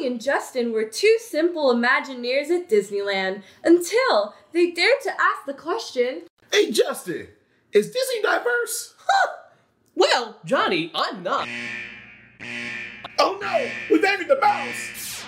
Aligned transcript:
Johnny 0.00 0.12
and 0.12 0.20
Justin 0.20 0.72
were 0.72 0.84
two 0.84 1.18
simple 1.20 1.74
Imagineers 1.74 2.48
at 2.48 2.70
Disneyland 2.70 3.42
until 3.62 4.34
they 4.52 4.70
dared 4.70 5.00
to 5.02 5.10
ask 5.10 5.44
the 5.46 5.52
question 5.52 6.22
Hey, 6.50 6.70
Justin, 6.70 7.28
is 7.72 7.90
Disney 7.90 8.22
diverse? 8.22 8.94
Huh. 8.98 9.32
Well, 9.94 10.36
Johnny, 10.46 10.90
I'm 10.94 11.22
not. 11.22 11.46
Oh 13.18 13.38
no, 13.42 13.70
we 13.90 14.00
buried 14.00 14.28
the 14.28 14.40
mouse! 14.40 15.26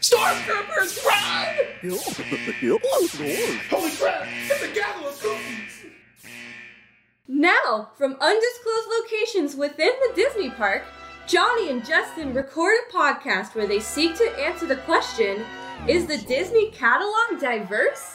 Stormtroopers, 0.00 1.04
run! 1.04 1.56
Holy 3.68 3.90
crap, 3.96 4.28
it's 4.48 4.62
a 4.62 4.74
gaggle 4.74 5.08
of 5.08 5.20
cookies! 5.20 5.84
Now, 7.26 7.90
from 7.98 8.16
undisclosed 8.18 8.88
locations 8.98 9.56
within 9.56 9.92
the 10.08 10.14
Disney 10.14 10.48
park, 10.48 10.84
Johnny 11.28 11.70
and 11.70 11.84
Justin 11.84 12.32
record 12.32 12.74
a 12.88 12.92
podcast 12.92 13.54
where 13.54 13.66
they 13.66 13.80
seek 13.80 14.16
to 14.16 14.24
answer 14.40 14.66
the 14.66 14.76
question 14.76 15.44
Is 15.86 16.06
the 16.06 16.16
Disney 16.16 16.70
catalog 16.70 17.38
diverse? 17.38 18.14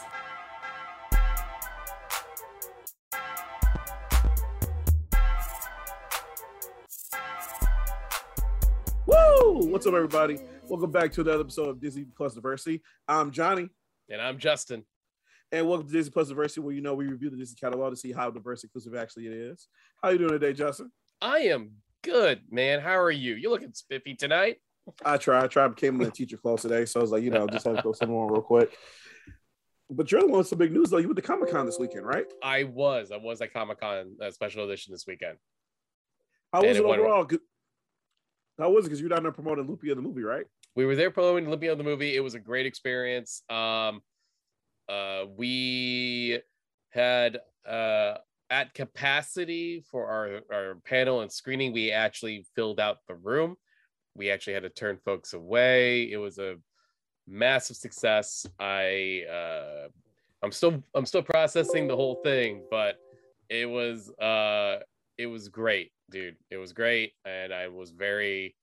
Woo! 9.06 9.66
What's 9.70 9.86
up, 9.86 9.94
everybody? 9.94 10.38
Welcome 10.68 10.90
back 10.90 11.12
to 11.12 11.20
another 11.20 11.40
episode 11.40 11.68
of 11.68 11.80
Disney 11.80 12.06
Plus 12.16 12.34
Diversity. 12.34 12.82
I'm 13.06 13.30
Johnny, 13.30 13.68
And 14.10 14.20
I'm 14.20 14.38
Justin. 14.38 14.84
and 15.52 15.68
welcome 15.68 15.86
to 15.86 15.92
Disney 15.92 16.10
Plus 16.10 16.28
Diversity, 16.28 16.60
where 16.62 16.74
you 16.74 16.80
know 16.80 16.94
we 16.94 17.06
review 17.06 17.30
the 17.30 17.36
Disney 17.36 17.56
catalog 17.56 17.92
to 17.92 17.96
see 17.96 18.12
how 18.12 18.30
diverse 18.30 18.62
and 18.62 18.70
inclusive 18.70 18.94
actually 18.94 19.26
it 19.26 19.32
is. 19.32 19.68
How 20.02 20.08
you 20.10 20.18
doing 20.18 20.30
today, 20.32 20.52
Justin? 20.52 20.90
I 21.20 21.38
am 21.40 21.72
good, 22.04 22.42
man. 22.50 22.80
How 22.80 22.98
are 22.98 23.10
you? 23.10 23.34
You 23.34 23.50
looking 23.50 23.72
spiffy 23.72 24.14
tonight? 24.14 24.58
I 25.04 25.16
tried. 25.16 25.44
I 25.44 25.46
tried. 25.46 25.68
Became 25.68 26.00
in 26.00 26.06
the 26.06 26.10
teacher 26.10 26.36
close 26.36 26.62
today, 26.62 26.84
so 26.84 27.00
I 27.00 27.02
was 27.02 27.10
like, 27.10 27.22
you 27.22 27.30
know, 27.30 27.46
just 27.48 27.66
have 27.66 27.76
to 27.76 27.82
throw 27.82 27.92
something 27.92 28.16
on 28.16 28.32
real 28.32 28.42
quick. 28.42 28.76
But 29.90 30.10
you're 30.10 30.20
the 30.20 30.26
one 30.26 30.38
with 30.38 30.48
some 30.48 30.58
big 30.58 30.72
news, 30.72 30.90
though. 30.90 30.98
You 30.98 31.08
went 31.08 31.16
to 31.16 31.22
Comic 31.22 31.50
Con 31.50 31.66
this 31.66 31.78
weekend, 31.78 32.06
right? 32.06 32.26
I 32.42 32.64
was. 32.64 33.10
I 33.12 33.16
was 33.16 33.40
at 33.40 33.52
Comic 33.52 33.80
Con 33.80 34.16
uh, 34.22 34.30
special 34.30 34.64
edition 34.64 34.92
this 34.92 35.06
weekend. 35.06 35.36
How 36.52 36.60
And 36.60 36.68
was 36.68 36.76
it 36.76 36.80
it 36.80 36.86
went 36.86 37.00
overall? 37.00 37.28
How 38.58 38.70
was 38.70 38.84
it? 38.84 38.88
Because 38.88 39.00
you're 39.00 39.08
down 39.08 39.22
there 39.22 39.32
promoting 39.32 39.66
Lupia 39.66 39.94
the 39.94 40.02
movie, 40.02 40.22
right? 40.22 40.46
We 40.76 40.86
were 40.86 40.96
there 40.96 41.10
promoting 41.10 41.46
Olympia 41.46 41.72
of 41.72 41.78
the 41.78 41.84
movie. 41.84 42.16
It 42.16 42.20
was 42.20 42.34
a 42.34 42.38
great 42.38 42.66
experience. 42.66 43.42
Um, 43.48 44.02
uh, 44.88 45.24
we 45.36 46.40
had 46.90 47.38
uh, 47.68 48.14
at 48.50 48.74
capacity 48.74 49.84
for 49.90 50.06
our, 50.06 50.40
our 50.52 50.74
panel 50.84 51.20
and 51.20 51.32
screening, 51.32 51.72
we 51.72 51.90
actually 51.90 52.46
filled 52.54 52.80
out 52.80 52.98
the 53.08 53.14
room. 53.14 53.56
We 54.14 54.30
actually 54.30 54.54
had 54.54 54.62
to 54.62 54.70
turn 54.70 54.98
folks 55.04 55.32
away. 55.32 56.10
It 56.10 56.18
was 56.18 56.38
a 56.38 56.56
massive 57.26 57.76
success. 57.76 58.46
I 58.60 59.22
uh, 59.30 59.88
I'm 60.42 60.52
still 60.52 60.82
I'm 60.94 61.06
still 61.06 61.22
processing 61.22 61.88
the 61.88 61.96
whole 61.96 62.16
thing, 62.22 62.62
but 62.70 62.96
it 63.48 63.68
was 63.68 64.10
uh 64.20 64.78
it 65.18 65.26
was 65.26 65.48
great, 65.48 65.92
dude. 66.10 66.36
It 66.50 66.58
was 66.58 66.72
great, 66.72 67.12
and 67.24 67.52
I 67.52 67.68
was 67.68 67.90
very 67.90 68.54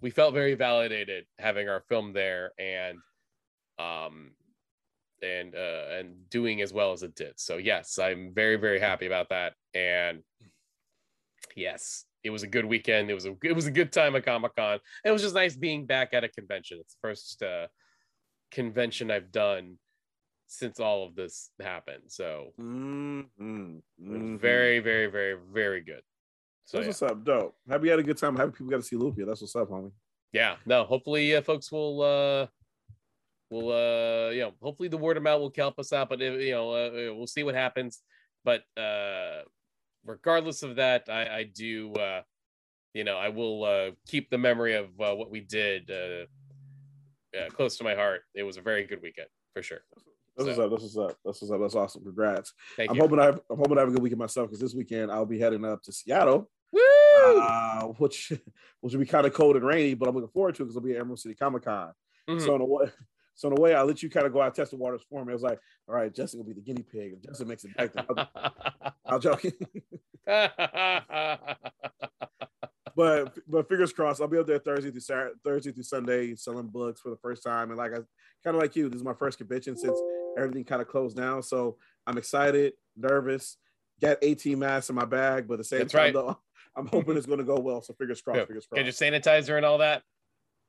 we 0.00 0.10
felt 0.10 0.34
very 0.34 0.54
validated 0.54 1.26
having 1.38 1.68
our 1.68 1.82
film 1.88 2.12
there 2.12 2.52
and 2.58 2.98
um 3.78 4.32
and 5.22 5.54
uh 5.54 5.84
and 5.98 6.28
doing 6.30 6.60
as 6.62 6.72
well 6.72 6.92
as 6.92 7.02
it 7.02 7.14
did 7.14 7.32
so 7.36 7.56
yes 7.56 7.98
i'm 7.98 8.32
very 8.34 8.56
very 8.56 8.78
happy 8.78 9.06
about 9.06 9.28
that 9.30 9.54
and 9.74 10.20
yes 11.54 12.04
it 12.22 12.30
was 12.30 12.42
a 12.42 12.46
good 12.46 12.64
weekend 12.64 13.10
it 13.10 13.14
was 13.14 13.26
a 13.26 13.34
it 13.42 13.52
was 13.54 13.66
a 13.66 13.70
good 13.70 13.92
time 13.92 14.14
at 14.16 14.24
comic-con 14.24 14.78
it 15.04 15.10
was 15.10 15.22
just 15.22 15.34
nice 15.34 15.56
being 15.56 15.86
back 15.86 16.12
at 16.12 16.24
a 16.24 16.28
convention 16.28 16.78
it's 16.80 16.94
the 16.94 16.98
first 17.08 17.42
uh 17.42 17.66
convention 18.50 19.10
i've 19.10 19.32
done 19.32 19.78
since 20.48 20.78
all 20.78 21.04
of 21.04 21.14
this 21.16 21.50
happened 21.60 22.02
so 22.08 22.52
Mm-hmm. 22.60 23.78
was 23.98 24.40
very 24.40 24.78
very 24.80 25.06
very 25.06 25.36
very 25.52 25.80
good 25.80 26.02
so 26.64 26.78
That's 26.82 27.00
yeah. 27.00 27.06
what's 27.08 27.12
up, 27.18 27.24
dope. 27.24 27.54
Happy 27.68 27.84
you 27.84 27.90
had 27.92 28.00
a 28.00 28.02
good 28.02 28.18
time. 28.18 28.34
Happy 28.34 28.50
people 28.50 28.66
got 28.66 28.78
to 28.78 28.82
see 28.82 28.96
Lupia. 28.96 29.24
That's 29.24 29.40
what's 29.40 29.54
up, 29.54 29.68
homie. 29.70 29.92
yeah 30.32 30.56
no 30.66 30.82
hopefully 30.84 31.34
uh, 31.36 31.40
folks 31.42 31.70
will 31.70 32.02
uh 32.02 32.46
will 33.50 33.70
uh 33.70 34.30
you 34.30 34.40
know 34.40 34.52
hopefully 34.60 34.88
the 34.88 34.96
word 34.96 35.16
of 35.16 35.22
mouth 35.22 35.40
will 35.40 35.52
help 35.56 35.78
us 35.78 35.92
out 35.92 36.08
but 36.08 36.18
you 36.20 36.50
know 36.50 36.70
uh, 36.72 36.90
we'll 37.14 37.26
see 37.26 37.42
what 37.44 37.54
happens 37.54 38.02
but 38.44 38.62
uh 38.76 39.42
regardless 40.04 40.62
of 40.62 40.76
that 40.76 41.04
i 41.08 41.38
i 41.38 41.42
do 41.44 41.92
uh 41.94 42.22
you 42.94 43.04
know 43.04 43.16
i 43.16 43.28
will 43.28 43.64
uh 43.64 43.90
keep 44.08 44.30
the 44.30 44.38
memory 44.38 44.74
of 44.74 44.86
uh, 45.00 45.14
what 45.14 45.30
we 45.30 45.40
did 45.40 45.90
uh, 45.90 46.26
uh 47.38 47.48
close 47.50 47.76
to 47.76 47.84
my 47.84 47.94
heart 47.94 48.22
it 48.34 48.42
was 48.42 48.56
a 48.56 48.60
very 48.62 48.84
good 48.84 49.00
weekend 49.02 49.28
for 49.52 49.62
sure 49.62 49.80
this 50.38 50.56
So- 50.56 50.64
up. 50.64 50.70
That's 50.70 50.82
what's 50.82 50.96
up. 50.98 51.16
That's 51.24 51.40
what's 51.40 51.50
up. 51.50 51.60
That's 51.62 51.74
awesome. 51.74 52.02
Congrats. 52.04 52.52
thank 52.76 52.90
I'm 52.90 52.96
you 52.96 53.02
hoping 53.02 53.18
I 53.20 53.24
have, 53.24 53.40
I'm 53.50 53.56
hoping 53.56 53.78
I 53.78 53.80
have 53.80 53.88
a 53.88 53.92
good 53.92 54.02
weekend 54.02 54.18
myself 54.18 54.48
because 54.48 54.60
this 54.60 54.74
weekend 54.74 55.10
I'll 55.10 55.24
be 55.24 55.38
heading 55.38 55.64
up 55.64 55.82
to 55.84 55.92
Seattle, 55.92 56.50
Woo! 56.72 56.80
uh, 57.40 57.84
which 57.96 58.32
which 58.82 58.92
will 58.92 59.00
be 59.00 59.06
kind 59.06 59.26
of 59.26 59.32
cold 59.32 59.56
and 59.56 59.64
rainy, 59.64 59.94
but 59.94 60.06
I'm 60.10 60.14
looking 60.14 60.28
forward 60.28 60.54
to 60.56 60.62
it 60.62 60.66
because 60.66 60.76
I'll 60.76 60.82
be 60.82 60.92
at 60.92 61.00
Emerald 61.00 61.20
City 61.20 61.34
Comic 61.34 61.64
Con. 61.64 61.90
Mhm. 62.28 62.42
So 62.44 62.54
in 62.54 62.60
a 62.60 62.66
way, 62.66 62.90
so 63.36 63.48
in 63.48 63.56
a 63.56 63.60
way, 63.60 63.74
I'll 63.74 63.84
let 63.86 64.02
you 64.02 64.10
kind 64.10 64.26
of 64.26 64.32
go 64.32 64.40
out 64.42 64.54
test 64.54 64.72
the 64.72 64.76
waters 64.78 65.02
for 65.08 65.24
me. 65.24 65.30
I 65.30 65.34
was 65.34 65.42
like, 65.42 65.60
all 65.88 65.94
right, 65.94 66.12
Justin 66.12 66.40
will 66.40 66.46
be 66.46 66.54
the 66.54 66.60
guinea 66.62 66.82
pig. 66.82 67.12
If 67.14 67.22
Justin 67.22 67.46
makes 67.48 67.64
it 67.64 67.76
back, 67.76 67.90
I'll, 67.96 68.92
I'll 69.06 69.18
joke. 69.20 69.42
but 72.96 73.38
but 73.46 73.68
fingers 73.68 73.92
crossed, 73.92 74.20
I'll 74.20 74.28
be 74.28 74.38
up 74.38 74.46
there 74.46 74.58
Thursday 74.58 74.90
through 74.90 75.00
Saturday, 75.00 75.34
Thursday 75.44 75.72
through 75.72 75.82
Sunday 75.82 76.34
selling 76.34 76.66
books 76.68 77.00
for 77.00 77.10
the 77.10 77.16
first 77.16 77.42
time. 77.42 77.68
And 77.70 77.78
like 77.78 77.92
I 77.92 77.96
kind 78.44 78.56
of 78.56 78.56
like 78.56 78.74
you, 78.76 78.88
this 78.88 78.96
is 78.98 79.04
my 79.04 79.14
first 79.14 79.38
convention 79.38 79.76
since 79.76 80.00
everything 80.36 80.64
kind 80.64 80.80
of 80.82 80.88
closed 80.88 81.16
down. 81.16 81.42
So 81.42 81.76
I'm 82.06 82.18
excited, 82.18 82.72
nervous, 82.96 83.58
got 84.00 84.18
18 84.22 84.58
masks 84.58 84.88
in 84.90 84.96
my 84.96 85.04
bag, 85.04 85.46
but 85.46 85.54
at 85.54 85.58
the 85.58 85.64
same 85.64 85.80
That's 85.80 85.92
time 85.92 86.02
right. 86.04 86.14
though, 86.14 86.38
I'm 86.76 86.86
hoping 86.86 87.16
it's 87.16 87.26
going 87.26 87.38
to 87.38 87.44
go 87.44 87.58
well. 87.58 87.82
So 87.82 87.92
fingers 87.94 88.20
crossed, 88.22 88.38
Yeah. 88.38 88.44
fingers 88.46 88.66
Get 88.72 88.84
crossed. 88.84 89.00
your 89.00 89.20
sanitizer 89.20 89.56
and 89.56 89.66
all 89.66 89.78
that 89.78 90.02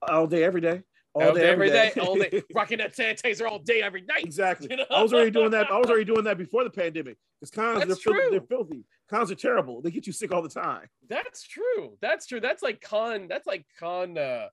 all 0.08 0.28
day, 0.28 0.44
every 0.44 0.62
day, 0.62 0.84
all, 1.26 1.34
day, 1.34 1.42
day, 1.42 1.50
every 1.50 1.70
day, 1.70 1.92
all 2.02 2.16
day 2.16 2.44
rocking 2.54 2.78
that 2.78 2.96
sanitizer 2.96 3.50
all 3.50 3.60
day 3.60 3.82
every 3.82 4.02
night 4.02 4.24
exactly. 4.24 4.68
You 4.72 4.78
know? 4.78 4.86
I 4.92 5.02
was 5.02 5.14
already 5.14 5.32
doing 5.32 5.52
that. 5.52 5.72
I 5.72 5.78
was 5.78 5.88
already 5.88 6.06
doing 6.06 6.24
that 6.26 6.38
before 6.38 6.64
the 6.64 6.70
pandemic. 6.70 7.18
Because 7.40 7.52
cons, 7.52 7.86
they're 7.86 7.96
filthy, 7.96 8.30
they're 8.32 8.42
filthy. 8.42 8.84
Cons 9.10 9.32
are 9.32 9.36
terrible. 9.36 9.82
They 9.82 9.92
get 9.92 10.08
you 10.08 10.14
sick 10.14 10.32
all 10.32 10.42
the 10.42 10.50
time. 10.50 10.88
That's 11.08 11.44
true. 11.44 11.98
That's 12.02 12.26
true. 12.26 12.40
That's 12.40 12.64
like 12.64 12.82
con. 12.82 13.28
That's 13.28 13.48
like 13.48 13.66
con 13.80 14.18
uh 14.18 14.48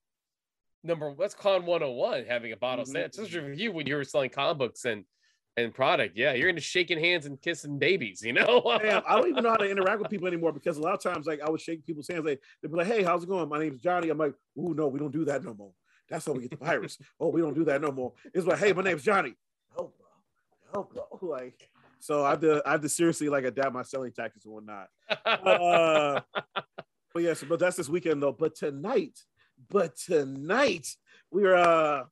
number. 0.82 1.14
That's 1.18 1.34
con 1.34 1.64
one 1.64 1.80
hundred 1.80 1.90
and 1.90 1.96
one. 1.98 2.24
Having 2.26 2.52
a 2.52 2.56
bottle 2.56 2.84
Mhm, 2.84 3.04
of 3.04 3.10
sanitizer 3.12 3.42
for 3.42 3.52
you 3.52 3.72
when 3.72 3.86
you 3.86 3.96
were 3.96 4.04
selling 4.04 4.30
comic 4.30 4.58
books 4.58 4.84
and 4.84 5.04
and 5.56 5.72
product. 5.72 6.16
Yeah, 6.16 6.32
you're 6.34 6.48
into 6.48 6.60
shaking 6.60 6.98
hands 6.98 7.26
and 7.26 7.40
kissing 7.40 7.78
babies. 7.78 8.22
You 8.22 8.32
know. 8.32 8.62
Damn, 8.82 9.02
I 9.08 9.16
don't 9.16 9.28
even 9.28 9.44
know 9.44 9.50
how 9.50 9.56
to 9.56 9.70
interact 9.70 10.00
with 10.00 10.10
people 10.10 10.26
anymore 10.26 10.52
because 10.52 10.76
a 10.76 10.82
lot 10.82 10.94
of 10.94 11.02
times, 11.02 11.26
like 11.26 11.40
I 11.40 11.48
would 11.48 11.60
shake 11.60 11.86
people's 11.86 12.08
hands. 12.08 12.24
They 12.24 12.38
they'd 12.62 12.70
be 12.70 12.76
like, 12.76 12.86
"Hey, 12.86 13.02
how's 13.02 13.22
it 13.24 13.28
going? 13.28 13.48
My 13.48 13.58
name's 13.58 13.80
Johnny." 13.80 14.08
I'm 14.10 14.18
like, 14.18 14.34
"Ooh, 14.58 14.74
no, 14.74 14.88
we 14.88 14.98
don't 14.98 15.12
do 15.12 15.24
that 15.26 15.44
no 15.44 15.54
more. 15.54 15.72
That's 16.08 16.26
how 16.26 16.32
we 16.32 16.42
get 16.42 16.50
the 16.50 16.56
virus. 16.64 16.98
oh, 17.20 17.28
we 17.28 17.40
don't 17.40 17.54
do 17.54 17.64
that 17.64 17.80
no 17.80 17.90
more." 17.92 18.12
It's 18.32 18.46
like, 18.46 18.58
"Hey, 18.58 18.72
my 18.72 18.82
name's 18.82 19.02
Johnny." 19.02 19.34
No, 19.76 19.92
bro. 19.96 20.72
No, 20.74 20.82
bro. 20.92 21.18
Like, 21.30 21.68
so 22.00 22.24
I 22.24 22.30
have 22.30 22.40
to 22.42 22.62
I 22.66 22.72
have 22.72 22.82
to 22.82 22.88
seriously 22.88 23.28
like 23.28 23.44
adapt 23.44 23.72
my 23.72 23.82
selling 23.82 24.12
tactics 24.12 24.44
and 24.44 24.54
whatnot. 24.54 24.88
Uh, 25.24 26.20
but 27.14 27.22
yes, 27.22 27.42
but 27.48 27.58
that's 27.58 27.76
this 27.76 27.88
weekend 27.88 28.22
though. 28.22 28.32
But 28.32 28.54
tonight, 28.56 29.18
but 29.70 29.96
tonight 29.96 30.86
we're 31.30 31.54
uh 31.54 32.04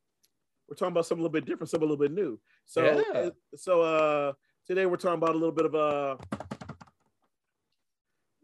we're 0.69 0.77
talking 0.77 0.93
about 0.93 1.05
something 1.07 1.21
a 1.21 1.25
little 1.25 1.33
bit 1.33 1.45
different, 1.45 1.69
something 1.71 1.87
a 1.87 1.93
little 1.93 2.03
bit 2.03 2.13
new. 2.13 2.41
So 2.65 2.83
Yeah. 2.85 3.19
uh, 3.21 3.31
so 3.55 3.83
uh 3.83 4.33
today 4.67 4.87
we're 4.87 4.97
talking 4.97 5.19
about 5.19 5.31
a 5.35 5.39
little 5.39 5.53
bit 5.53 5.67
of 5.67 5.75
uh 5.75 6.17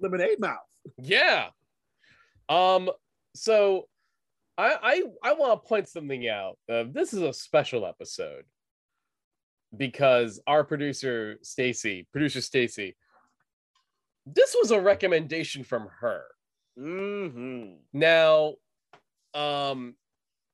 lemonade 0.01 0.41
mouth. 0.41 0.59
yeah. 0.99 1.49
Um. 2.49 2.91
So, 3.35 3.89
I 4.59 4.77
I 4.83 5.03
I 5.31 5.33
want 5.35 5.63
to 5.63 5.69
point 5.69 5.89
something 5.89 6.29
out. 6.29 6.59
Uh, 6.69 6.85
this 6.91 7.15
is 7.15 7.23
a 7.23 7.33
special 7.33 7.87
episode 7.87 8.45
because 9.77 10.43
our 10.47 10.65
producer 10.65 11.39
Stacy, 11.43 12.09
producer 12.11 12.41
Stacy, 12.41 12.97
this 14.27 14.57
was 14.59 14.73
a 14.73 14.81
recommendation 14.81 15.63
from 15.63 15.89
her. 16.01 16.25
Mm-hmm. 16.79 17.77
Now, 17.93 18.55
um, 19.33 19.95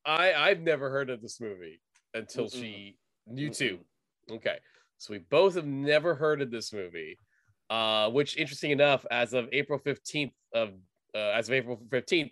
I 0.04 0.34
I've 0.34 0.60
never 0.60 0.90
heard 0.90 1.08
of 1.08 1.22
this 1.22 1.40
movie 1.40 1.80
until 2.12 2.44
Mm-mm. 2.44 2.60
she 2.60 2.98
you 3.32 3.48
too. 3.48 3.78
Okay, 4.30 4.58
so 4.98 5.14
we 5.14 5.18
both 5.18 5.54
have 5.54 5.66
never 5.66 6.14
heard 6.14 6.42
of 6.42 6.50
this 6.50 6.72
movie. 6.72 7.18
Uh, 7.70 8.10
which 8.10 8.36
interesting 8.36 8.72
enough, 8.72 9.06
as 9.10 9.32
of 9.32 9.48
April 9.50 9.78
fifteenth 9.78 10.34
of 10.52 10.74
uh, 11.14 11.32
as 11.34 11.48
of 11.48 11.54
April 11.54 11.80
fifteenth, 11.90 12.30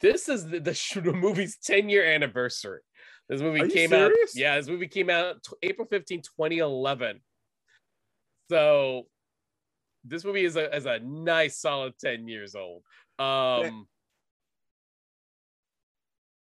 this 0.00 0.28
is 0.28 0.46
the, 0.48 0.60
the, 0.60 1.00
the 1.02 1.12
movie's 1.12 1.56
ten 1.62 1.88
year 1.88 2.04
anniversary. 2.04 2.80
This 3.28 3.40
movie 3.40 3.62
Are 3.62 3.68
came 3.68 3.92
out. 3.92 4.12
Yeah, 4.34 4.56
this 4.56 4.68
movie 4.68 4.88
came 4.88 5.08
out 5.08 5.42
t- 5.42 5.56
April 5.62 5.88
15, 5.90 6.20
2011. 6.20 7.20
So 8.50 9.06
this 10.04 10.24
movie 10.24 10.44
is 10.44 10.56
a, 10.56 10.74
is 10.76 10.84
a 10.84 10.98
nice 10.98 11.58
solid 11.58 11.94
10 11.98 12.28
years 12.28 12.54
old. 12.54 12.82
Um 13.18 13.86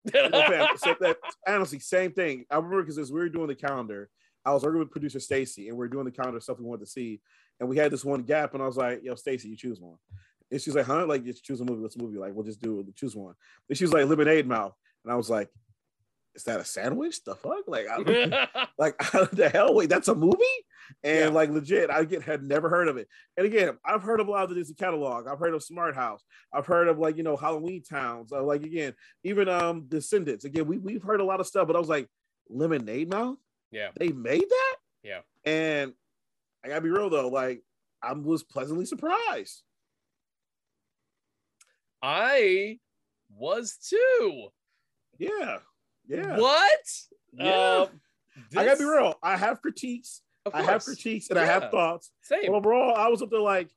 You 0.05 0.11
so 0.77 0.95
that- 0.99 1.17
honestly, 1.47 1.79
same 1.79 2.11
thing. 2.11 2.45
I 2.49 2.55
remember 2.57 2.83
because 2.83 2.97
as 2.97 3.11
we 3.11 3.19
were 3.19 3.29
doing 3.29 3.47
the 3.47 3.55
calendar, 3.55 4.09
I 4.45 4.53
was 4.53 4.63
working 4.63 4.79
with 4.79 4.91
producer 4.91 5.19
Stacy, 5.19 5.67
and 5.67 5.77
we 5.77 5.85
are 5.85 5.89
doing 5.89 6.05
the 6.05 6.11
calendar 6.11 6.39
stuff 6.39 6.59
we 6.59 6.65
wanted 6.65 6.85
to 6.85 6.91
see, 6.91 7.19
and 7.59 7.67
we 7.67 7.75
had 7.77 7.91
this 7.91 8.05
one 8.05 8.23
gap, 8.23 8.53
and 8.53 8.63
I 8.63 8.65
was 8.65 8.77
like, 8.77 9.03
"Yo, 9.03 9.15
Stacy, 9.15 9.49
you 9.49 9.57
choose 9.57 9.81
one." 9.81 9.97
And 10.51 10.61
she's 10.61 10.75
like, 10.75 10.85
"Huh? 10.85 11.05
Like, 11.05 11.23
just 11.25 11.43
choose 11.43 11.59
a 11.61 11.65
movie. 11.65 11.81
What's 11.81 11.95
a 11.95 12.01
movie? 12.01 12.17
Like, 12.17 12.33
we'll 12.33 12.45
just 12.45 12.61
do 12.61 12.79
it. 12.79 12.95
Choose 12.95 13.15
one." 13.15 13.35
And 13.69 13.77
she 13.77 13.83
was 13.83 13.93
like, 13.93 14.05
"Lemonade 14.07 14.47
Mouth," 14.47 14.73
and 15.03 15.11
I 15.11 15.15
was 15.15 15.29
like, 15.29 15.49
"Is 16.35 16.43
that 16.43 16.59
a 16.59 16.65
sandwich? 16.65 17.23
The 17.23 17.35
fuck? 17.35 17.67
Like, 17.67 17.87
I, 17.89 18.67
like 18.77 18.95
how 19.01 19.25
the 19.31 19.49
hell? 19.49 19.73
Wait, 19.73 19.89
that's 19.89 20.07
a 20.07 20.15
movie?" 20.15 20.37
And 21.03 21.17
Yeah. 21.19 21.27
like 21.29 21.49
legit, 21.49 21.89
I 21.89 22.05
get 22.05 22.21
had 22.21 22.43
never 22.43 22.69
heard 22.69 22.87
of 22.87 22.95
it. 22.95 23.09
And 23.35 23.45
again, 23.45 23.77
I've 23.85 24.03
heard 24.03 24.21
of 24.21 24.29
a 24.29 24.31
lot 24.31 24.43
of 24.45 24.49
the 24.51 24.55
Disney 24.55 24.75
catalog. 24.75 25.27
I've 25.27 25.37
heard 25.39 25.53
of 25.53 25.61
Smart 25.61 25.95
House. 25.95 26.23
I've 26.53 26.65
heard 26.65 26.87
of 26.87 26.97
like 26.97 27.17
you 27.17 27.23
know 27.23 27.35
Halloween 27.35 27.83
Towns. 27.83 28.31
Uh, 28.31 28.41
like 28.43 28.63
again, 28.63 28.93
even 29.25 29.49
um 29.49 29.85
Descendants. 29.89 30.45
Again, 30.45 30.65
we 30.65 30.77
we've 30.77 31.03
heard 31.03 31.19
a 31.19 31.25
lot 31.25 31.41
of 31.41 31.47
stuff, 31.47 31.67
but 31.67 31.75
I 31.75 31.79
was 31.79 31.89
like, 31.89 32.07
Lemonade 32.49 33.09
Mouth. 33.09 33.37
yeah. 33.71 33.89
They 33.99 34.07
made 34.13 34.45
that. 34.49 34.75
Yeah. 35.03 35.19
And 35.43 35.91
I 36.63 36.69
gotta 36.69 36.81
be 36.81 36.89
real 36.89 37.09
though, 37.09 37.27
like 37.27 37.61
I 38.01 38.13
was 38.13 38.43
pleasantly 38.43 38.85
surprised. 38.85 39.63
I 42.01 42.79
was 43.29 43.77
too. 43.89 44.47
Yeah. 45.17 45.57
Yeah. 46.07 46.37
What? 46.37 46.79
Yeah. 47.33 47.85
Um, 47.89 48.01
I 48.55 48.65
gotta 48.65 48.77
be 48.77 48.85
real. 48.85 49.15
I 49.23 49.35
have 49.37 49.61
critiques. 49.61 50.21
I 50.53 50.61
have 50.63 50.83
critiques 50.83 51.29
and 51.29 51.37
I 51.37 51.45
have 51.45 51.69
thoughts. 51.71 52.11
Same. 52.21 52.43
But 52.47 52.53
overall, 52.53 52.95
I 52.95 53.07
was 53.09 53.21
up 53.21 53.29
there 53.29 53.39
like, 53.41 53.69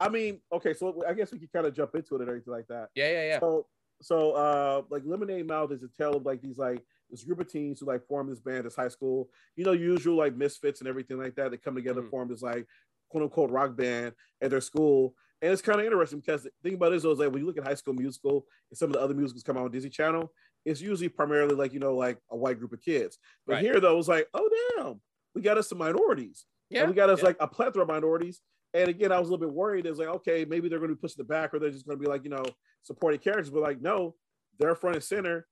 I 0.00 0.08
mean, 0.08 0.40
okay, 0.52 0.74
so 0.74 1.02
I 1.08 1.14
guess 1.14 1.32
we 1.32 1.38
could 1.38 1.52
kind 1.52 1.66
of 1.66 1.74
jump 1.74 1.94
into 1.94 2.14
it 2.16 2.20
and 2.20 2.28
everything 2.28 2.52
like 2.52 2.66
that. 2.68 2.88
yeah, 2.94 3.10
yeah, 3.10 3.22
yeah. 3.28 3.40
So, 3.40 3.66
so 4.02 4.32
uh, 4.32 4.82
like 4.90 5.02
Lemonade 5.06 5.46
Mouth 5.46 5.72
is 5.72 5.82
a 5.82 5.88
tale 5.88 6.16
of 6.16 6.26
like 6.26 6.40
these 6.42 6.58
like 6.58 6.82
this 7.10 7.24
group 7.24 7.40
of 7.40 7.50
teens 7.50 7.80
who 7.80 7.86
like 7.86 8.06
form 8.06 8.28
this 8.28 8.38
band 8.40 8.66
as 8.66 8.76
high 8.76 8.88
school, 8.88 9.30
you 9.56 9.64
know, 9.64 9.72
usual 9.72 10.16
like 10.16 10.36
misfits 10.36 10.80
and 10.80 10.88
everything 10.88 11.18
like 11.18 11.34
that. 11.36 11.50
They 11.50 11.56
come 11.56 11.74
together, 11.74 12.02
Mhm. 12.02 12.10
form 12.10 12.28
this 12.28 12.42
like 12.42 12.66
quote 13.08 13.22
unquote 13.24 13.50
rock 13.50 13.74
band 13.76 14.12
at 14.42 14.50
their 14.50 14.60
school. 14.60 15.14
And 15.40 15.52
it's 15.52 15.62
kind 15.62 15.78
of 15.78 15.86
interesting 15.86 16.20
because 16.20 16.42
the 16.42 16.50
thing 16.62 16.74
about 16.74 16.92
it 16.92 16.96
is, 16.96 17.04
though, 17.04 17.12
is 17.12 17.18
like 17.18 17.30
when 17.30 17.40
you 17.40 17.46
look 17.46 17.58
at 17.58 17.66
High 17.66 17.74
School 17.74 17.94
Musical 17.94 18.44
and 18.70 18.78
some 18.78 18.90
of 18.90 18.94
the 18.94 19.00
other 19.00 19.14
musicals 19.14 19.44
come 19.44 19.56
out 19.56 19.64
on 19.64 19.70
Disney 19.70 19.90
Channel, 19.90 20.32
it's 20.64 20.80
usually 20.80 21.08
primarily 21.08 21.54
like 21.54 21.72
you 21.72 21.80
know 21.80 21.94
like 21.94 22.18
a 22.30 22.36
white 22.36 22.58
group 22.58 22.72
of 22.72 22.80
kids. 22.80 23.18
But 23.46 23.54
Right. 23.54 23.62
here 23.62 23.80
though, 23.80 23.98
it's 23.98 24.08
like, 24.08 24.28
oh 24.34 24.50
damn, 24.76 25.00
we 25.34 25.42
got 25.42 25.58
us 25.58 25.68
some 25.68 25.78
minorities. 25.78 26.44
Yeah. 26.70 26.80
And 26.80 26.90
we 26.90 26.96
got 26.96 27.10
us 27.10 27.20
yeah. 27.20 27.26
like 27.26 27.36
a 27.40 27.46
plethora 27.46 27.82
of 27.82 27.88
minorities. 27.88 28.40
And 28.74 28.88
again, 28.88 29.12
I 29.12 29.18
was 29.18 29.28
a 29.28 29.32
little 29.32 29.46
bit 29.46 29.54
worried. 29.54 29.86
It's 29.86 29.98
like, 29.98 30.08
okay, 30.08 30.44
maybe 30.44 30.68
they're 30.68 30.78
going 30.78 30.90
to 30.90 30.96
be 30.96 31.00
pushing 31.00 31.16
the 31.18 31.24
back 31.24 31.54
or 31.54 31.58
they're 31.58 31.70
just 31.70 31.86
going 31.86 31.98
to 31.98 32.02
be 32.02 32.08
like, 32.08 32.24
you 32.24 32.30
know, 32.30 32.44
supporting 32.82 33.18
characters. 33.20 33.48
But 33.48 33.62
like, 33.62 33.80
no, 33.80 34.14
they're 34.58 34.74
front 34.74 34.96
and 34.96 35.04
center 35.04 35.46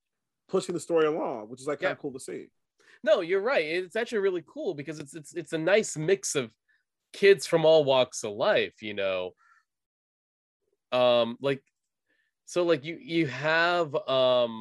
pushing 0.49 0.75
the 0.75 0.81
story 0.81 1.07
along, 1.07 1.49
which 1.49 1.61
is 1.61 1.67
like 1.67 1.81
kind 1.81 1.93
of 1.93 1.99
cool 1.99 2.13
to 2.13 2.21
see. 2.21 2.49
No, 3.03 3.21
you're 3.21 3.41
right. 3.41 3.65
It's 3.65 3.97
actually 3.97 4.19
really 4.19 4.45
cool 4.47 4.75
because 4.75 4.99
it's 4.99 5.15
it's 5.15 5.35
it's 5.35 5.53
a 5.53 5.59
nice 5.59 5.97
mix 5.97 6.35
of 6.35 6.51
kids 7.13 7.47
from 7.47 7.65
all 7.65 7.85
walks 7.85 8.25
of 8.25 8.33
life, 8.33 8.83
you 8.83 8.95
know. 8.95 9.33
Um 10.97 11.37
like 11.41 11.63
so 12.45 12.65
like 12.65 12.85
you 12.85 12.97
you 13.01 13.27
have 13.27 13.95
um 14.09 14.53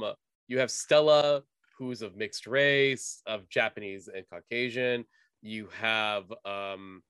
you 0.47 0.59
have 0.59 0.71
Stella 0.71 1.43
who's 1.77 2.01
of 2.01 2.15
mixed 2.15 2.47
race, 2.47 3.21
of 3.25 3.49
Japanese 3.49 4.07
and 4.13 4.23
Caucasian. 4.29 5.05
You 5.41 5.67
have 5.79 6.25
um 6.45 7.03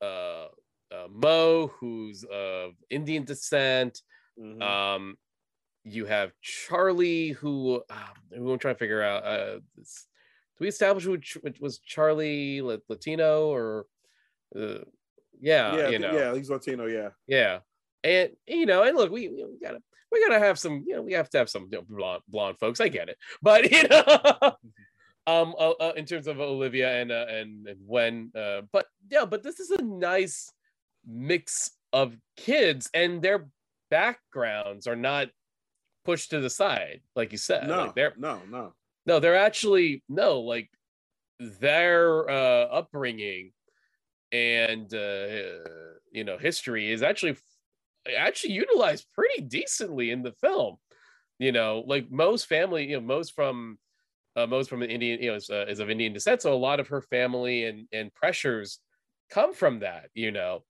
uh, 0.00 0.48
uh 0.94 1.08
Mo 1.10 1.68
who's 1.78 2.24
of 2.24 2.72
Indian 2.90 3.24
descent. 3.24 4.02
Mhm. 4.38 4.62
Um, 4.62 5.16
you 5.84 6.04
have 6.06 6.32
Charlie, 6.42 7.30
who 7.30 7.82
um, 7.90 8.16
who 8.30 8.52
I'm 8.52 8.58
trying 8.58 8.74
to 8.74 8.78
figure 8.78 9.02
out. 9.02 9.24
Uh, 9.24 9.60
this- 9.76 10.06
do 10.58 10.64
we 10.64 10.68
establish 10.68 11.04
who 11.04 11.18
Ch- 11.18 11.36
was 11.60 11.78
Charlie 11.80 12.62
Latino 12.88 13.48
or? 13.48 13.86
Uh, 14.54 14.84
yeah, 15.38 15.76
yeah, 15.76 15.88
you 15.90 15.98
know, 15.98 16.18
yeah, 16.18 16.34
he's 16.34 16.48
Latino. 16.50 16.86
Yeah, 16.86 17.10
yeah, 17.26 17.60
and 18.06 18.30
you 18.46 18.66
know, 18.66 18.82
and 18.82 18.96
look, 18.96 19.10
we, 19.10 19.28
we 19.28 19.58
gotta 19.60 19.80
we 20.12 20.24
gotta 20.26 20.38
have 20.38 20.58
some, 20.58 20.84
you 20.86 20.94
know, 20.94 21.02
we 21.02 21.12
have 21.12 21.28
to 21.30 21.38
have 21.38 21.50
some 21.50 21.68
you 21.70 21.78
know, 21.78 21.84
blonde 21.88 22.22
blonde 22.28 22.58
folks. 22.58 22.80
I 22.80 22.88
get 22.88 23.08
it, 23.08 23.18
but 23.42 23.70
you 23.70 23.88
know, 23.88 24.04
um, 25.26 25.54
uh, 25.58 25.70
uh, 25.80 25.92
in 25.96 26.04
terms 26.04 26.26
of 26.26 26.40
Olivia 26.40 27.00
and 27.00 27.10
uh, 27.10 27.26
and 27.28 27.66
and 27.66 27.80
when, 27.86 28.30
uh, 28.34 28.62
but 28.72 28.86
yeah, 29.10 29.24
but 29.24 29.42
this 29.42 29.60
is 29.60 29.70
a 29.70 29.82
nice 29.82 30.52
mix 31.06 31.70
of 31.92 32.16
kids, 32.36 32.88
and 32.94 33.20
their 33.22 33.48
backgrounds 33.90 34.86
are 34.86 34.96
not 34.96 35.28
pushed 36.04 36.30
to 36.30 36.40
the 36.40 36.50
side, 36.50 37.00
like 37.14 37.32
you 37.32 37.38
said. 37.38 37.66
no, 37.66 37.84
like 37.84 37.94
they're 37.94 38.14
no, 38.16 38.40
no. 38.48 38.72
no, 39.06 39.18
they're 39.18 39.36
actually 39.36 40.02
no, 40.08 40.40
like 40.40 40.70
their 41.40 42.28
uh, 42.30 42.64
upbringing 42.66 43.52
and 44.32 44.92
uh, 44.92 45.68
you 46.10 46.24
know 46.24 46.38
history 46.38 46.90
is 46.90 47.02
actually 47.02 47.36
actually 48.14 48.54
utilized 48.54 49.06
pretty 49.12 49.42
decently 49.42 50.10
in 50.10 50.22
the 50.22 50.32
film. 50.32 50.76
You 51.38 51.52
know, 51.52 51.84
like 51.86 52.10
Mo's 52.10 52.44
family, 52.44 52.86
you 52.86 52.96
know, 53.00 53.06
Mo's 53.06 53.30
from 53.30 53.78
uh, 54.36 54.46
Mo's 54.46 54.68
from 54.68 54.82
an 54.82 54.90
Indian, 54.90 55.22
you 55.22 55.30
know, 55.30 55.36
is, 55.36 55.50
uh, 55.50 55.66
is 55.68 55.80
of 55.80 55.90
Indian 55.90 56.12
descent, 56.12 56.42
so 56.42 56.52
a 56.52 56.56
lot 56.56 56.80
of 56.80 56.88
her 56.88 57.02
family 57.02 57.64
and 57.64 57.88
and 57.92 58.14
pressures 58.14 58.80
come 59.30 59.54
from 59.54 59.80
that. 59.80 60.10
You 60.14 60.32
know, 60.32 60.64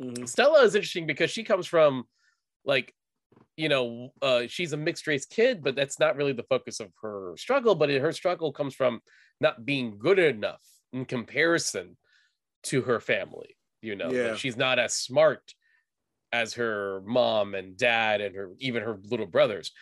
Mhm. 0.00 0.28
Stella 0.28 0.62
is 0.64 0.74
interesting 0.74 1.06
because 1.06 1.30
she 1.30 1.44
comes 1.44 1.66
from 1.66 2.04
like 2.64 2.94
you 3.56 3.68
know 3.68 4.10
uh 4.22 4.46
she's 4.46 4.72
a 4.72 4.76
mixed 4.76 5.06
race 5.06 5.26
kid 5.26 5.62
but 5.62 5.76
that's 5.76 5.98
not 5.98 6.16
really 6.16 6.32
the 6.32 6.44
focus 6.44 6.80
of 6.80 6.92
her 7.02 7.34
struggle 7.36 7.74
but 7.74 7.90
her 7.90 8.12
struggle 8.12 8.52
comes 8.52 8.74
from 8.74 9.00
not 9.40 9.64
being 9.64 9.98
good 9.98 10.18
enough 10.18 10.62
in 10.92 11.04
comparison 11.04 11.96
to 12.64 12.82
her 12.82 13.00
family 13.00 13.56
you 13.82 13.96
know 13.96 14.18
Like, 14.22 14.36
she's 14.36 14.56
not 14.56 14.78
as 14.78 14.94
smart 14.94 15.54
as 16.32 16.54
her 16.54 17.00
mom 17.06 17.54
and 17.54 17.76
dad 17.76 18.20
and 18.20 18.34
her 18.34 18.50
even 18.58 18.82
her 18.82 18.98
little 19.10 19.26
brothers 19.26 19.72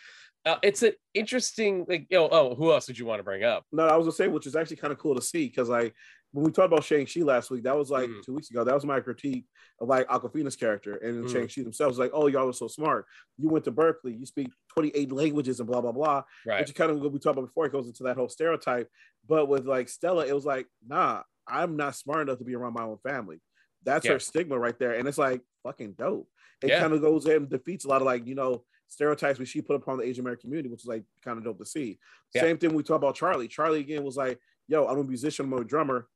uh, 0.45 0.57
it's 0.63 0.81
an 0.81 0.93
interesting 1.13 1.85
like 1.89 2.07
you 2.09 2.17
know 2.17 2.29
oh 2.31 2.55
who 2.55 2.71
else 2.71 2.85
did 2.85 2.97
you 2.97 3.05
want 3.05 3.19
to 3.19 3.23
bring 3.23 3.43
up 3.43 3.65
No, 3.71 3.85
I 3.85 3.97
was 3.97 4.05
gonna 4.05 4.15
say, 4.15 4.27
which 4.29 4.47
is 4.47 4.55
actually 4.55 4.77
kind 4.77 4.93
of 4.93 4.99
cool 4.99 5.15
to 5.15 5.21
see 5.21 5.45
because 5.47 5.67
like 5.67 5.93
when 6.31 6.45
we 6.45 6.51
talked 6.51 6.71
about 6.71 6.83
Shang 6.83 7.05
Chi 7.05 7.21
last 7.21 7.49
week, 7.49 7.63
that 7.63 7.75
was 7.75 7.89
like 7.89 8.09
Mhm. 8.09 8.21
two 8.23 8.33
weeks 8.35 8.49
ago. 8.51 8.63
That 8.63 8.75
was 8.75 8.85
my 8.85 8.99
critique 8.99 9.45
of 9.79 9.87
like 9.87 10.07
Awkwafina's 10.07 10.55
character 10.57 10.95
and 10.97 11.23
Mhm. 11.25 11.31
Shang 11.31 11.47
Chi 11.47 11.63
themselves. 11.63 11.97
Like, 11.97 12.11
oh, 12.13 12.27
y'all 12.27 12.49
are 12.49 12.53
so 12.53 12.67
smart. 12.67 13.05
You 13.37 13.47
went 13.49 13.63
to 13.65 13.71
Berkeley. 13.71 14.13
You 14.13 14.25
speak 14.25 14.49
twenty 14.69 14.89
eight 14.89 15.11
languages 15.11 15.59
and 15.59 15.67
blah 15.67 15.81
blah 15.81 15.91
blah. 15.93 16.23
right 16.45 16.59
Which 16.61 16.69
is 16.69 16.75
kind 16.75 16.91
of 16.91 16.99
what 17.01 17.11
we 17.11 17.19
talked 17.19 17.37
about 17.37 17.47
before. 17.47 17.65
It 17.65 17.71
goes 17.71 17.87
into 17.87 18.03
that 18.03 18.17
whole 18.17 18.29
stereotype. 18.29 18.89
But 19.27 19.47
with 19.47 19.65
like 19.65 19.89
Stella, 19.89 20.25
it 20.27 20.33
was 20.35 20.45
like, 20.45 20.67
nah, 20.85 21.23
I'm 21.47 21.75
not 21.75 21.95
smart 21.95 22.21
enough 22.21 22.37
to 22.39 22.45
be 22.45 22.55
around 22.55 22.73
my 22.73 22.83
own 22.83 22.99
family. 22.99 23.41
That's 23.83 24.05
Yeah. 24.05 24.13
her 24.13 24.19
stigma 24.19 24.57
right 24.59 24.77
there, 24.77 24.93
and 24.93 25.07
it's 25.07 25.17
like 25.17 25.41
fucking 25.67 25.93
dope. 25.97 26.29
It 26.63 26.69
Yeah. 26.69 26.79
kind 26.79 26.93
of 26.93 27.01
goes 27.01 27.25
and 27.25 27.49
defeats 27.49 27.85
a 27.85 27.87
lot 27.89 28.01
of 28.01 28.05
like 28.05 28.25
you 28.25 28.35
know 28.35 28.63
stereotypes 28.87 29.37
which 29.37 29.49
she 29.49 29.61
put 29.61 29.75
upon 29.75 29.97
the 29.97 30.03
Asian 30.05 30.21
American 30.21 30.43
community, 30.49 30.69
which 30.69 30.81
is 30.81 30.87
like 30.87 31.03
kind 31.23 31.37
of 31.37 31.43
dope 31.43 31.59
to 31.59 31.65
see. 31.65 31.99
Yeah. 32.33 32.41
Same 32.41 32.57
thing 32.57 32.73
we 32.73 32.83
talk 32.83 32.95
about 32.97 33.15
Charlie. 33.15 33.47
Charlie 33.49 33.81
again 33.81 34.03
was 34.03 34.15
like, 34.15 34.39
yo, 34.67 34.87
I'm 34.87 34.97
a 34.99 35.03
musician, 35.03 35.45
I'm 35.45 35.53
a 35.53 35.63
drummer. 35.63 36.07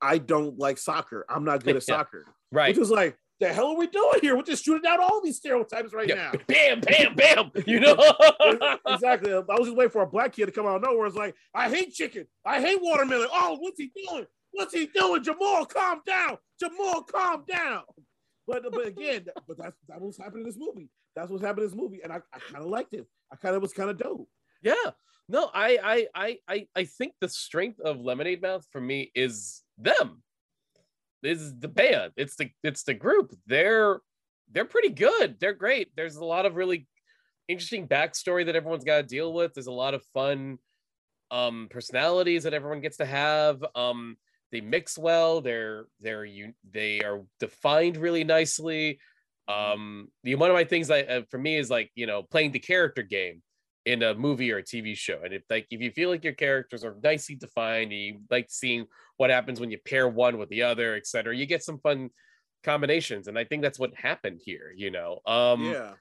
I 0.00 0.18
don't 0.18 0.58
like 0.58 0.78
soccer. 0.78 1.26
I'm 1.28 1.44
not 1.44 1.64
good 1.64 1.76
at 1.76 1.84
Yeah. 1.88 1.96
soccer. 1.96 2.24
right 2.52 2.68
Which 2.74 2.78
is 2.82 2.90
like, 2.90 3.16
the 3.40 3.48
hell 3.52 3.68
are 3.68 3.76
we 3.76 3.86
doing 3.88 4.20
here? 4.22 4.36
We're 4.36 4.42
just 4.42 4.64
shooting 4.64 4.88
out 4.88 5.00
all 5.00 5.20
these 5.22 5.36
stereotypes 5.38 5.92
right 5.92 6.08
yeah. 6.08 6.14
now. 6.14 6.32
bam 6.46 6.80
bam 6.80 7.14
bam 7.16 7.50
you 7.66 7.80
know 7.80 7.96
exactly. 8.86 9.32
I 9.32 9.38
was 9.40 9.66
just 9.66 9.76
waiting 9.76 9.90
for 9.90 10.02
a 10.02 10.06
black 10.06 10.32
kid 10.32 10.46
to 10.46 10.52
come 10.52 10.66
out 10.66 10.76
of 10.76 10.82
nowhere. 10.82 11.06
It's 11.06 11.16
like, 11.16 11.34
I 11.54 11.68
hate 11.68 11.92
chicken. 11.92 12.26
I 12.44 12.60
hate 12.60 12.78
watermelon. 12.80 13.28
Oh, 13.32 13.56
what's 13.60 13.78
he 13.78 13.90
doing? 14.06 14.26
What's 14.52 14.72
he 14.74 14.86
doing? 14.86 15.22
Jamal, 15.22 15.64
calm 15.66 16.00
down. 16.06 16.38
Jamal, 16.60 17.02
calm 17.02 17.44
down. 17.48 17.82
But 18.50 18.72
but 18.72 18.86
again, 18.94 19.26
but 19.46 19.56
that's 19.56 19.76
that 19.88 20.00
was 20.00 20.18
happening 20.18 20.42
in 20.42 20.46
this 20.46 20.58
movie. 20.58 20.88
That's 21.14 21.30
what's 21.30 21.44
happening 21.44 21.64
in 21.64 21.70
this 21.70 21.78
movie, 21.78 22.00
and 22.02 22.12
I, 22.12 22.16
I 22.32 22.38
kind 22.38 22.64
of 22.64 22.70
liked 22.70 22.94
it. 22.94 23.06
I 23.32 23.36
kind 23.36 23.54
of 23.54 23.62
was 23.62 23.72
kind 23.72 23.90
of 23.90 23.98
dope. 23.98 24.28
Yeah. 24.62 24.74
No, 25.28 25.48
I, 25.54 25.78
I 25.82 26.06
I 26.14 26.38
I 26.48 26.66
I 26.74 26.84
think 26.84 27.14
the 27.20 27.28
strength 27.28 27.78
of 27.80 28.00
Lemonade 28.00 28.42
Mouth 28.42 28.66
for 28.72 28.80
me 28.80 29.12
is 29.14 29.62
them. 29.78 30.22
Is 31.22 31.56
the 31.58 31.68
band. 31.68 32.12
It's 32.16 32.34
the 32.36 32.50
it's 32.64 32.82
the 32.82 32.94
group. 32.94 33.32
They're 33.46 34.00
they're 34.50 34.64
pretty 34.64 34.88
good. 34.88 35.36
They're 35.38 35.52
great. 35.54 35.94
There's 35.94 36.16
a 36.16 36.24
lot 36.24 36.46
of 36.46 36.56
really 36.56 36.88
interesting 37.46 37.86
backstory 37.86 38.46
that 38.46 38.56
everyone's 38.56 38.84
got 38.84 38.96
to 38.96 39.02
deal 39.04 39.32
with. 39.32 39.54
There's 39.54 39.68
a 39.68 39.72
lot 39.72 39.94
of 39.94 40.02
fun 40.12 40.58
um 41.30 41.68
personalities 41.70 42.42
that 42.42 42.54
everyone 42.54 42.80
gets 42.80 42.96
to 42.96 43.06
have. 43.06 43.64
Um 43.76 44.16
they 44.52 44.60
mix 44.60 44.98
well. 44.98 45.40
They're 45.40 45.86
they're 46.00 46.24
you 46.24 46.52
they 46.70 47.00
are 47.00 47.22
defined 47.38 47.96
really 47.96 48.24
nicely. 48.24 48.98
Um 49.48 50.08
the 50.22 50.34
one 50.34 50.50
of 50.50 50.54
my 50.54 50.64
things 50.64 50.90
I 50.90 51.02
uh, 51.02 51.22
for 51.30 51.38
me 51.38 51.56
is 51.56 51.70
like, 51.70 51.90
you 51.94 52.06
know, 52.06 52.22
playing 52.22 52.52
the 52.52 52.58
character 52.58 53.02
game 53.02 53.42
in 53.86 54.02
a 54.02 54.14
movie 54.14 54.52
or 54.52 54.58
a 54.58 54.62
TV 54.62 54.96
show. 54.96 55.20
And 55.24 55.32
if 55.34 55.42
like 55.50 55.66
if 55.70 55.80
you 55.80 55.90
feel 55.90 56.10
like 56.10 56.24
your 56.24 56.34
characters 56.34 56.84
are 56.84 56.96
nicely 57.02 57.34
defined 57.34 57.92
and 57.92 58.00
you 58.00 58.20
like 58.30 58.46
seeing 58.48 58.86
what 59.16 59.30
happens 59.30 59.60
when 59.60 59.70
you 59.70 59.78
pair 59.84 60.08
one 60.08 60.38
with 60.38 60.48
the 60.50 60.62
other, 60.62 60.96
etc., 60.96 61.36
you 61.36 61.46
get 61.46 61.62
some 61.62 61.78
fun 61.78 62.10
combinations. 62.62 63.26
And 63.26 63.38
I 63.38 63.44
think 63.44 63.62
that's 63.62 63.78
what 63.78 63.94
happened 63.94 64.40
here, 64.44 64.72
you 64.76 64.90
know. 64.90 65.20
Um 65.26 65.64
yeah, 65.64 65.92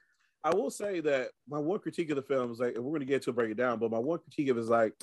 I 0.44 0.56
will 0.56 0.70
say 0.70 1.02
that 1.02 1.30
my 1.48 1.60
one 1.60 1.80
critique 1.80 2.10
of 2.10 2.16
the 2.16 2.22
film 2.22 2.52
is 2.52 2.60
like, 2.60 2.76
we're 2.78 2.92
going 2.92 3.02
to 3.02 3.06
get 3.06 3.24
to 3.24 3.34
break 3.34 3.52
it 3.52 3.58
down, 3.58 3.80
but 3.80 3.92
my 3.92 4.00
one 4.00 4.20
critique 4.20 4.50
of 4.50 4.58
it 4.58 4.62
is 4.62 4.70
like, 4.70 4.94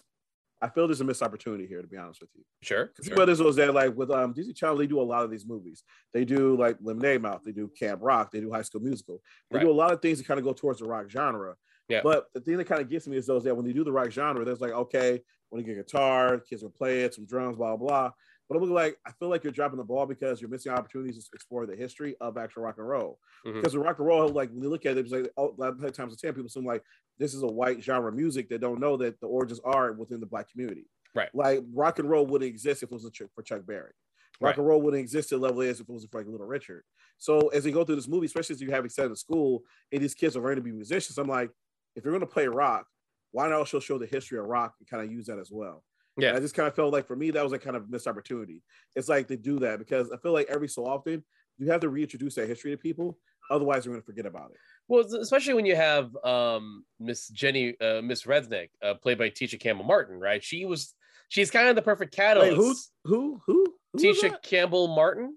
I 0.63 0.69
feel 0.69 0.87
there's 0.87 1.03
a 1.03 1.05
missed 1.05 1.23
opportunity 1.23 1.67
here, 1.67 1.83
to 1.83 1.87
be 1.89 1.97
honest 1.97 2.21
with 2.21 2.31
you. 2.35 2.43
Sure. 2.63 2.87
Because 2.87 3.07
sure. 3.07 3.31
is 3.31 3.43
was 3.43 3.57
that 3.57 3.75
like 3.75 3.95
with 3.95 4.11
um 4.11 4.33
Disney 4.33 4.55
Channel, 4.55 4.77
they 4.77 4.87
do 4.87 5.01
a 5.01 5.03
lot 5.03 5.25
of 5.25 5.31
these 5.31 5.47
movies. 5.47 5.83
They 6.15 6.25
do 6.25 6.57
like 6.57 6.79
Lemonade 6.81 7.23
Mouth, 7.23 7.43
they 7.45 7.53
do 7.53 7.71
Camp 7.79 8.01
Rock, 8.03 8.31
they 8.33 8.41
do 8.41 8.51
High 8.51 8.63
School 8.63 8.81
Musical. 8.81 9.21
They 9.51 9.59
Right. 9.59 9.65
do 9.65 9.71
a 9.71 9.73
lot 9.73 9.93
of 9.93 10.01
things 10.01 10.19
that 10.19 10.27
kind 10.27 10.39
of 10.39 10.45
go 10.45 10.53
towards 10.53 10.81
the 10.81 10.87
rock 10.87 11.11
genre. 11.11 11.57
Yeah. 11.89 12.01
But 12.03 12.27
the 12.35 12.41
thing 12.41 12.57
that 12.57 12.67
kind 12.67 12.81
of 12.81 12.89
gets 12.89 13.07
me 13.07 13.17
is 13.17 13.27
those 13.27 13.45
that 13.45 13.55
when 13.55 13.65
they 13.65 13.73
do 13.73 13.85
the 13.85 13.93
rock 13.93 14.11
genre, 14.11 14.45
there's 14.45 14.61
like, 14.61 14.73
okay, 14.73 15.23
when 15.51 15.61
you 15.61 15.67
get 15.67 15.79
a 15.79 15.83
guitar, 15.83 16.39
kids 16.39 16.63
will 16.63 16.71
play 16.71 17.03
it, 17.03 17.15
some 17.15 17.27
drums, 17.27 17.57
blah, 17.57 17.77
blah, 17.77 17.87
blah. 17.87 18.11
But 18.49 18.57
I'm 18.57 18.61
looking 18.63 18.75
like 18.75 18.97
I 19.07 19.13
feel 19.13 19.29
like 19.29 19.43
you're 19.45 19.53
dropping 19.53 19.79
the 19.79 19.85
ball 19.85 20.07
because 20.07 20.41
you're 20.41 20.51
missing 20.51 20.73
opportunities 20.73 21.17
to 21.25 21.31
explore 21.35 21.67
the 21.67 21.75
history 21.75 22.15
of 22.21 22.37
actual 22.39 22.63
rock 22.63 22.77
and 22.79 22.89
roll. 22.89 23.19
Mhm. 23.45 23.55
Because 23.55 23.73
the 23.73 23.81
rock 23.81 23.99
and 23.99 24.07
roll, 24.07 24.29
like 24.29 24.51
when 24.51 24.63
you 24.63 24.69
look 24.69 24.87
at 24.87 24.97
it, 24.97 25.01
it's 25.01 25.11
like 25.13 25.29
oh, 25.37 25.55
a 25.57 25.61
lot 25.61 25.83
of 25.85 25.93
times 25.93 26.13
of 26.13 26.21
ten 26.21 26.33
people 26.33 26.49
seem 26.49 26.65
like 26.65 26.83
this 27.19 27.35
is 27.35 27.43
a 27.43 27.47
white 27.47 27.83
genre 27.83 28.13
music 28.13 28.49
that 28.51 28.61
don't 28.61 28.79
know 28.81 28.97
that 28.99 29.19
the 29.21 29.27
origins 29.27 29.61
are 29.65 29.93
within 29.93 30.21
the 30.21 30.27
black 30.27 30.51
community. 30.51 30.87
Right. 31.15 31.35
Like 31.35 31.65
rock 31.73 31.99
and 31.99 32.09
roll 32.09 32.27
wouldn't 32.27 32.49
exist 32.49 32.83
if 32.83 32.91
it 32.91 32.95
was 32.95 33.05
a 33.05 33.11
Chuck- 33.11 33.31
for 33.35 33.43
Chuck 33.43 33.67
Berry. 33.67 33.93
Rock 34.39 34.51
Right. 34.51 34.59
and 34.59 34.67
roll 34.67 34.83
wouldn't 34.83 35.01
exist 35.01 35.33
at 35.33 35.41
level 35.41 35.63
is 35.63 35.81
if 35.81 35.89
it 35.89 35.93
wasn't 35.93 36.13
for 36.13 36.21
like 36.21 36.29
Little 36.29 36.47
Richard. 36.47 36.85
So 37.19 37.49
as 37.49 37.65
they 37.65 37.73
go 37.73 37.85
through 37.85 37.97
this 37.97 38.07
movie, 38.09 38.27
especially 38.27 38.53
as 38.55 38.61
you 38.61 38.71
have 38.71 38.85
it 38.85 38.93
set 38.93 39.07
in 39.07 39.17
school, 39.17 39.65
and 39.91 40.03
these 40.03 40.15
kids 40.15 40.37
are 40.37 40.43
learning 40.43 40.57
to 40.57 40.63
be 40.63 40.73
musicians, 40.73 41.17
I'm 41.17 41.27
like, 41.27 41.51
if 41.97 42.05
you're 42.05 42.13
going 42.13 42.21
to 42.21 42.27
play 42.27 42.47
rock, 42.47 42.87
why 43.33 43.49
not 43.49 43.55
also 43.59 43.81
show 43.81 43.97
the 43.97 44.05
history 44.07 44.39
of 44.39 44.45
rock 44.45 44.75
and 44.79 44.87
kind 44.89 45.03
of 45.03 45.11
use 45.11 45.27
that 45.27 45.39
as 45.39 45.51
well? 45.51 45.83
Yeah. 46.17 46.29
And 46.29 46.39
I 46.39 46.41
just 46.41 46.55
kind 46.55 46.67
of 46.67 46.75
felt 46.75 46.93
like 46.93 47.07
for 47.07 47.17
me 47.17 47.31
that 47.31 47.45
was 47.45 47.53
a 47.53 47.59
kind 47.59 47.77
of 47.77 47.91
missed 47.91 48.07
opportunity. 48.07 48.63
It's 48.95 49.09
like 49.09 49.29
to 49.29 49.37
do 49.37 49.59
that 49.61 49.79
because 49.79 50.11
I 50.11 50.17
feel 50.17 50.33
like 50.33 50.49
every 50.49 50.69
so 50.69 50.87
often 50.87 51.23
you 51.59 51.71
have 51.71 51.81
to 51.81 51.89
reintroduce 51.89 52.35
that 52.37 52.49
history 52.49 52.71
to 52.71 52.77
people, 52.77 53.19
otherwise 53.51 53.85
they're 53.85 53.93
going 53.93 54.03
to 54.03 54.07
forget 54.07 54.27
about 54.27 54.51
it. 54.51 54.57
Well, 54.89 55.05
especially 55.05 55.55
when 55.55 55.67
you 55.67 55.77
have 55.77 56.15
um, 56.25 56.85
Miss 56.99 57.29
Jenny, 57.29 57.79
uh, 57.81 58.01
Miss 58.03 58.25
Resnick, 58.25 58.69
uh, 58.83 58.95
played 58.95 59.19
by 59.19 59.31
Tisha 59.31 59.59
Campbell 59.59 59.85
Martin, 59.85 60.19
right? 60.19 60.43
She 60.43 60.65
was, 60.65 60.95
she's 61.29 61.51
kind 61.51 61.69
of 61.69 61.77
the 61.77 61.83
perfect 61.83 62.15
catalyst. 62.15 62.57
Wait, 62.57 63.11
who, 63.11 63.15
who, 63.15 63.43
who, 63.47 63.75
who, 63.93 63.99
Tisha? 63.99 64.43
Campbell 64.43 64.89
Martin. 64.89 65.37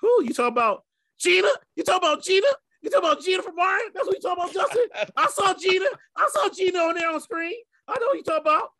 who? 0.00 0.24
You 0.24 0.34
talk 0.34 0.50
about 0.50 0.84
Gina? 1.18 1.48
You 1.76 1.84
talk 1.84 1.98
about 1.98 2.22
Gina? 2.22 2.46
You 2.82 2.90
talk 2.90 3.00
about 3.00 3.22
Gina 3.22 3.42
from 3.42 3.56
Martin? 3.56 3.90
That's 3.94 4.06
what 4.06 4.16
you 4.16 4.20
talk 4.20 4.36
about, 4.36 4.52
Justin. 4.52 4.86
I 5.16 5.26
saw 5.28 5.54
Gina. 5.54 5.86
I 6.16 6.28
saw 6.32 6.48
Gina 6.48 6.78
on 6.78 6.94
there 6.96 7.10
on 7.10 7.20
screen. 7.20 7.54
I 7.86 7.98
know 7.98 8.06
what 8.06 8.16
you 8.16 8.24
talk 8.24 8.40
about. 8.40 8.70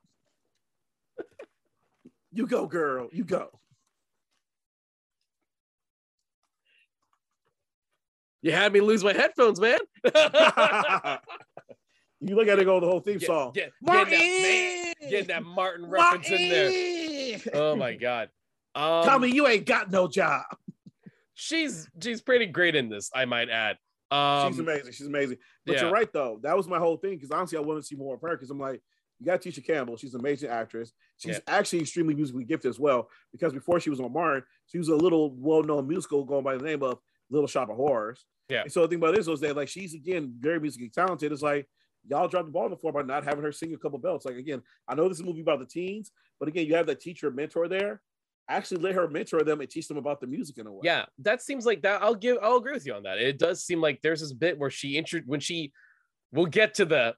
You 2.34 2.46
go, 2.46 2.66
girl. 2.66 3.08
You 3.12 3.24
go. 3.24 3.50
You 8.40 8.52
had 8.52 8.72
me 8.72 8.80
lose 8.80 9.04
my 9.04 9.12
headphones, 9.12 9.60
man. 9.60 9.78
you 12.20 12.34
look 12.34 12.48
at 12.48 12.58
it, 12.58 12.64
go 12.64 12.80
the 12.80 12.86
whole 12.86 13.00
theme 13.00 13.18
Get- 13.18 13.26
song. 13.26 13.52
get- 13.52 13.72
Martin, 13.80 14.10
getting 14.14 14.42
that, 14.42 14.94
man, 15.00 15.10
getting 15.10 15.28
that 15.28 15.42
Martin 15.44 15.88
reference 15.88 16.28
in 16.30 16.48
there. 16.48 17.40
Oh 17.54 17.76
my 17.76 17.94
god. 18.00 18.30
Um, 18.74 19.04
Tell 19.04 19.18
me 19.18 19.28
you 19.30 19.46
ain't 19.46 19.66
got 19.66 19.90
no 19.90 20.08
job. 20.08 20.44
she's 21.34 21.88
she's 22.02 22.20
pretty 22.22 22.46
great 22.46 22.74
in 22.74 22.88
this, 22.88 23.10
I 23.14 23.26
might 23.26 23.48
add. 23.50 23.76
Um, 24.10 24.50
She's 24.52 24.58
amazing. 24.58 24.92
She's 24.92 25.06
amazing. 25.06 25.38
But 25.64 25.76
yeah. 25.76 25.82
you're 25.82 25.90
right 25.92 26.12
though. 26.12 26.38
That 26.42 26.56
was 26.56 26.66
my 26.68 26.78
whole 26.78 26.96
thing 26.96 27.14
because 27.14 27.30
honestly, 27.30 27.56
I 27.58 27.60
want 27.62 27.80
to 27.80 27.86
see 27.86 27.96
more 27.96 28.14
of 28.16 28.20
her 28.22 28.30
because 28.36 28.50
I'm 28.50 28.58
like, 28.58 28.82
you 29.22 29.26
got 29.26 29.40
Tisha 29.40 29.64
Campbell. 29.64 29.96
She's 29.96 30.14
an 30.14 30.20
amazing 30.20 30.50
actress. 30.50 30.92
She's 31.16 31.36
Yeah. 31.36 31.40
actually 31.46 31.80
extremely 31.80 32.14
musically 32.14 32.44
gifted 32.44 32.68
as 32.68 32.78
well. 32.80 33.08
Because 33.30 33.52
before 33.52 33.78
she 33.78 33.88
was 33.90 34.00
on 34.00 34.12
Martin, 34.12 34.42
she 34.66 34.78
was 34.78 34.88
a 34.88 34.96
little 34.96 35.30
well-known 35.36 35.86
musical 35.86 36.24
going 36.24 36.42
by 36.42 36.56
the 36.56 36.64
name 36.64 36.82
of 36.82 36.98
Little 37.30 37.46
Shop 37.46 37.70
of 37.70 37.76
Horrors. 37.76 38.24
Yeah. 38.48 38.62
And 38.62 38.72
so 38.72 38.82
the 38.82 38.88
thing 38.88 38.98
about 38.98 39.14
this 39.14 39.26
was 39.28 39.40
that 39.40 39.54
like 39.56 39.68
she's 39.68 39.94
again 39.94 40.34
very 40.38 40.58
musically 40.58 40.88
talented. 40.88 41.30
It's 41.30 41.42
like 41.42 41.68
y'all 42.08 42.26
dropped 42.26 42.46
the 42.46 42.52
ball 42.52 42.68
before 42.68 42.90
by 42.92 43.02
not 43.02 43.24
having 43.24 43.44
her 43.44 43.52
sing 43.52 43.72
a 43.72 43.78
couple 43.78 43.98
belts. 44.00 44.24
Like 44.26 44.36
again, 44.36 44.60
I 44.88 44.96
know 44.96 45.08
this 45.08 45.18
is 45.18 45.22
a 45.22 45.24
movie 45.24 45.40
about 45.40 45.60
the 45.60 45.66
teens, 45.66 46.10
but 46.40 46.48
again, 46.48 46.66
you 46.66 46.74
have 46.74 46.86
that 46.88 47.00
teacher 47.00 47.30
mentor 47.30 47.68
there. 47.68 48.02
Actually, 48.48 48.82
let 48.82 48.96
her 48.96 49.06
mentor 49.08 49.44
them 49.44 49.60
and 49.60 49.70
teach 49.70 49.86
them 49.86 49.96
about 49.96 50.20
the 50.20 50.26
music 50.26 50.58
in 50.58 50.66
a 50.66 50.72
way. 50.72 50.80
yeah, 50.82 51.06
that 51.20 51.40
seems 51.40 51.64
like 51.64 51.80
that. 51.82 52.02
I'll 52.02 52.16
give. 52.16 52.38
I'll 52.42 52.56
agree 52.56 52.72
with 52.72 52.84
you 52.84 52.92
on 52.94 53.04
that. 53.04 53.18
It 53.18 53.38
does 53.38 53.64
seem 53.64 53.80
like 53.80 54.02
there's 54.02 54.20
this 54.20 54.32
bit 54.32 54.58
where 54.58 54.68
she 54.70 54.96
intro 54.98 55.20
when 55.26 55.38
she. 55.40 55.72
We'll 56.32 56.46
get 56.46 56.74
to 56.74 56.84
the. 56.84 57.14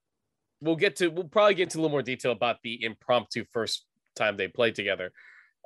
We'll 0.64 0.76
get 0.76 0.96
to. 0.96 1.08
We'll 1.08 1.28
probably 1.28 1.54
get 1.54 1.64
into 1.64 1.78
a 1.78 1.80
little 1.80 1.90
more 1.90 2.02
detail 2.02 2.32
about 2.32 2.56
the 2.62 2.82
impromptu 2.82 3.44
first 3.52 3.84
time 4.16 4.36
they 4.36 4.48
played 4.48 4.74
together, 4.74 5.12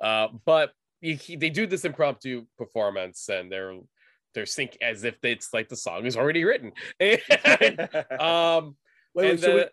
uh, 0.03 0.27
but 0.45 0.71
you, 1.01 1.17
they 1.37 1.49
do 1.49 1.65
this 1.65 1.85
impromptu 1.85 2.45
performance 2.57 3.29
and 3.29 3.51
they're 3.51 3.79
they're 4.33 4.45
sync 4.45 4.77
as 4.81 5.03
if 5.03 5.15
it's 5.23 5.53
like 5.53 5.69
the 5.69 5.75
song 5.75 6.05
is 6.05 6.17
already 6.17 6.43
written. 6.43 6.71
And, 6.99 7.79
um, 8.19 8.75
wait, 9.15 9.31
wait, 9.31 9.39
should, 9.39 9.49
the- 9.49 9.55
we, 9.55 9.65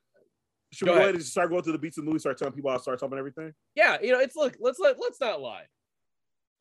should 0.72 0.86
we 0.86 0.86
go 0.86 0.92
ahead. 0.92 1.02
ahead 1.02 1.14
and 1.16 1.24
start 1.24 1.50
going 1.50 1.62
to 1.62 1.72
the 1.72 1.78
beats 1.78 1.98
of 1.98 2.04
the 2.04 2.08
movie, 2.10 2.20
start 2.20 2.38
telling 2.38 2.54
people 2.54 2.70
I 2.70 2.76
start 2.78 3.00
talking 3.00 3.18
everything? 3.18 3.52
yeah, 3.74 3.98
you 4.00 4.12
know, 4.12 4.20
it's 4.20 4.36
look. 4.36 4.56
Let's 4.60 4.78
let 4.78 4.96
let's 5.00 5.20
not 5.20 5.40
lie. 5.40 5.64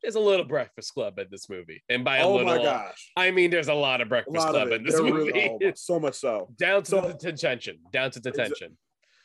There's 0.02 0.14
a 0.14 0.20
little 0.20 0.44
Breakfast 0.44 0.92
Club 0.94 1.18
in 1.18 1.26
this 1.30 1.48
movie, 1.48 1.82
and 1.88 2.04
by 2.04 2.18
a 2.18 2.22
oh 2.24 2.36
little, 2.36 2.46
my 2.46 2.62
gosh. 2.62 3.10
I 3.16 3.30
mean 3.30 3.50
there's 3.50 3.68
a 3.68 3.74
lot 3.74 4.00
of 4.00 4.08
Breakfast 4.08 4.36
lot 4.36 4.50
Club 4.50 4.68
of 4.68 4.72
in 4.74 4.84
this 4.84 4.94
They're 4.94 5.02
movie. 5.04 5.32
really- 5.32 5.48
oh 5.50 5.58
my- 5.60 5.72
so 5.74 5.98
much 5.98 6.14
so. 6.14 6.48
down 6.58 6.82
to 6.84 6.90
So- 6.90 7.00
the 7.00 7.14
detention, 7.14 7.78
down 7.92 8.10
to 8.12 8.20
detention. 8.20 8.76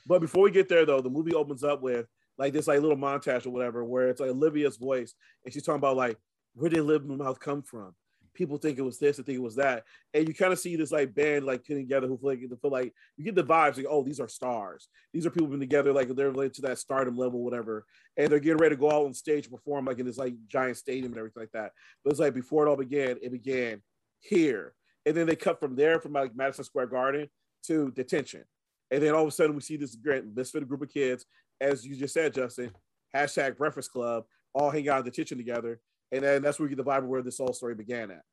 But 0.08 0.20
before 0.20 0.44
we 0.44 0.52
get 0.52 0.68
there, 0.70 0.86
though, 0.86 1.02
the 1.02 1.10
movie 1.12 1.34
opens 1.36 1.64
up 1.64 1.82
with 1.82 2.08
like 2.38 2.54
this 2.54 2.68
like 2.68 2.82
little 2.82 2.98
montage 2.98 3.46
or 3.46 3.52
whatever, 3.52 3.84
where 3.84 4.10
it's 4.10 4.20
like 4.20 4.32
Olivia's 4.32 4.78
voice, 4.78 5.14
and 5.46 5.54
she's 5.54 5.64
talking 5.64 5.78
about 5.80 5.96
like 5.98 6.18
where 6.54 6.70
did 6.70 6.82
Live 6.84 7.06
Mouth 7.06 7.40
come 7.40 7.62
from? 7.62 7.94
People 8.34 8.58
think 8.58 8.78
it 8.78 8.84
was 8.84 8.98
this, 8.98 9.18
and 9.18 9.26
think 9.26 9.38
it 9.38 9.42
was 9.42 9.56
that, 9.58 9.84
and 10.14 10.28
you 10.28 10.34
kind 10.34 10.54
of 10.54 10.60
see 10.60 10.76
this 10.76 10.92
like 10.92 11.14
band 11.14 11.46
like 11.46 11.66
getting 11.66 11.84
together 11.84 12.08
who 12.08 12.18
feel 12.18 12.30
like, 12.30 12.40
feel 12.40 12.72
like 12.72 12.94
you 13.18 13.26
get 13.26 13.36
the 13.36 13.44
vibes 13.44 13.78
like 13.78 13.86
oh 13.90 14.04
these 14.04 14.20
are 14.20 14.28
stars, 14.28 14.88
these 15.14 15.26
are 15.26 15.30
people 15.30 15.48
been 15.48 15.60
together 15.60 15.92
like 15.92 16.08
they're 16.16 16.32
related 16.32 16.54
to 16.54 16.62
that 16.62 16.78
stardom 16.78 17.18
level, 17.18 17.44
whatever, 17.44 17.86
and 18.18 18.30
they're 18.30 18.40
getting 18.40 18.58
ready 18.58 18.76
to 18.76 18.80
go 18.80 18.90
out 18.90 19.06
on 19.06 19.14
stage 19.14 19.50
perform 19.50 19.86
like 19.86 20.00
in 20.00 20.06
this 20.06 20.18
like 20.18 20.34
giant 20.48 20.78
stadium 20.78 21.12
and 21.12 21.18
everything 21.18 21.44
like 21.44 21.52
that. 21.52 21.72
But 22.04 22.12
it's 22.12 22.20
like 22.20 22.34
before 22.34 22.66
it 22.66 22.70
all 22.70 22.78
began, 22.78 23.18
it 23.22 23.32
began 23.32 23.82
here, 24.20 24.74
and 25.06 25.16
then 25.16 25.28
they 25.28 25.36
cut 25.36 25.60
from 25.60 25.76
there 25.76 26.00
from 26.00 26.14
like 26.14 26.36
Madison 26.36 26.64
Square 26.64 26.88
Garden 26.88 27.28
to 27.68 27.92
detention. 27.92 28.44
And 28.92 29.02
then 29.02 29.14
all 29.14 29.22
of 29.22 29.28
a 29.28 29.32
sudden, 29.32 29.56
we 29.56 29.62
see 29.62 29.78
this 29.78 29.96
great 29.96 30.26
misfit 30.36 30.68
group 30.68 30.82
of 30.82 30.90
kids, 30.90 31.26
as 31.60 31.86
you 31.86 31.96
just 31.96 32.14
said, 32.14 32.34
Justin. 32.34 32.72
Hashtag 33.16 33.58
Breakfast 33.58 33.92
Club, 33.92 34.26
all 34.54 34.70
hang 34.70 34.88
out 34.90 35.00
in 35.00 35.06
the 35.06 35.12
kitchen 35.12 35.38
together, 35.38 35.80
and 36.12 36.24
then 36.24 36.42
that's 36.42 36.60
where 36.60 36.68
we 36.68 36.76
get 36.76 36.84
the 36.84 36.90
vibe 36.90 37.00
of 37.00 37.06
where 37.06 37.22
this 37.22 37.38
whole 37.38 37.54
story 37.54 37.76
began 37.76 38.12
at. 38.12 38.24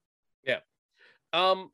Yeah. 0.45 0.61
Um, 1.33 1.71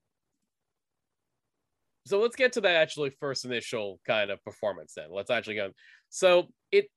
so 2.06 2.20
let's 2.20 2.36
get 2.36 2.52
to 2.54 2.60
that 2.62 2.76
actually 2.76 3.10
first 3.20 3.44
initial 3.44 4.00
kind 4.06 4.30
of 4.30 4.42
performance. 4.44 4.94
Then 4.94 5.06
let's 5.10 5.30
actually 5.30 5.56
go. 5.56 5.70
So 6.10 6.48
it 6.70 6.90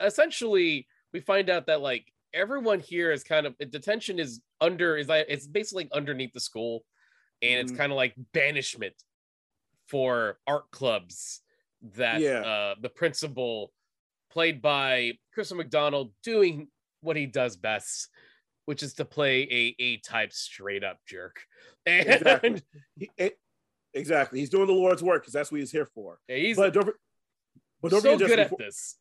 essentially 0.00 0.86
we 1.12 1.20
find 1.20 1.50
out 1.50 1.66
that 1.66 1.80
like 1.80 2.06
everyone 2.32 2.80
here 2.80 3.12
is 3.12 3.22
kind 3.22 3.46
of 3.46 3.54
detention 3.70 4.18
is 4.18 4.40
under 4.60 4.96
is 4.96 5.08
like 5.08 5.26
it's 5.28 5.46
basically 5.46 5.88
underneath 5.92 6.32
the 6.32 6.40
school, 6.40 6.84
and 7.42 7.60
it's 7.60 7.72
Mhm. 7.72 7.76
kind 7.76 7.92
of 7.92 7.96
like 7.96 8.14
banishment 8.32 8.94
for 9.86 10.38
art 10.46 10.70
clubs 10.70 11.42
that 11.82 12.20
Yeah. 12.22 12.40
uh, 12.40 12.74
the 12.80 12.88
principal, 12.88 13.72
played 14.30 14.62
by 14.62 15.18
Christopher 15.32 15.58
McDonald, 15.58 16.14
doing 16.22 16.70
what 17.02 17.16
he 17.16 17.26
does 17.26 17.56
best, 17.56 18.08
which 18.66 18.82
is 18.82 18.94
to 18.94 19.04
play 19.04 19.42
a 19.42 19.76
A 19.82 19.96
type 19.98 20.32
straight 20.32 20.84
up 20.84 20.98
jerk. 21.06 21.40
And 21.86 22.08
Exactly. 22.08 22.62
He, 22.96 23.10
it- 23.18 23.38
exactly. 23.92 24.40
He's 24.40 24.48
doing 24.50 24.66
the 24.66 24.72
Lord's 24.72 25.02
work 25.02 25.22
because 25.22 25.34
that's 25.34 25.52
what 25.52 25.60
he's 25.60 25.70
here 25.70 25.86
for. 25.86 26.18
he's 26.26 26.56
But 26.56 26.72
don't, 26.72 26.90
but 27.82 27.90
don't 27.90 28.00
so 28.00 28.18
forget, 28.18 28.28
good 28.28 28.38
Justin, 28.38 28.40
at 28.40 28.50
before- 28.50 28.66
this. 28.66 28.96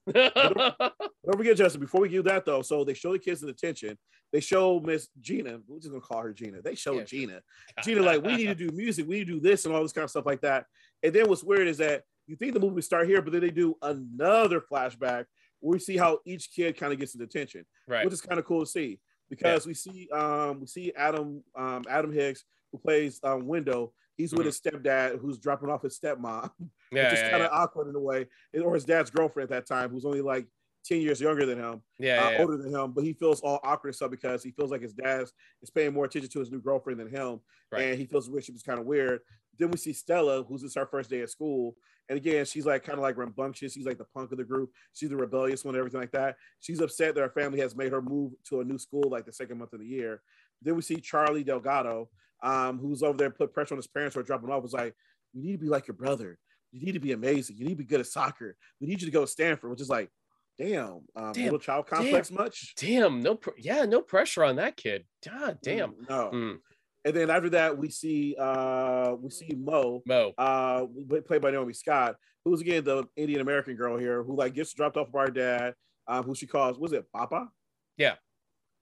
don't 1.25 1.37
forget, 1.37 1.57
Justin. 1.57 1.81
Before 1.81 2.01
we 2.01 2.09
do 2.09 2.21
that, 2.23 2.45
though, 2.45 2.61
so 2.61 2.83
they 2.83 2.93
show 2.93 3.13
the 3.13 3.19
kids 3.19 3.41
in 3.41 3.47
detention. 3.47 3.97
They 4.33 4.39
show 4.41 4.79
Miss 4.79 5.07
Gina. 5.21 5.59
We're 5.67 5.77
just 5.79 5.89
gonna 5.91 6.01
call 6.01 6.21
her 6.23 6.33
Gina. 6.33 6.61
They 6.61 6.75
show 6.75 6.95
Yeah. 6.97 7.03
Gina. 7.03 7.41
Gina, 7.83 8.01
like, 8.01 8.23
we 8.23 8.35
need 8.35 8.47
to 8.47 8.55
do 8.55 8.69
music, 8.75 9.07
we 9.07 9.19
need 9.19 9.27
to 9.27 9.33
do 9.35 9.39
this 9.39 9.65
and 9.65 9.73
all 9.73 9.81
this 9.81 9.93
kind 9.93 10.03
of 10.03 10.09
stuff 10.09 10.25
like 10.25 10.41
that. 10.41 10.65
And 11.03 11.13
then 11.13 11.29
what's 11.29 11.43
weird 11.43 11.67
is 11.67 11.77
that 11.77 12.03
you 12.27 12.35
think 12.35 12.53
the 12.53 12.59
movie 12.59 12.75
would 12.75 12.83
start 12.83 13.07
here, 13.07 13.21
but 13.21 13.31
then 13.31 13.41
they 13.41 13.49
do 13.51 13.75
another 13.81 14.59
flashback 14.61 15.25
where 15.59 15.73
we 15.73 15.79
see 15.79 15.95
how 15.97 16.19
each 16.25 16.49
kid 16.53 16.75
kind 16.77 16.91
of 16.91 16.99
gets 16.99 17.13
the 17.13 17.23
attention, 17.23 17.65
right. 17.87 18.03
which 18.05 18.13
is 18.13 18.21
kind 18.21 18.39
of 18.39 18.45
cool 18.45 18.61
to 18.61 18.69
see 18.69 18.99
because 19.37 19.65
we 19.65 19.73
see 19.73 20.09
um 20.11 20.61
we 20.61 20.67
see 20.67 20.93
Adam 20.95 21.43
um 21.55 21.83
Adam 21.89 22.11
Hicks 22.11 22.43
who 22.71 22.77
plays 22.77 23.19
um 23.23 23.47
Wendell. 23.47 23.93
He's 24.15 24.31
with 24.31 24.41
Mhm. 24.41 24.45
his 24.45 24.59
stepdad 24.61 25.19
who's 25.19 25.39
dropping 25.39 25.69
off 25.69 25.81
his 25.81 25.99
stepmom, 25.99 26.51
Yeah, 26.91 27.05
which 27.05 27.13
is 27.13 27.19
yeah, 27.19 27.29
kind 27.31 27.41
yeah. 27.41 27.47
of 27.47 27.51
awkward 27.53 27.87
in 27.87 27.95
a 27.95 27.99
way, 27.99 28.27
or 28.61 28.75
his 28.75 28.85
dad's 28.85 29.09
girlfriend 29.09 29.51
at 29.51 29.55
that 29.67 29.73
time, 29.73 29.89
who's 29.89 30.05
only 30.05 30.21
like 30.21 30.47
10 30.85 31.01
years 31.01 31.19
younger 31.21 31.45
than 31.45 31.57
him 31.57 31.81
yeah, 31.97 32.21
uh, 32.21 32.29
yeah, 32.29 32.31
yeah. 32.31 32.41
older 32.41 32.57
than 32.57 32.69
him, 32.73 32.91
but 32.91 33.03
he 33.05 33.13
feels 33.13 33.39
all 33.41 33.59
awkward 33.63 33.89
and 33.89 33.95
stuff 33.95 34.11
because 34.11 34.43
he 34.43 34.51
feels 34.51 34.69
like 34.69 34.81
his 34.81 34.93
dad 34.93 35.25
is 35.61 35.69
paying 35.69 35.93
more 35.93 36.05
attention 36.05 36.29
to 36.29 36.39
his 36.39 36.51
new 36.51 36.59
girlfriend 36.59 36.99
than 36.99 37.07
him, 37.09 37.39
Right. 37.71 37.83
and 37.83 37.99
he 37.99 38.05
feels 38.05 38.25
the 38.25 38.31
relationship 38.31 38.57
is 38.57 38.63
kind 38.63 38.79
of 38.79 38.85
weird. 38.85 39.21
Then 39.57 39.71
we 39.71 39.77
see 39.77 39.93
Stella, 39.93 40.43
who's 40.43 40.63
it's 40.63 40.75
her 40.75 40.85
first 40.85 41.09
day 41.09 41.21
at 41.21 41.29
school, 41.29 41.75
and 42.09 42.17
again, 42.17 42.45
she's 42.45 42.65
like 42.65 42.83
kind 42.83 42.97
of 42.97 43.03
like 43.03 43.17
rambunctious. 43.17 43.73
She's 43.73 43.85
like 43.85 43.97
the 43.97 44.05
punk 44.05 44.31
of 44.31 44.37
the 44.37 44.43
group. 44.43 44.71
She's 44.93 45.09
the 45.09 45.15
rebellious 45.15 45.63
one, 45.63 45.75
and 45.75 45.79
everything 45.79 46.01
like 46.01 46.11
that. 46.11 46.35
She's 46.59 46.81
upset 46.81 47.15
that 47.15 47.21
her 47.21 47.29
family 47.29 47.59
has 47.59 47.75
made 47.75 47.91
her 47.91 48.01
move 48.01 48.33
to 48.49 48.61
a 48.61 48.63
new 48.63 48.77
school 48.77 49.09
like 49.09 49.25
the 49.25 49.33
second 49.33 49.59
month 49.59 49.73
of 49.73 49.79
the 49.79 49.87
year. 49.87 50.21
Then 50.61 50.75
we 50.75 50.81
see 50.81 50.97
Charlie 50.97 51.43
Delgado, 51.43 52.09
um, 52.41 52.79
who's 52.79 53.03
over 53.03 53.17
there 53.17 53.29
put 53.29 53.53
pressure 53.53 53.73
on 53.73 53.77
his 53.77 53.87
parents 53.87 54.15
who 54.15 54.21
are 54.21 54.23
dropping 54.23 54.49
off. 54.49 54.63
Was 54.63 54.73
like, 54.73 54.95
you 55.33 55.43
need 55.43 55.53
to 55.53 55.57
be 55.57 55.69
like 55.69 55.87
your 55.87 55.95
brother. 55.95 56.39
You 56.71 56.81
need 56.85 56.93
to 56.93 56.99
be 56.99 57.11
amazing. 57.11 57.57
You 57.57 57.65
need 57.65 57.73
to 57.73 57.77
be 57.77 57.85
good 57.85 57.99
at 57.99 58.07
soccer. 58.07 58.57
We 58.81 58.87
need 58.87 59.01
you 59.01 59.07
to 59.07 59.11
go 59.11 59.21
to 59.21 59.27
Stanford, 59.27 59.69
which 59.69 59.81
is 59.81 59.89
like, 59.89 60.09
damn, 60.57 61.01
um, 61.15 61.33
Damn, 61.33 61.43
little 61.45 61.59
child 61.59 61.87
complex 61.87 62.31
much? 62.31 62.73
Damn, 62.75 63.21
no, 63.21 63.35
pr- 63.35 63.51
yeah, 63.57 63.85
no 63.85 64.01
pressure 64.01 64.43
on 64.43 64.55
that 64.57 64.77
kid. 64.77 65.05
God 65.27 65.59
damn. 65.61 65.91
Mm, 65.91 66.09
no. 66.09 66.31
Mm, 66.33 66.57
And 67.05 67.13
then 67.15 67.29
after 67.29 67.49
that, 67.49 67.77
we 67.77 67.89
see 67.89 68.35
uh 68.39 69.15
we 69.19 69.29
see 69.29 69.49
Mo, 69.57 70.01
Mo. 70.05 70.33
uh 70.37 70.85
played 71.27 71.41
by 71.41 71.51
Naomi 71.51 71.73
Scott, 71.73 72.15
who's 72.45 72.61
again 72.61 72.83
the 72.83 73.05
Indian 73.15 73.41
American 73.41 73.75
girl 73.75 73.97
here, 73.97 74.23
who 74.23 74.35
like 74.35 74.53
gets 74.53 74.73
dropped 74.73 74.97
off 74.97 75.11
by 75.11 75.23
her 75.23 75.31
dad, 75.31 75.73
um, 76.07 76.23
who 76.23 76.33
she 76.35 76.47
calls 76.47 76.79
was 76.79 76.93
it 76.93 77.05
Papa? 77.11 77.49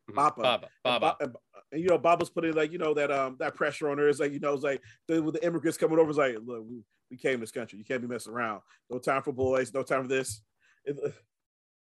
Mhm. 0.10 0.16
Baba. 0.44 0.68
Baba. 0.84 1.16
And 1.22 1.36
and, 1.72 1.82
you 1.82 1.88
know, 1.88 1.98
Baba's 1.98 2.30
putting 2.30 2.54
like 2.54 2.72
you 2.72 2.78
know 2.78 2.94
that 2.94 3.12
um 3.12 3.38
that 3.40 3.56
pressure 3.56 3.90
on 3.90 3.98
her. 3.98 4.08
is 4.10 4.20
like 4.20 4.32
you 4.34 4.40
know, 4.40 4.54
it's 4.54 4.64
like 4.64 4.82
the, 5.08 5.22
with 5.22 5.36
the 5.36 5.46
immigrants 5.46 5.78
coming 5.78 5.98
over. 6.00 6.10
It's 6.10 6.18
like, 6.20 6.36
look, 6.44 6.64
we, 6.70 6.84
we 7.10 7.18
came 7.18 7.36
to 7.36 7.40
this 7.42 7.52
country. 7.52 7.80
You 7.80 7.86
can't 7.86 8.02
be 8.02 8.08
messing 8.08 8.34
around. 8.34 8.62
No 8.90 9.00
time 9.00 9.22
for 9.24 9.32
boys. 9.32 9.74
No 9.74 9.82
time 9.84 10.04
for 10.04 10.08
this. 10.10 10.42
And, 10.86 11.00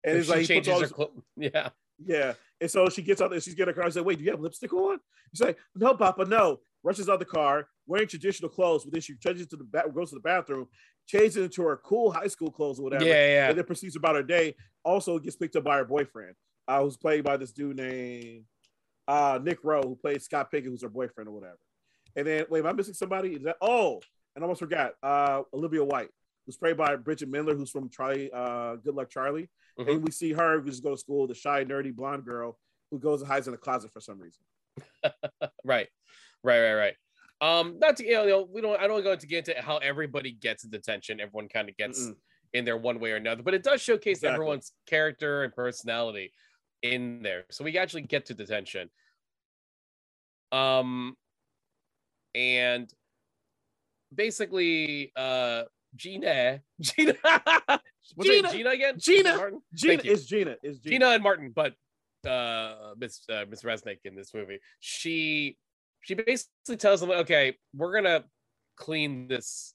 and 0.03 0.17
it's 0.17 0.29
like 0.29 0.45
changes 0.45 0.73
her 0.73 0.79
this- 0.81 0.91
clo- 0.91 1.23
Yeah. 1.37 1.69
Yeah. 2.03 2.33
And 2.61 2.69
so 2.69 2.89
she 2.89 3.01
gets 3.01 3.21
out 3.21 3.31
there. 3.31 3.39
She's 3.39 3.55
getting 3.55 3.73
her 3.73 3.81
car. 3.81 3.89
I 3.89 3.93
like, 3.93 4.05
wait, 4.05 4.17
do 4.17 4.23
you 4.23 4.31
have 4.31 4.39
lipstick 4.39 4.73
on? 4.73 4.99
She's 5.33 5.41
like, 5.41 5.57
no, 5.75 5.93
Papa, 5.93 6.25
no. 6.25 6.59
Rushes 6.83 7.09
out 7.09 7.19
the 7.19 7.25
car, 7.25 7.67
wearing 7.87 8.07
traditional 8.07 8.49
clothes, 8.49 8.85
but 8.85 8.93
then 8.93 9.01
she 9.01 9.15
changes 9.15 9.47
to 9.47 9.57
the 9.57 9.65
back, 9.65 9.93
goes 9.93 10.09
to 10.09 10.15
the 10.15 10.21
bathroom, 10.21 10.65
changes 11.05 11.35
into 11.35 11.61
her 11.63 11.77
cool 11.83 12.09
high 12.09 12.27
school 12.27 12.49
clothes 12.49 12.79
or 12.79 12.83
whatever 12.83 13.03
Yeah, 13.03 13.27
yeah. 13.27 13.49
and 13.49 13.57
then 13.57 13.65
proceeds 13.65 13.97
about 13.97 14.15
her 14.15 14.23
day. 14.23 14.55
Also 14.85 15.19
gets 15.19 15.35
picked 15.35 15.57
up 15.57 15.65
by 15.65 15.77
her 15.77 15.83
boyfriend, 15.83 16.35
uh, 16.69 16.81
who's 16.81 16.95
played 16.95 17.25
by 17.25 17.35
this 17.35 17.51
dude 17.51 17.75
named 17.75 18.45
uh, 19.09 19.39
Nick 19.43 19.59
Roux, 19.63 19.81
who 19.81 19.95
plays 19.95 20.23
Scott 20.23 20.49
Pickett, 20.51 20.69
who's 20.69 20.83
her 20.83 20.89
boyfriend 20.89 21.27
or 21.27 21.33
whatever. 21.33 21.57
And 22.15 22.25
then, 22.25 22.45
wait, 22.49 22.59
am 22.59 22.67
I 22.67 22.71
missing 22.71 22.93
somebody? 22.93 23.33
Is 23.33 23.43
that 23.43 23.57
oh, 23.61 23.99
and 24.35 24.41
I 24.41 24.45
almost 24.45 24.59
forgot 24.59 24.93
uh, 25.03 25.41
Olivia 25.53 25.83
White, 25.83 26.09
who's 26.49 26.57
played 26.57 26.77
by 26.77 26.95
Bridgit 26.95 27.29
Mendler, 27.29 27.55
who's 27.55 27.69
from 27.69 27.91
Charlie, 27.91 28.31
uh, 28.33 28.75
Good 28.77 28.95
Luck 28.95 29.11
Charlie. 29.11 29.51
Mhm. 29.79 29.87
And 29.91 30.03
we 30.03 30.09
see 30.09 30.33
her 30.33 30.59
who 30.59 30.67
just 30.67 30.81
go 30.83 30.89
to 30.89 30.97
school, 30.97 31.27
the 31.27 31.35
shy, 31.35 31.63
nerdy 31.63 31.95
blonde 31.95 32.25
girl 32.25 32.57
who 32.89 32.97
goes 32.97 33.21
and 33.21 33.29
hides 33.29 33.45
in 33.47 33.51
the 33.51 33.57
closet 33.59 33.91
for 33.93 34.01
some 34.01 34.19
reason. 34.19 34.41
Right. 35.63 35.87
Right, 36.43 36.59
right, 36.61 36.73
right. 36.73 36.95
Um, 37.39 37.77
not 37.77 37.97
to 37.97 38.03
you 38.03 38.13
know, 38.13 38.47
we 38.51 38.61
don't 38.61 38.79
I 38.81 38.87
don't 38.87 39.03
go 39.03 39.15
to 39.15 39.27
get 39.27 39.47
into 39.47 39.61
how 39.61 39.77
everybody 39.77 40.31
gets 40.31 40.63
detention. 40.63 41.19
Everyone 41.19 41.47
kind 41.49 41.69
of 41.69 41.77
gets 41.77 42.01
Mm-mm. 42.07 42.15
in 42.53 42.65
there 42.65 42.77
one 42.77 42.99
way 42.99 43.11
or 43.11 43.17
another, 43.17 43.43
but 43.43 43.53
it 43.53 43.61
does 43.61 43.79
showcase 43.79 44.17
Exactly. 44.17 44.33
everyone's 44.33 44.73
character 44.87 45.43
and 45.43 45.53
personality 45.53 46.33
in 46.81 47.21
there. 47.21 47.45
So 47.51 47.63
we 47.63 47.77
actually 47.77 48.01
get 48.01 48.25
to 48.25 48.33
detention. 48.33 48.89
Um 50.51 51.15
and 52.33 52.91
basically 54.13 55.11
uh 55.15 55.63
Gina 55.95 56.61
Gina 56.81 57.13
Gina, 58.21 58.47
it 58.47 58.51
Gina 58.51 58.69
again? 58.69 58.95
Gina. 58.99 59.35
Martin? 59.37 59.61
Gina 59.73 60.01
is 60.03 60.25
Gina. 60.27 60.55
Is 60.63 60.79
Gina. 60.79 60.93
Gina 60.95 61.05
and 61.09 61.23
Martin, 61.23 61.51
but 61.55 61.73
uh 62.29 62.93
Miss 62.97 63.23
uh, 63.29 63.45
Miss 63.49 63.63
Resnick 63.63 63.99
in 64.05 64.15
this 64.15 64.33
movie, 64.33 64.59
she 64.79 65.57
she 66.01 66.13
basically 66.13 66.77
tells 66.77 67.01
them, 67.01 67.11
okay, 67.11 67.55
we're 67.75 67.93
gonna 67.93 68.23
clean 68.77 69.27
this 69.27 69.73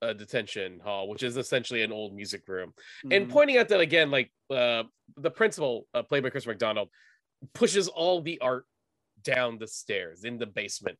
uh, 0.00 0.12
detention 0.12 0.80
hall, 0.80 1.08
which 1.08 1.22
is 1.22 1.36
essentially 1.36 1.82
an 1.82 1.92
old 1.92 2.14
music 2.14 2.42
room, 2.48 2.72
and 3.10 3.26
Mhm. 3.26 3.30
pointing 3.30 3.58
out 3.58 3.68
that 3.68 3.80
again, 3.80 4.10
like 4.10 4.32
uh, 4.50 4.82
the 5.16 5.30
principal, 5.30 5.86
uh, 5.94 6.02
played 6.02 6.24
by 6.24 6.30
Chris 6.30 6.46
McDonald, 6.46 6.88
pushes 7.54 7.86
all 7.88 8.20
the 8.20 8.40
art 8.40 8.64
down 9.22 9.58
the 9.58 9.68
stairs 9.68 10.24
in 10.24 10.38
the 10.38 10.46
basement, 10.46 10.98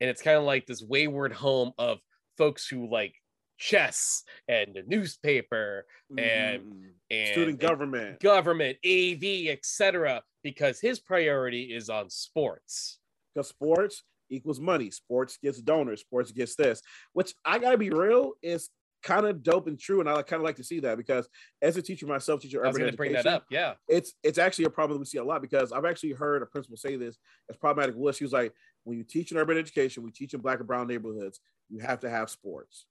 and 0.00 0.08
it's 0.08 0.22
kind 0.22 0.38
of 0.38 0.44
like 0.44 0.66
this 0.66 0.82
wayward 0.82 1.32
home 1.32 1.72
of 1.78 1.98
folks 2.38 2.66
who 2.66 2.90
like 2.90 3.14
chess 3.58 4.22
and 4.46 4.74
the 4.74 4.82
newspaper 4.86 5.84
and- 6.16 6.62
Mhm. 6.62 6.92
and 7.10 7.32
student 7.32 7.60
government. 7.60 8.20
government, 8.20 8.78
AV, 8.84 9.48
etc. 9.50 10.22
Because 10.42 10.80
his 10.80 11.00
priority 11.00 11.74
is 11.74 11.90
on 11.90 12.08
sports. 12.10 13.00
because 13.34 13.48
sports 13.48 14.02
equals 14.30 14.58
money. 14.58 14.90
Sports 14.90 15.36
gets 15.36 15.60
donors. 15.60 16.00
Sports 16.00 16.32
gets 16.32 16.56
this, 16.56 16.82
which 17.12 17.34
I 17.44 17.58
gotta 17.58 17.78
be 17.78 17.90
real 17.90 18.34
is 18.42 18.68
kind 19.02 19.26
of 19.26 19.42
dope 19.44 19.68
and 19.68 19.78
true, 19.78 20.00
and 20.00 20.08
I 20.08 20.22
kind 20.22 20.40
of 20.40 20.44
like 20.44 20.56
to 20.56 20.64
see 20.64 20.80
that 20.80 20.96
because 20.98 21.28
as 21.62 21.76
a 21.76 21.82
teacher 21.82 22.06
myself, 22.06 22.40
teacher 22.40 22.64
I 22.64 22.68
was 22.68 22.76
urban 22.76 22.90
to 22.90 22.96
bring 22.96 23.12
that 23.12 23.18
education, 23.20 23.36
up. 23.36 23.46
Yeah. 23.48 23.74
It's 23.88 24.14
it's 24.24 24.38
actually 24.38 24.64
a 24.64 24.70
problem 24.70 24.96
that 24.96 25.00
we 25.00 25.04
see 25.06 25.18
a 25.18 25.24
lot 25.24 25.40
because 25.40 25.70
I've 25.72 25.84
actually 25.84 26.12
heard 26.12 26.42
a 26.42 26.46
principal 26.46 26.76
say 26.76 26.96
this 26.96 27.16
as 27.48 27.56
problematic 27.56 27.94
was 27.96 28.16
she 28.16 28.24
was 28.24 28.32
like, 28.32 28.52
when 28.84 28.98
you 28.98 29.04
teach 29.04 29.30
in 29.30 29.38
urban 29.38 29.56
education, 29.56 30.02
we 30.02 30.10
teach 30.10 30.34
in 30.34 30.40
black 30.40 30.58
and 30.58 30.66
brown 30.66 30.88
neighborhoods, 30.88 31.40
you 31.68 31.78
have 31.80 32.00
to 32.00 32.10
have 32.10 32.28
sports. 32.28 32.86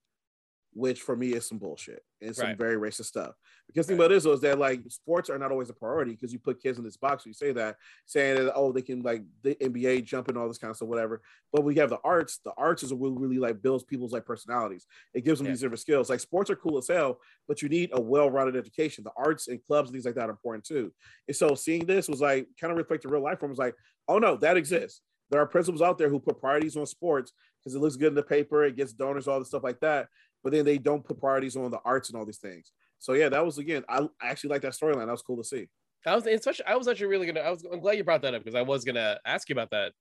Which 0.73 1.01
for 1.01 1.15
me 1.15 1.30
is 1.34 1.47
some 1.47 1.58
bullshit 1.58 2.03
and 2.21 2.36
some 2.36 2.47
Right. 2.47 2.58
very 2.58 2.75
racist 2.75 3.06
stuff. 3.06 3.36
Because 3.67 3.88
the 3.88 3.91
thing 3.93 3.99
about 3.99 4.12
it 4.12 4.15
is, 4.17 4.25
is 4.25 4.41
that 4.41 4.60
like 4.60 4.82
sports 4.89 5.30
are 5.30 5.38
not 5.39 5.51
always 5.51 5.69
a 5.69 5.73
priority 5.73 6.12
because 6.12 6.32
you 6.32 6.39
put 6.39 6.62
kids 6.62 6.77
in 6.77 6.84
this 6.84 6.97
box. 6.97 7.25
You 7.25 7.34
say 7.34 7.51
that 7.53 7.77
saying 8.06 8.45
that 8.45 8.53
oh 8.56 8.71
they 8.71 8.82
can 8.84 9.01
like 9.01 9.23
the 9.41 9.56
NBA 9.56 10.01
jump 10.06 10.27
and 10.27 10.38
all 10.38 10.47
this 10.47 10.58
kind 10.60 10.69
of 10.69 10.77
stuff, 10.77 10.88
whatever. 10.88 11.21
But 11.51 11.63
we 11.63 11.75
have 11.75 11.89
the 11.89 11.99
arts. 12.03 12.39
The 12.45 12.53
arts 12.58 12.84
is 12.84 12.93
what 12.93 13.10
really 13.19 13.39
like 13.39 13.62
builds 13.62 13.84
people's 13.84 14.13
like 14.13 14.25
personalities. 14.25 14.86
It 15.13 15.25
gives 15.25 15.39
them 15.39 15.47
Yeah. 15.47 15.53
these 15.53 15.62
different 15.62 15.80
skills. 15.80 16.10
Like 16.10 16.19
sports 16.19 16.49
are 16.51 16.56
cool 16.56 16.77
as 16.77 16.88
hell, 16.88 17.19
but 17.47 17.62
you 17.62 17.69
need 17.69 17.89
a 17.93 17.99
well-rounded 18.01 18.56
education. 18.56 19.03
The 19.03 19.12
arts 19.17 19.47
and 19.47 19.63
clubs 19.65 19.89
and 19.89 19.95
things 19.95 20.06
like 20.06 20.15
that 20.15 20.27
are 20.27 20.32
important 20.32 20.63
too. 20.65 20.93
And 21.27 21.36
so 21.36 21.56
seeing 21.56 21.86
this 21.86 22.08
was 22.08 22.21
like 22.21 22.47
kind 22.60 22.71
of 22.71 22.77
reflected 22.77 23.10
real 23.10 23.23
life 23.23 23.39
from 23.39 23.49
was 23.49 23.60
like, 23.60 23.75
oh 24.08 24.19
no, 24.19 24.36
that 24.38 24.58
exists. 24.58 25.01
There 25.30 25.41
are 25.41 25.45
principals 25.45 25.82
out 25.82 25.97
there 25.97 26.08
who 26.08 26.19
put 26.21 26.39
priorities 26.39 26.77
on 26.77 26.86
sports 26.86 27.34
because 27.60 27.75
it 27.75 27.80
looks 27.80 27.97
good 27.97 28.08
in 28.08 28.13
the 28.15 28.23
paper, 28.23 28.63
it 28.63 28.77
gets 28.77 28.93
donors, 28.93 29.27
all 29.27 29.39
the 29.39 29.45
stuff 29.45 29.62
like 29.63 29.82
that. 29.82 30.08
But 30.43 30.54
then 30.54 30.65
they 30.65 30.78
don't 30.78 31.04
put 31.04 31.19
priorities 31.19 31.56
on 31.56 31.69
the 31.71 31.82
arts 31.84 32.10
and 32.10 32.17
all 32.17 32.26
these 32.26 32.38
things. 32.38 32.71
So 33.00 33.13
yeah, 33.13 33.30
that 33.30 33.45
was 33.45 33.58
again, 33.58 33.84
I 33.89 34.08
I 34.21 34.30
actually 34.30 34.52
like 34.52 34.62
that 34.63 34.73
storyline. 34.73 35.06
That 35.06 35.12
was 35.12 35.21
cool 35.21 35.38
to 35.38 35.43
see. 35.43 35.67
I 36.06 36.15
was, 36.15 36.43
such, 36.43 36.62
I 36.65 36.76
was 36.78 36.88
actually 36.88 37.08
really 37.08 37.28
gonna. 37.28 37.41
I 37.41 37.50
was. 37.50 37.65
I'm 37.65 37.80
glad 37.82 37.97
you 37.97 38.04
brought 38.04 38.21
that 38.21 38.34
up 38.34 38.43
because 38.43 38.56
I 38.56 38.62
was 38.62 38.86
gonna 38.86 39.19
ask 39.26 39.50
you 39.50 39.54
about 39.54 39.71
that, 39.71 39.93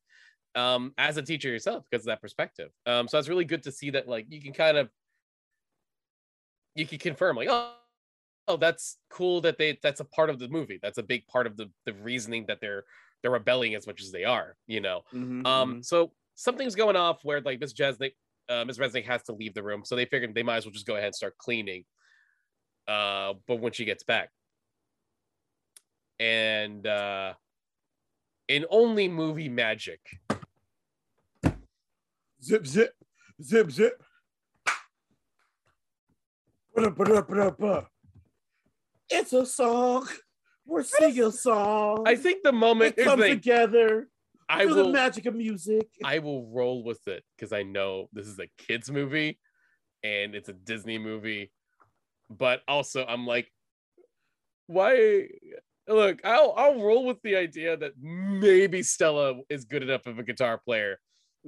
um, 0.55 0.95
as 0.99 1.17
a 1.17 1.23
teacher 1.23 1.49
yourself 1.49 1.85
because 1.91 2.05
of 2.05 2.07
that 2.07 2.21
perspective. 2.23 2.71
Um, 2.87 3.09
so 3.09 3.19
it's 3.19 3.29
really 3.29 3.45
good 3.45 3.65
to 3.65 3.73
see 3.73 3.91
that 3.91 4.07
like 4.07 4.27
you 4.29 4.41
can 4.41 4.53
kind 4.53 4.77
of, 4.77 4.89
you 6.75 6.87
can 6.87 6.99
confirm 6.99 7.37
like 7.37 7.49
oh, 7.51 7.73
oh 8.47 8.57
that's 8.57 8.99
cool 9.11 9.41
that 9.41 9.59
they 9.59 9.79
that's 9.83 10.01
a 10.01 10.05
part 10.05 10.31
of 10.31 10.39
the 10.39 10.49
movie. 10.49 10.79
That's 10.81 10.99
a 10.99 11.03
big 11.03 11.27
part 11.27 11.47
of 11.47 11.57
the 11.57 11.71
the 11.87 11.95
reasoning 11.95 12.47
that 12.47 12.61
they're 12.61 12.85
they're 13.23 13.33
rebelling 13.33 13.75
as 13.75 13.87
much 13.87 14.01
as 14.01 14.13
they 14.13 14.25
are. 14.25 14.57
You 14.67 14.81
know. 14.81 15.03
Mhm, 15.13 15.47
Um, 15.47 15.83
so 15.83 16.13
something's 16.35 16.77
going 16.77 16.97
off 16.97 17.25
where 17.25 17.41
like 17.41 17.59
Miss 17.59 17.73
Jesnick, 17.75 18.13
uh, 18.49 18.65
Miss 18.65 18.79
Resnick 18.79 19.05
has 19.07 19.23
to 19.25 19.33
leave 19.33 19.55
the 19.55 19.63
room, 19.63 19.83
so 19.85 19.97
they 19.97 20.05
figured 20.05 20.35
they 20.35 20.43
might 20.43 20.57
as 20.57 20.67
well 20.67 20.73
just 20.73 20.87
go 20.87 20.95
ahead 20.95 21.07
and 21.07 21.15
start 21.15 21.37
cleaning. 21.39 21.85
Uh, 22.87 23.35
but 23.47 23.61
when 23.61 23.73
she 23.73 23.85
gets 23.85 24.05
back, 24.05 24.31
and 26.21 26.87
uh, 26.87 27.35
in 28.49 28.65
only 28.71 29.09
movie 29.09 29.49
magic, 29.49 30.01
zip 32.43 32.67
zip 32.67 32.95
zip 33.43 33.71
zip. 33.71 34.03
It's 39.09 39.33
a 39.33 39.47
song. 39.47 40.09
We're 40.67 40.83
singing 40.83 41.25
a 41.25 41.33
song. 41.33 42.05
I 42.07 42.17
think 42.17 42.43
the 42.43 42.53
moment 42.53 42.97
it 42.99 43.05
comes 43.05 43.25
together 43.25 44.09
I 44.49 44.65
through 44.65 44.75
the 44.75 44.85
will 44.85 44.93
magic 44.93 45.27
of 45.27 45.35
music. 45.35 45.89
I 46.05 46.19
will 46.19 46.47
roll 46.47 46.85
with 46.85 47.07
it 47.09 47.25
because 47.37 47.53
I 47.53 47.63
know 47.63 48.09
this 48.13 48.27
is 48.27 48.39
a 48.39 48.49
kids 48.59 48.91
movie 48.91 49.39
and 50.03 50.35
it's 50.35 50.49
a 50.49 50.53
Disney 50.53 50.99
movie, 50.99 51.51
but 52.31 52.61
also 52.69 53.05
I'm 53.05 53.27
like, 53.27 53.51
why? 54.67 55.29
Look, 55.89 56.21
I'll 56.25 56.55
I'll 56.57 56.83
roll 56.83 57.05
with 57.05 57.23
the 57.23 57.37
idea 57.37 57.77
that 57.77 57.93
maybe 58.01 58.83
Stella 58.83 59.35
is 59.49 59.65
good 59.65 59.83
enough 59.83 60.07
of 60.07 60.19
a 60.19 60.23
guitar 60.23 60.61
player 60.65 60.99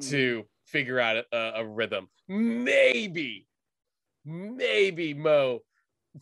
to 0.00 0.42
mm. 0.42 0.46
figure 0.66 1.00
out 1.00 1.24
a, 1.32 1.52
a 1.56 1.66
rhythm. 1.66 2.08
Maybe, 2.28 3.46
maybe 4.24 5.14
Mo 5.14 5.60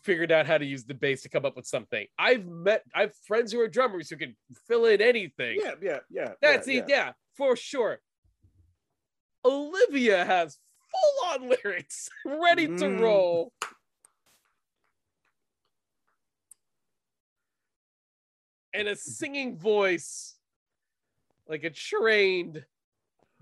figured 0.03 0.33
out 0.33 0.47
how 0.47 0.59
to 0.59 0.65
use 0.65 0.85
the 0.85 0.95
bass 0.95 1.23
to 1.23 1.29
come 1.29 1.45
up 1.45 1.57
with 1.57 1.67
something. 1.67 2.07
I've 2.19 2.47
met 2.47 2.83
I've 2.95 3.15
friends 3.27 3.53
who 3.53 3.61
are 3.61 3.69
drummers 3.69 4.09
who 4.11 4.17
can 4.17 4.37
fill 4.67 4.87
in 4.87 5.01
anything. 5.01 5.59
Yeah, 5.63 5.73
yeah, 5.83 5.99
yeah. 6.11 6.33
That's 6.41 6.67
yeah, 6.69 6.79
it, 6.81 6.85
yeah, 6.89 7.13
for 7.37 7.57
sure. 7.57 8.01
Olivia 9.45 10.25
has 10.25 10.59
full 10.91 11.31
on 11.33 11.49
lyrics 11.65 12.09
ready 12.25 12.67
to 12.67 12.85
Mm. 12.85 13.01
roll. 13.01 13.53
And 18.75 18.89
a 18.89 18.97
singing 18.97 19.57
voice 19.57 20.35
like 21.49 21.65
a 21.65 21.71
trained 21.71 22.65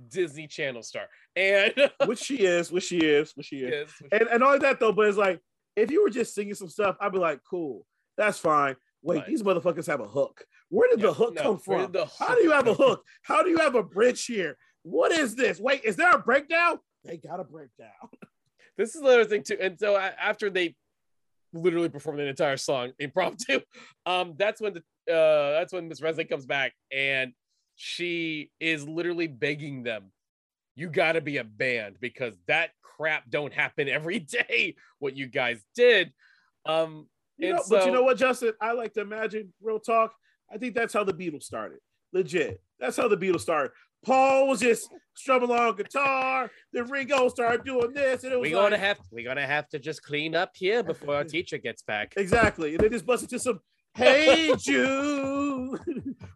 Disney 0.08 0.46
Channel 0.46 0.82
star. 0.82 1.08
And 1.34 1.72
Which 2.06 2.20
she 2.20 2.44
is, 2.44 2.70
which 2.70 2.84
she 2.84 2.98
is, 2.98 3.32
which 3.34 3.46
she 3.46 3.60
is. 3.60 3.90
Yes, 4.00 4.10
And, 4.12 4.28
and 4.28 4.42
all 4.44 4.58
that 4.58 4.78
though, 4.78 4.92
but 4.92 5.08
it's 5.08 5.16
like 5.18 5.40
if 5.76 5.90
you 5.90 6.02
were 6.02 6.10
just 6.10 6.34
singing 6.34 6.54
some 6.54 6.68
stuff, 6.68 6.96
I'd 7.00 7.12
be 7.12 7.18
like, 7.18 7.40
cool, 7.48 7.86
that's 8.16 8.38
fine. 8.38 8.76
Wait, 9.02 9.18
Right. 9.18 9.26
these 9.26 9.42
motherfuckers 9.42 9.86
have 9.86 10.00
a 10.00 10.08
hook. 10.08 10.44
Where 10.70 10.88
did 10.88 11.00
Yeah, 11.00 11.06
the 11.08 11.12
hook 11.14 11.34
no, 11.34 11.42
come 11.42 11.58
from? 11.58 11.92
the 11.92 12.06
How 12.18 12.34
do 12.34 12.42
you 12.42 12.50
have 12.52 12.66
a 12.66 12.74
hook? 12.74 13.04
How 13.22 13.42
do 13.42 13.50
you 13.50 13.58
have 13.58 13.74
a 13.74 13.82
bridge 13.82 14.24
here? 14.24 14.56
What 14.82 15.12
is 15.12 15.34
this? 15.36 15.60
Wait, 15.60 15.84
is 15.84 15.96
there 15.96 16.10
a 16.10 16.18
breakdown? 16.18 16.78
They 17.04 17.16
got 17.18 17.38
a 17.40 17.44
breakdown. 17.44 17.90
this 18.78 18.94
is 18.94 19.02
the 19.02 19.08
other 19.08 19.24
thing 19.24 19.42
too. 19.42 19.58
And 19.60 19.78
so 19.78 19.96
after 19.96 20.48
they 20.50 20.74
literally 21.52 21.88
perform 21.90 22.16
the 22.16 22.26
entire 22.26 22.56
song 22.56 22.92
impromptu, 22.98 23.60
um, 24.06 24.34
that's 24.38 24.60
when 24.60 24.74
the 24.74 24.80
uh 25.12 25.58
that's 25.60 25.72
when 25.72 25.86
Miss 25.88 26.00
Resnick 26.00 26.30
comes 26.30 26.46
back 26.46 26.72
and 26.90 27.32
she 27.76 28.50
is 28.60 28.88
literally 28.88 29.26
begging 29.26 29.82
them, 29.82 30.12
you 30.76 30.88
gotta 30.88 31.20
be 31.20 31.36
a 31.38 31.44
band 31.44 31.96
because 32.00 32.34
that 32.48 32.70
crap 32.82 33.28
don't 33.30 33.52
happen 33.52 33.88
every 33.98 34.18
day, 34.18 34.76
what 34.98 35.16
you 35.16 35.26
guys 35.26 35.62
did. 35.74 36.12
Um 36.66 37.08
You 37.38 37.54
know, 37.54 37.62
but 37.68 37.86
you 37.86 37.92
know 37.92 38.02
what, 38.02 38.16
Justin? 38.16 38.52
I 38.60 38.72
like 38.72 38.92
to 38.94 39.00
imagine 39.00 39.52
real 39.62 39.78
talk. 39.80 40.14
I 40.52 40.58
think 40.58 40.74
that's 40.74 40.92
how 40.94 41.04
the 41.04 41.12
Beatles 41.14 41.42
started. 41.42 41.78
Legit. 42.12 42.60
That's 42.78 42.96
how 42.96 43.08
the 43.08 43.16
Beatles 43.16 43.40
started. 43.40 43.72
Paul 44.04 44.48
was 44.48 44.60
just 44.60 44.88
strumming 45.14 45.48
along 45.48 45.76
guitar. 45.76 46.50
Then 46.72 46.88
Ringo 46.90 47.28
started 47.30 47.64
doing 47.64 47.92
this, 47.94 48.22
and 48.22 48.32
it 48.32 48.38
was 48.38 48.50
we're 48.50 48.56
like, 48.56 48.66
gonna 48.66 48.78
have 48.78 48.98
we're 49.10 49.24
gonna 49.24 49.46
have 49.46 49.68
to 49.70 49.78
just 49.78 50.02
clean 50.02 50.34
up 50.36 50.52
here 50.54 50.82
before 50.82 51.16
our 51.16 51.24
teacher 51.34 51.56
gets 51.58 51.82
back. 51.82 52.12
exactly. 52.16 52.74
And 52.74 52.80
they 52.80 52.88
just 52.90 53.06
busted 53.06 53.30
to 53.30 53.38
some, 53.38 53.60
"Hey 53.94 54.52
Jude, 54.58 55.80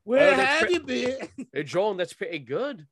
where 0.05 0.33
Oh, 0.33 0.35
have 0.35 0.61
pre- 0.63 0.73
you 0.75 0.81
been?" 0.81 1.29
Hey, 1.53 1.63
that's 1.97 2.15
pretty 2.15 2.39
good. 2.39 2.87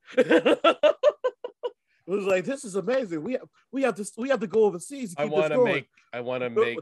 It 2.07 2.11
was 2.11 2.25
like, 2.25 2.45
"This 2.45 2.65
is 2.65 2.77
amazing. 2.77 3.23
We 3.23 3.33
have 3.33 3.49
we 3.73 3.83
have 3.83 3.95
to 3.97 4.11
we 4.17 4.29
have 4.29 4.41
to 4.41 4.47
go 4.47 4.65
overseas." 4.65 5.15
To 5.15 5.23
I 5.23 5.25
want 5.25 5.53
to 5.53 5.65
make 5.65 5.89
I 6.13 6.21
want 6.21 6.43
to 6.43 6.51
make 6.51 6.79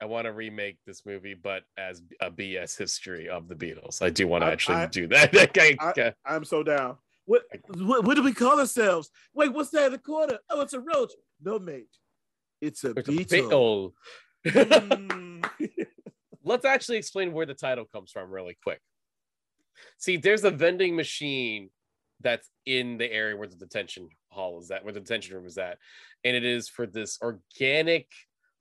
I 0.00 0.06
want 0.06 0.24
to 0.24 0.32
remake 0.32 0.78
this 0.86 1.04
movie, 1.04 1.34
but 1.34 1.64
as 1.76 2.02
a 2.20 2.30
BS 2.30 2.78
history 2.78 3.28
of 3.28 3.48
the 3.48 3.54
Beatles. 3.54 4.00
I 4.00 4.08
do 4.10 4.26
want 4.26 4.44
to 4.44 4.50
actually 4.50 4.76
I- 4.76 4.86
do 4.86 5.06
that. 5.08 5.34
Okay. 5.90 6.14
I'm 6.24 6.44
so 6.44 6.62
down. 6.62 6.96
What, 7.26 7.42
what 7.76 8.04
what 8.04 8.14
do 8.16 8.22
we 8.22 8.32
call 8.32 8.58
ourselves? 8.58 9.10
Wait, 9.34 9.52
what's 9.52 9.70
that 9.70 9.86
in 9.86 9.92
the 9.92 9.98
corner? 9.98 10.38
Oh, 10.48 10.62
it's 10.62 10.72
a 10.72 10.80
roach. 10.80 11.12
No, 11.40 11.58
mate. 11.58 11.86
It's 12.60 12.82
a 12.82 12.90
It's 12.90 13.08
a 13.08 13.12
beetle. 13.12 13.94
Mm. 14.46 15.44
Let's 16.44 16.64
actually 16.64 16.96
explain 16.98 17.32
where 17.32 17.46
the 17.46 17.54
title 17.54 17.84
comes 17.84 18.10
from 18.10 18.30
really 18.30 18.56
quick. 18.62 18.80
See, 19.98 20.16
there's 20.16 20.44
a 20.44 20.50
vending 20.50 20.96
machine 20.96 21.70
that's 22.20 22.48
in 22.66 22.98
the 22.98 23.10
area 23.10 23.36
where 23.36 23.48
the 23.48 23.56
detention 23.56 24.08
hall 24.30 24.60
is 24.60 24.70
at, 24.70 24.84
where 24.84 24.92
the 24.92 25.00
detention 25.00 25.34
room 25.36 25.46
is 25.46 25.58
at, 25.58 25.78
and 26.24 26.36
it 26.36 26.44
is 26.44 26.68
for 26.68 26.86
this 26.86 27.18
organic 27.22 28.08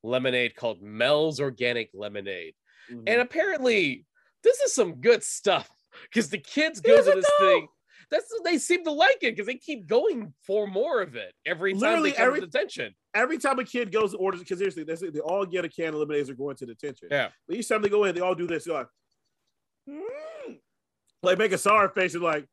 lemonade 0.03 0.55
called 0.55 0.81
Mel's 0.81 1.39
Organic 1.39 1.89
Lemonade. 1.93 2.53
Mm-hmm. 2.91 3.03
And 3.07 3.21
apparently, 3.21 4.05
this 4.43 4.59
is 4.61 4.73
some 4.73 4.95
good 4.95 5.23
stuff 5.23 5.69
because 6.03 6.29
the 6.29 6.37
kids 6.37 6.79
go 6.81 6.97
to 6.97 7.03
this 7.03 7.29
thing. 7.39 7.67
That's 8.11 8.25
they 8.43 8.57
seem 8.57 8.83
to 8.85 8.91
like 8.91 9.17
it 9.21 9.35
because 9.35 9.45
they 9.45 9.55
keep 9.55 9.85
going 9.85 10.33
for 10.47 10.65
more 10.65 11.01
of 11.01 11.15
it 11.15 11.31
every 11.45 11.73
time 11.73 11.81
Literally 11.81 12.09
they 12.11 12.15
come 12.17 12.27
every- 12.27 12.39
to 12.39 12.45
detention. 12.47 12.95
every 13.13 13.37
time 13.37 13.59
a 13.59 13.63
kid 13.63 13.91
goes 13.91 14.13
and 14.13 14.21
orders, 14.21 14.39
because 14.39 14.57
seriously, 14.57 14.83
it, 14.87 15.13
they 15.13 15.19
all 15.19 15.45
get 15.45 15.63
a 15.63 15.69
can 15.69 15.89
of 15.89 15.95
lemonade 15.95 16.21
as 16.21 16.27
they're 16.27 16.35
going 16.35 16.55
to 16.55 16.65
detention. 16.65 17.09
Yeah. 17.11 17.27
But 17.47 17.57
each 17.57 17.67
time 17.67 17.83
they 17.83 17.89
go 17.89 18.05
in, 18.05 18.15
they 18.15 18.21
all 18.21 18.33
do 18.33 18.47
this. 18.47 18.65
They're 18.65 18.73
like, 18.73 18.87
"Mm." 19.87 20.57
like 21.21 21.37
make 21.37 21.51
a 21.51 21.57
sour 21.57 21.89
face 21.89 22.15
and 22.15 22.23
like, 22.23 22.45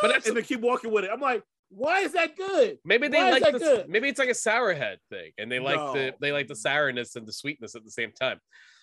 But 0.00 0.08
that's- 0.08 0.26
and 0.28 0.36
they 0.36 0.42
keep 0.42 0.60
walking 0.60 0.90
with 0.90 1.04
it. 1.04 1.10
I'm 1.12 1.20
like, 1.20 1.42
why 1.70 2.00
is 2.00 2.12
that 2.12 2.36
good? 2.36 2.78
Maybe 2.84 3.08
they 3.08 3.18
Why 3.18 3.30
like 3.30 3.52
this. 3.52 3.62
good? 3.62 3.88
Maybe 3.88 4.08
it's 4.08 4.18
like 4.18 4.28
a 4.28 4.34
sour 4.34 4.74
head 4.74 4.98
thing, 5.10 5.32
and 5.38 5.50
they 5.50 5.58
like 5.58 5.76
the 5.92 6.14
they 6.20 6.30
like 6.30 6.46
the 6.46 6.54
sourness 6.54 7.16
and 7.16 7.26
the 7.26 7.32
sweetness 7.32 7.74
at 7.74 7.84
the 7.84 7.90
same 7.90 8.12
time. 8.12 8.38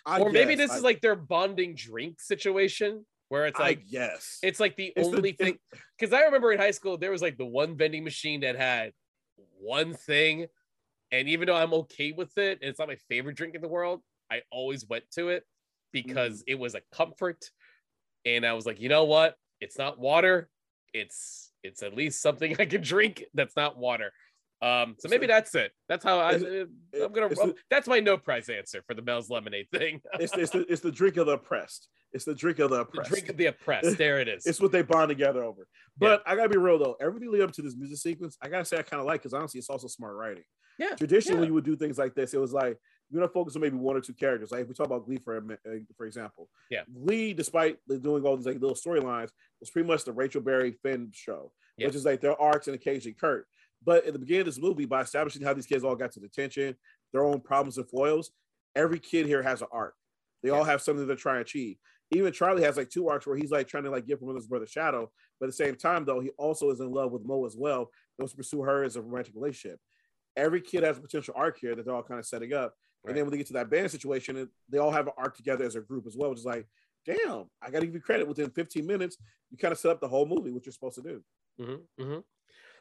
I 0.05 0.19
or 0.19 0.31
maybe 0.31 0.55
this 0.55 0.71
I- 0.71 0.77
is 0.77 0.83
like 0.83 1.01
their 1.01 1.15
bonding 1.15 1.75
drink 1.75 2.19
situation 2.19 3.05
where 3.29 3.45
it's 3.45 3.59
like 3.59 3.83
yes, 3.87 4.39
it's 4.43 4.59
like 4.59 4.75
the 4.75 4.91
It's 4.95 5.07
only 5.07 5.29
it's- 5.29 5.51
thing. 5.51 5.57
Because 5.97 6.11
I 6.11 6.23
remember 6.23 6.51
in 6.51 6.59
high 6.59 6.71
school 6.71 6.97
there 6.97 7.11
was 7.11 7.21
like 7.21 7.37
the 7.37 7.45
one 7.45 7.77
vending 7.77 8.03
machine 8.03 8.41
that 8.41 8.57
had 8.57 8.91
one 9.57 9.93
thing, 9.93 10.47
and 11.11 11.29
even 11.29 11.47
though 11.47 11.55
I'm 11.55 11.73
okay 11.73 12.11
with 12.11 12.37
it, 12.37 12.59
and 12.61 12.69
it's 12.69 12.79
not 12.79 12.89
my 12.89 12.97
favorite 13.07 13.37
drink 13.37 13.55
in 13.55 13.61
the 13.61 13.69
world. 13.69 14.01
I 14.29 14.41
always 14.49 14.87
went 14.87 15.03
to 15.15 15.29
it 15.29 15.43
because 15.91 16.39
mm. 16.39 16.45
it 16.47 16.59
was 16.59 16.75
a 16.75 16.81
comfort, 16.91 17.45
and 18.25 18.45
I 18.45 18.53
was 18.53 18.65
like, 18.65 18.81
you 18.81 18.89
know 18.89 19.05
what? 19.05 19.35
It's 19.61 19.77
not 19.77 19.99
water. 19.99 20.49
It's 20.93 21.51
it's 21.63 21.84
at 21.84 21.95
least 21.95 22.21
something 22.21 22.56
I 22.60 22.65
can 22.65 22.82
drink 22.82 23.23
that's 23.34 23.56
not 23.56 23.77
water. 23.77 24.12
Um, 24.62 24.95
so 25.00 25.10
maybe 25.10 25.26
that's 25.26 25.56
it. 25.56 25.71
That's 25.89 26.04
how 26.04 26.19
I, 26.19 26.34
Is 26.34 26.43
I'm 26.43 27.12
gonna. 27.12 27.30
the- 27.30 27.56
that's 27.69 27.88
my 27.88 28.00
no 28.00 28.17
prize 28.17 28.47
answer 28.50 28.84
for 28.88 28.93
the 28.93 29.02
Mel's 29.02 29.30
lemonade 29.30 29.67
thing. 29.74 30.02
it's, 30.19 30.38
it's, 30.38 30.52
the, 30.52 30.65
it's 30.71 30.82
the 30.82 30.91
drink 30.91 31.17
of 31.17 31.26
the 31.26 31.34
oppressed. 31.34 31.88
It's 32.13 32.26
the 32.26 32.36
drink 32.36 32.60
of 32.60 32.69
the 32.69 32.82
oppressed. 32.82 33.10
the 33.10 33.15
drink 33.15 33.30
of 33.30 33.38
the 33.38 33.45
oppressed. 33.47 33.97
There 33.97 34.19
it 34.19 34.28
is. 34.28 34.45
It's 34.45 34.60
what 34.62 34.71
they 34.71 34.82
bond 34.84 35.10
together 35.10 35.43
over. 35.43 35.65
But 35.97 36.21
I 36.28 36.36
gotta 36.36 36.50
be 36.50 36.58
real 36.58 36.78
though, 36.78 36.95
everything 37.02 37.32
lead 37.32 37.41
up 37.41 37.54
to 37.54 37.62
this 37.62 37.76
music 37.76 37.97
sequence, 37.97 38.38
I 38.41 38.50
gotta 38.50 38.65
say 38.65 38.78
I 38.78 38.84
kind 38.84 39.00
of 39.00 39.08
like 39.08 39.21
because 39.21 39.34
honestly, 39.34 39.58
it's 39.60 39.69
also 39.69 39.88
smart 39.88 40.15
writing. 40.15 40.43
yeah. 40.78 40.95
Traditionally, 40.95 41.41
yeah. 41.43 41.47
you 41.47 41.54
would 41.56 41.65
do 41.65 41.76
things 41.76 41.97
like 41.97 42.13
this, 42.13 42.34
it 42.34 42.39
was 42.39 42.54
like 42.54 42.78
you're 43.10 43.19
gonna 43.21 43.32
focus 43.34 43.56
on 43.56 43.62
maybe 43.62 43.78
one 43.78 43.95
or 43.95 44.02
two 44.02 44.13
characters. 44.13 44.52
Like 44.52 44.62
if 44.62 44.67
we 44.67 44.74
talk 44.76 44.86
about 44.88 45.06
Glee 45.06 45.17
for 45.24 45.38
a 45.38 45.39
uh, 45.39 45.78
for 45.97 46.06
example, 46.06 46.50
Yeah. 46.69 46.82
Glee, 47.04 47.34
despite 47.34 47.78
doing 48.02 48.24
all 48.26 48.38
these 48.38 48.45
like 48.45 48.62
little 48.62 48.76
storylines, 48.76 49.30
was 49.60 49.69
pretty 49.71 49.88
much 49.88 50.04
the 50.06 50.13
Rachel 50.13 50.41
Berry 50.41 50.74
Finn 50.84 51.10
show, 51.13 51.52
Yeah. 51.78 51.88
which 51.88 51.95
is 51.95 52.06
like 52.06 52.21
their 52.21 52.39
arcs 52.39 52.67
and 52.67 52.76
occasionally 52.76 53.15
Kurt. 53.19 53.47
But 53.83 54.05
at 54.05 54.13
the 54.13 54.19
beginning 54.19 54.41
of 54.41 54.45
this 54.47 54.61
movie, 54.61 54.85
by 54.85 55.01
establishing 55.01 55.41
how 55.41 55.53
these 55.53 55.65
kids 55.65 55.83
all 55.83 55.95
got 55.95 56.11
to 56.13 56.19
detention, 56.19 56.75
their 57.13 57.23
own 57.23 57.39
problems 57.41 57.77
and 57.77 57.89
foils, 57.89 58.31
every 58.75 58.99
kid 58.99 59.25
here 59.25 59.41
has 59.41 59.61
an 59.61 59.67
arc. 59.71 59.95
They 60.43 60.49
all 60.49 60.63
have 60.63 60.81
something 60.81 61.05
they're 61.07 61.15
trying 61.15 61.37
to 61.37 61.41
achieve. 61.41 61.77
Even 62.11 62.33
Charlie 62.33 62.63
has 62.63 62.77
like 62.77 62.89
two 62.89 63.07
arcs 63.07 63.25
where 63.25 63.37
he's 63.37 63.51
like 63.51 63.67
trying 63.67 63.83
to 63.83 63.89
like 63.89 64.05
get 64.05 64.19
from 64.19 64.35
his 64.35 64.47
brother 64.47 64.67
Shadow, 64.67 65.11
but 65.39 65.45
at 65.45 65.49
the 65.49 65.53
same 65.53 65.75
time 65.75 66.03
though, 66.03 66.19
he 66.19 66.29
also 66.37 66.69
is 66.69 66.79
in 66.79 66.91
love 66.91 67.11
with 67.11 67.25
Mo 67.25 67.45
as 67.45 67.55
well. 67.55 67.89
He 68.17 68.21
wants 68.21 68.33
to 68.33 68.37
pursue 68.37 68.61
her 68.63 68.83
as 68.83 68.97
a 68.97 69.01
romantic 69.01 69.33
relationship. 69.35 69.79
Every 70.35 70.61
kid 70.61 70.83
has 70.83 70.97
a 70.97 71.01
potential 71.01 71.33
arc 71.37 71.57
here 71.59 71.75
that 71.75 71.85
they're 71.85 71.95
all 71.95 72.03
kind 72.03 72.19
of 72.19 72.25
setting 72.25 72.53
up. 72.53 72.73
Right. 73.03 73.11
And 73.11 73.17
then 73.17 73.25
when 73.25 73.31
they 73.31 73.37
get 73.37 73.47
to 73.47 73.53
that 73.53 73.69
band 73.69 73.89
situation, 73.91 74.49
they 74.69 74.77
all 74.77 74.91
have 74.91 75.07
an 75.07 75.13
arc 75.17 75.35
together 75.35 75.65
as 75.65 75.75
a 75.75 75.81
group 75.81 76.05
as 76.05 76.15
well, 76.15 76.29
which 76.29 76.39
is 76.39 76.45
like, 76.45 76.67
damn, 77.05 77.45
I 77.61 77.71
got 77.71 77.79
to 77.79 77.85
give 77.85 77.95
you 77.95 78.01
credit. 78.01 78.27
Within 78.27 78.51
15 78.51 78.85
minutes, 78.85 79.17
you 79.49 79.57
kind 79.57 79.71
of 79.71 79.79
set 79.79 79.91
up 79.91 80.01
the 80.01 80.07
whole 80.07 80.25
movie, 80.25 80.51
what 80.51 80.65
you're 80.65 80.73
supposed 80.73 80.95
to 80.95 81.01
do. 81.01 81.23
hmm 81.57 82.03
hmm 82.03 82.19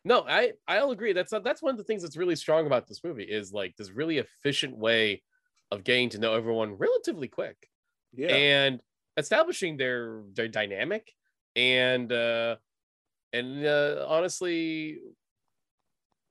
No, 0.04 0.24
I 0.26 0.54
I'll 0.66 0.90
agree. 0.92 1.12
That's 1.12 1.30
that's 1.30 1.62
one 1.62 1.72
of 1.72 1.78
the 1.78 1.84
things 1.84 2.02
that's 2.02 2.16
really 2.16 2.36
strong 2.36 2.66
about 2.66 2.86
this 2.86 3.04
movie 3.04 3.24
is 3.24 3.52
like 3.52 3.76
this 3.76 3.90
really 3.90 4.18
efficient 4.18 4.76
way 4.76 5.22
of 5.70 5.84
getting 5.84 6.08
to 6.10 6.18
know 6.18 6.34
everyone 6.34 6.74
relatively 6.74 7.28
quick 7.28 7.68
Yeah. 8.12 8.28
and 8.34 8.82
establishing 9.16 9.76
their 9.76 10.22
their 10.32 10.48
dynamic 10.48 11.12
and 11.56 12.12
uh 12.12 12.56
and 13.32 13.66
uh, 13.66 14.06
honestly 14.08 15.00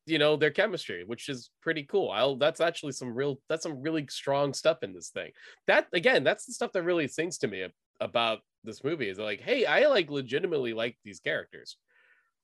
you 0.05 0.17
know 0.17 0.35
their 0.35 0.51
chemistry 0.51 1.03
which 1.03 1.29
is 1.29 1.51
pretty 1.61 1.83
cool 1.83 2.09
i'll 2.09 2.35
that's 2.35 2.61
actually 2.61 2.91
some 2.91 3.13
real 3.13 3.41
that's 3.47 3.63
some 3.63 3.81
really 3.81 4.05
strong 4.09 4.53
stuff 4.53 4.81
in 4.81 4.93
this 4.93 5.09
thing 5.09 5.31
that 5.67 5.87
again 5.93 6.23
that's 6.23 6.45
the 6.45 6.53
stuff 6.53 6.71
that 6.71 6.83
really 6.83 7.07
sings 7.07 7.37
to 7.37 7.47
me 7.47 7.67
about 7.99 8.39
this 8.63 8.83
movie 8.83 9.09
is 9.09 9.19
like 9.19 9.39
hey 9.41 9.65
i 9.65 9.85
like 9.87 10.09
legitimately 10.09 10.73
like 10.73 10.97
these 11.03 11.19
characters 11.19 11.77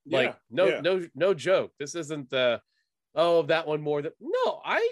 like 0.06 0.30
Yeah, 0.30 0.36
no 0.52 0.66
yeah. 0.68 0.82
no 0.82 1.08
no 1.16 1.34
joke 1.34 1.72
this 1.80 1.96
isn't 1.96 2.30
the 2.30 2.62
oh 3.16 3.42
that 3.44 3.68
one 3.68 3.82
more 3.82 4.02
than 4.02 4.12
no 4.22 4.62
i 4.64 4.88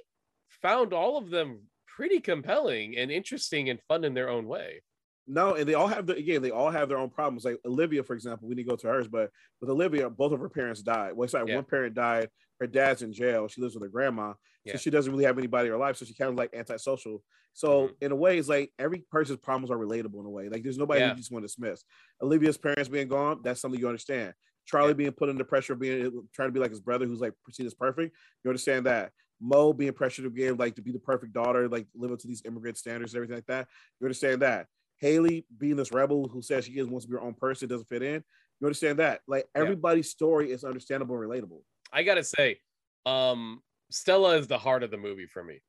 found 0.50 0.94
all 0.94 1.18
of 1.18 1.30
them 1.30 1.62
pretty 1.88 2.20
compelling 2.20 2.98
and 2.98 3.12
interesting 3.12 3.70
and 3.70 3.80
fun 3.88 4.04
in 4.04 4.14
their 4.14 4.30
own 4.30 4.48
way 4.48 4.82
No, 5.26 5.56
and 5.56 5.66
they 5.70 5.74
all 5.76 5.88
have 5.88 6.06
the 6.06 6.16
again, 6.16 6.42
they 6.42 6.52
all 6.52 6.70
have 6.70 6.90
their 6.90 6.98
own 6.98 7.10
problems. 7.10 7.46
Like 7.46 7.58
Olivia, 7.66 8.04
for 8.04 8.14
example, 8.14 8.50
we 8.50 8.56
need 8.56 8.64
to 8.66 8.70
go 8.72 8.76
to 8.76 8.88
hers, 8.88 9.08
but 9.08 9.30
with 9.62 9.70
Olivia, 9.70 10.10
both 10.10 10.34
of 10.34 10.40
her 10.42 10.50
parents 10.50 10.82
died. 10.84 11.14
Well, 11.16 11.30
sorry, 11.30 11.48
Yeah. 11.48 11.56
one 11.56 11.64
parent 11.64 11.96
died, 11.96 12.28
her 12.60 12.68
dad's 12.68 13.04
in 13.04 13.14
jail. 13.14 13.48
She 13.48 13.62
lives 13.62 13.74
with 13.74 13.84
her 13.84 13.90
grandma. 13.98 14.34
Yeah. 14.66 14.74
So 14.74 14.80
she 14.80 14.90
doesn't 14.90 15.10
really 15.14 15.24
have 15.24 15.38
anybody 15.38 15.68
in 15.68 15.72
her 15.72 15.80
life. 15.86 15.96
So 15.96 16.04
she 16.04 16.14
kind 16.14 16.30
of 16.32 16.36
like 16.36 16.54
antisocial. 16.54 17.24
So 17.54 17.70
Mhm. 17.88 17.96
in 18.06 18.12
a 18.12 18.16
way, 18.18 18.38
it's 18.38 18.50
like 18.50 18.74
every 18.78 19.00
person's 19.16 19.40
problems 19.40 19.72
are 19.72 19.78
relatable 19.78 20.20
in 20.20 20.26
a 20.26 20.36
way. 20.38 20.50
Like 20.50 20.62
there's 20.64 20.78
nobody 20.84 21.00
Yeah. 21.00 21.12
you 21.12 21.16
just 21.24 21.32
want 21.32 21.44
to 21.44 21.48
dismiss. 21.48 21.86
Olivia's 22.22 22.58
parents 22.58 22.90
being 22.90 23.08
gone, 23.08 23.36
that's 23.44 23.62
something 23.62 23.80
you 23.80 23.88
understand. 23.88 24.34
Charlie 24.66 24.90
Yeah. 24.90 24.94
being 24.94 25.12
put 25.12 25.30
under 25.30 25.44
pressure, 25.44 25.74
of 25.74 25.80
being 25.80 26.28
trying 26.34 26.50
to 26.50 26.54
be 26.54 26.60
like 26.60 26.72
his 26.72 26.80
brother 26.82 27.06
who's 27.06 27.20
like 27.22 27.34
perceived 27.44 27.68
as 27.68 27.74
perfect, 27.74 28.16
you 28.44 28.50
understand 28.50 28.86
that. 28.86 29.12
Mo 29.42 29.74
being 29.74 29.92
pressured 29.94 30.24
to 30.24 30.30
be 30.30 30.50
like 30.52 30.76
to 30.76 30.82
be 30.82 30.92
the 30.92 31.00
perfect 31.00 31.34
daughter, 31.34 31.68
like 31.68 31.88
live 31.96 32.12
up 32.12 32.20
to 32.20 32.28
these 32.28 32.44
immigrant 32.46 32.78
standards 32.78 33.14
and 33.14 33.18
everything 33.18 33.36
like 33.38 33.46
that. 33.48 33.68
You 34.00 34.06
understand 34.08 34.42
that. 34.42 34.68
Hayley 35.00 35.46
being 35.58 35.76
this 35.76 35.92
rebel 35.92 36.30
who 36.30 36.42
says 36.42 36.66
she 36.66 36.74
is 36.74 36.88
wants 36.88 37.06
to 37.06 37.10
be 37.12 37.16
her 37.18 37.22
own 37.22 37.34
person, 37.34 37.68
doesn't 37.68 37.90
fit 37.90 38.04
in. 38.04 38.24
You 38.62 38.68
understand 38.68 39.00
that. 39.00 39.22
Like 39.28 39.46
Yeah. 39.54 39.62
everybody's 39.62 40.10
story 40.10 40.52
is 40.52 40.64
understandable 40.64 41.20
and 41.20 41.30
relatable. 41.30 41.62
I 41.92 42.04
gotta 42.04 42.24
say, 42.24 42.62
um, 43.06 43.62
Stella 43.92 44.38
is 44.38 44.48
the 44.48 44.58
heart 44.58 44.84
of 44.84 44.92
the 44.92 44.98
movie 44.98 45.28
for 45.28 45.44
me. 45.44 45.62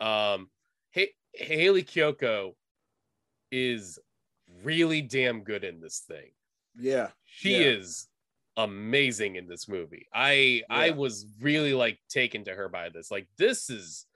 Um, 0.00 0.48
ha- 0.94 1.12
Hayley 1.34 1.82
Kiyoko 1.82 2.54
is 3.50 3.98
really 4.62 5.02
damn 5.02 5.42
good 5.42 5.64
in 5.64 5.80
this 5.80 6.00
thing. 6.00 6.30
Yeah. 6.78 7.10
She 7.24 7.52
Yeah. 7.56 7.70
is 7.70 8.08
amazing 8.56 9.36
in 9.36 9.48
this 9.48 9.68
movie. 9.68 10.06
I 10.12 10.62
I 10.68 10.90
was 10.90 11.26
really 11.40 11.74
like 11.74 11.98
taken 12.08 12.44
to 12.44 12.54
her 12.54 12.68
by 12.68 12.88
this. 12.90 13.10
Like 13.10 13.26
this 13.38 13.70
is 13.70 14.06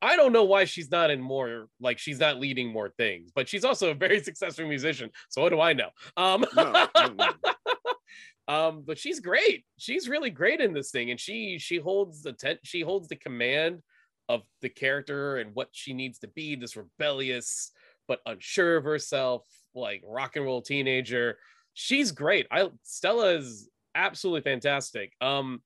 I 0.00 0.16
don't 0.16 0.32
know 0.32 0.44
why 0.44 0.64
she's 0.64 0.90
not 0.90 1.10
in 1.10 1.20
more 1.20 1.68
like 1.80 1.98
she's 1.98 2.18
not 2.18 2.40
leading 2.40 2.72
more 2.72 2.90
things, 2.90 3.30
but 3.34 3.48
she's 3.48 3.64
also 3.64 3.90
a 3.90 3.94
very 3.94 4.20
successful 4.24 4.66
musician. 4.66 5.10
So 5.28 5.42
what 5.42 5.50
do 5.50 5.60
I 5.60 5.72
know? 5.72 5.88
Um 6.16 6.44
No, 6.54 6.88
no, 6.94 7.06
no. 7.14 7.28
Um, 8.48 8.82
but 8.84 8.98
she's 8.98 9.20
great. 9.20 9.64
She's 9.78 10.08
really 10.08 10.30
great 10.30 10.60
in 10.60 10.72
this 10.72 10.90
thing, 10.90 11.10
and 11.10 11.20
she 11.20 11.58
she 11.58 11.78
holds 11.78 12.22
the 12.22 12.32
tent. 12.32 12.60
She 12.64 12.80
holds 12.80 13.08
the 13.08 13.16
command 13.16 13.82
of 14.28 14.42
the 14.60 14.68
character 14.68 15.36
and 15.36 15.54
what 15.54 15.68
she 15.72 15.94
needs 15.94 16.18
to 16.20 16.28
be. 16.28 16.56
This 16.56 16.76
rebellious 16.76 17.70
but 18.08 18.20
unsure 18.26 18.76
of 18.76 18.84
herself, 18.84 19.46
like 19.74 20.02
rock 20.04 20.36
and 20.36 20.44
roll 20.44 20.60
teenager. 20.60 21.38
She's 21.74 22.12
great. 22.12 22.46
I 22.50 22.70
Stella 22.82 23.34
is 23.36 23.68
absolutely 23.94 24.42
fantastic. 24.42 25.12
Um, 25.20 25.62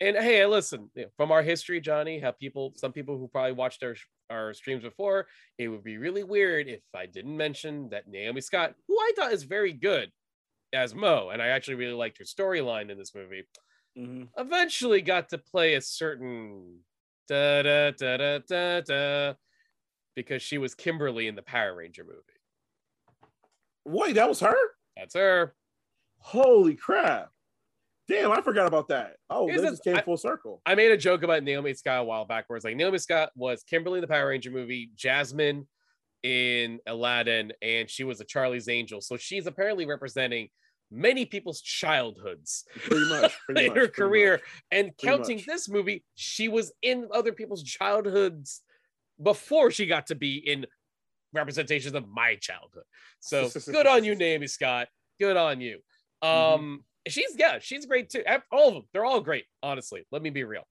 and 0.00 0.16
hey, 0.16 0.44
listen, 0.46 0.90
from 1.16 1.32
our 1.32 1.42
history, 1.42 1.80
Johnny, 1.80 2.18
have 2.20 2.38
people, 2.38 2.72
some 2.76 2.92
people 2.92 3.16
who 3.18 3.28
probably 3.28 3.52
watched 3.52 3.82
our 3.82 3.96
our 4.28 4.52
streams 4.54 4.82
before, 4.82 5.26
it 5.58 5.68
would 5.68 5.84
be 5.84 5.98
really 5.98 6.24
weird 6.24 6.68
if 6.68 6.80
I 6.94 7.06
didn't 7.06 7.36
mention 7.36 7.88
that 7.90 8.08
Naomi 8.08 8.40
Scott, 8.40 8.74
who 8.88 8.98
I 8.98 9.12
thought 9.14 9.32
is 9.32 9.44
very 9.44 9.72
good 9.72 10.10
as 10.72 10.94
Mo, 10.94 11.30
and 11.30 11.40
I 11.40 11.48
actually 11.48 11.76
really 11.76 11.92
liked 11.92 12.18
her 12.18 12.24
storyline 12.24 12.90
in 12.90 12.98
this 12.98 13.14
movie, 13.14 13.44
mm-hmm. 13.96 14.24
eventually 14.36 15.00
got 15.00 15.28
to 15.30 15.38
play 15.38 15.74
a 15.74 15.80
certain 15.80 16.80
da 17.28 17.62
da 17.62 17.90
da 17.92 18.16
da 18.16 18.38
da 18.38 18.80
da 18.80 19.34
because 20.14 20.42
she 20.42 20.58
was 20.58 20.74
Kimberly 20.74 21.28
in 21.28 21.36
the 21.36 21.42
Power 21.42 21.76
Ranger 21.76 22.04
movie. 22.04 22.20
Wait, 23.84 24.14
that 24.14 24.28
was 24.28 24.40
her? 24.40 24.56
That's 24.96 25.14
her. 25.14 25.54
Holy 26.18 26.74
crap. 26.74 27.30
Damn, 28.08 28.30
I 28.30 28.40
forgot 28.40 28.66
about 28.66 28.88
that. 28.88 29.16
Oh, 29.28 29.48
this 29.48 29.62
just 29.62 29.82
came 29.82 29.96
I, 29.96 30.02
full 30.02 30.16
circle. 30.16 30.62
I 30.64 30.76
made 30.76 30.92
a 30.92 30.96
joke 30.96 31.24
about 31.24 31.42
Naomi 31.42 31.74
Scott 31.74 32.00
a 32.00 32.04
while 32.04 32.24
back 32.24 32.44
where 32.46 32.56
it's 32.56 32.64
like 32.64 32.76
Naomi 32.76 32.98
Scott 32.98 33.30
was 33.34 33.64
Kimberly 33.64 33.98
in 33.98 34.02
the 34.02 34.08
Power 34.08 34.28
Ranger 34.28 34.50
movie, 34.50 34.90
Jasmine 34.94 35.66
in 36.22 36.78
Aladdin, 36.86 37.52
and 37.62 37.90
she 37.90 38.04
was 38.04 38.20
a 38.20 38.24
Charlie's 38.24 38.68
Angel. 38.68 39.00
So 39.00 39.16
she's 39.16 39.46
apparently 39.46 39.86
representing 39.86 40.48
many 40.90 41.26
people's 41.26 41.60
childhoods 41.60 42.64
pretty 42.76 43.08
much, 43.08 43.36
pretty 43.46 43.66
in 43.66 43.68
much, 43.68 43.78
her 43.78 43.88
career. 43.88 44.32
Much, 44.32 44.40
and 44.70 44.96
counting 44.98 45.38
much. 45.38 45.46
this 45.46 45.68
movie, 45.68 46.04
she 46.14 46.48
was 46.48 46.72
in 46.82 47.08
other 47.12 47.32
people's 47.32 47.64
childhoods 47.64 48.62
before 49.20 49.72
she 49.72 49.86
got 49.86 50.06
to 50.06 50.14
be 50.14 50.36
in 50.36 50.66
representations 51.36 51.94
of 51.94 52.08
my 52.08 52.36
childhood. 52.36 52.84
So 53.20 53.48
good 53.70 53.86
on 53.86 54.04
you, 54.04 54.14
Naomi 54.14 54.46
Scott. 54.46 54.88
Good 55.20 55.36
on 55.36 55.60
you. 55.60 55.80
Um, 56.22 56.30
mm-hmm 56.30 56.74
she's 57.08 57.34
yeah, 57.36 57.58
she's 57.60 57.86
great 57.86 58.10
too. 58.10 58.22
All 58.50 58.68
of 58.68 58.74
them, 58.74 58.82
they're 58.92 59.04
all 59.04 59.20
great. 59.20 59.44
Honestly, 59.62 60.04
let 60.10 60.22
me 60.22 60.30
be 60.30 60.44
real. 60.44 60.64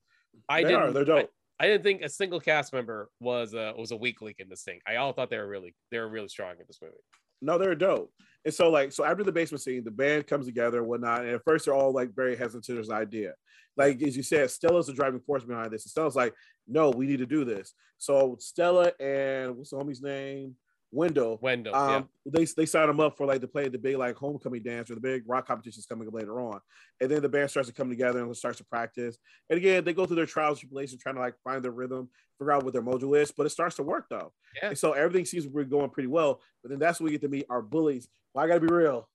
I 0.49 0.63
they 0.63 0.69
didn't. 0.69 0.83
Are, 0.83 0.91
they're 0.91 1.05
dope. 1.05 1.29
I, 1.59 1.65
I, 1.65 1.67
didn't 1.67 1.83
think 1.83 2.01
a 2.01 2.09
single 2.09 2.39
cast 2.39 2.73
member 2.73 3.09
was 3.19 3.53
a 3.53 3.73
was 3.77 3.91
a 3.91 3.97
weak 3.97 4.21
link 4.21 4.37
in 4.39 4.49
this 4.49 4.63
thing. 4.63 4.79
I 4.87 4.97
all 4.97 5.13
thought 5.13 5.29
they 5.29 5.37
were 5.37 5.47
really 5.47 5.75
they 5.91 5.99
were 5.99 6.09
really 6.09 6.27
strong 6.27 6.51
in 6.51 6.65
this 6.67 6.79
movie. 6.81 6.93
No, 7.41 7.57
they're 7.57 7.75
dope. 7.75 8.11
And 8.43 8.53
so 8.53 8.69
like 8.69 8.91
so 8.91 9.03
after 9.03 9.23
the 9.23 9.31
basement 9.31 9.61
scene, 9.61 9.83
the 9.83 9.91
band 9.91 10.27
comes 10.27 10.45
together 10.45 10.79
and 10.79 10.87
whatnot. 10.87 11.21
And 11.21 11.35
at 11.35 11.43
first 11.43 11.65
they're 11.65 11.73
all 11.73 11.93
like 11.93 12.13
very 12.15 12.35
hesitant 12.35 12.65
to 12.65 12.75
this 12.75 12.89
idea. 12.89 13.33
Like 13.77 14.01
as 14.01 14.15
you 14.15 14.23
said, 14.23 14.49
Stella's 14.49 14.87
the 14.87 14.93
driving 14.93 15.19
force 15.19 15.43
behind 15.43 15.71
this. 15.71 15.85
And 15.85 15.91
Stella's 15.91 16.15
like, 16.15 16.33
no, 16.67 16.89
we 16.89 17.07
need 17.07 17.19
to 17.19 17.25
do 17.25 17.45
this. 17.45 17.73
So 17.97 18.37
Stella 18.39 18.91
and 18.99 19.57
what's 19.57 19.71
the 19.71 19.77
homie's 19.77 20.01
name? 20.01 20.55
Wendell. 20.91 21.39
Wendell. 21.41 21.75
Um, 21.75 22.09
yeah. 22.25 22.31
they 22.39 22.45
they 22.45 22.65
sign 22.65 22.89
him 22.89 22.99
up 22.99 23.17
for 23.17 23.25
like 23.25 23.41
to 23.41 23.47
play 23.47 23.67
the 23.67 23.77
big 23.77 23.97
like 23.97 24.15
homecoming 24.15 24.63
dance 24.63 24.89
or 24.89 24.95
the 24.95 25.01
big 25.01 25.23
rock 25.27 25.45
competitions 25.45 25.85
coming 25.85 26.07
up 26.07 26.13
later 26.13 26.39
on, 26.39 26.59
and 27.01 27.11
then 27.11 27.21
the 27.21 27.29
band 27.29 27.49
starts 27.49 27.67
to 27.67 27.75
come 27.75 27.89
together 27.89 28.19
and 28.23 28.35
starts 28.35 28.59
to 28.59 28.63
practice. 28.63 29.17
And 29.49 29.57
again, 29.57 29.83
they 29.83 29.93
go 29.93 30.05
through 30.05 30.15
their 30.15 30.25
trials 30.25 30.57
and 30.57 30.61
tribulations, 30.61 31.01
trying 31.01 31.15
to 31.15 31.21
like 31.21 31.35
find 31.43 31.63
their 31.63 31.71
rhythm, 31.71 32.09
figure 32.39 32.53
out 32.53 32.63
what 32.63 32.73
their 32.73 32.81
mojo 32.81 33.19
is. 33.19 33.31
But 33.31 33.45
it 33.45 33.49
starts 33.49 33.75
to 33.75 33.83
work 33.83 34.05
though. 34.09 34.31
Yeah. 34.61 34.69
And 34.69 34.77
so 34.77 34.93
everything 34.93 35.25
seems 35.25 35.43
to 35.43 35.49
be 35.49 35.65
going 35.65 35.89
pretty 35.89 36.07
well. 36.07 36.39
But 36.63 36.69
then 36.69 36.79
that's 36.79 36.99
when 36.99 37.05
we 37.05 37.11
get 37.11 37.21
to 37.21 37.27
meet 37.27 37.45
our 37.49 37.61
bullies. 37.61 38.07
Well, 38.33 38.45
I 38.45 38.47
gotta 38.47 38.61
be 38.61 38.73
real, 38.73 39.09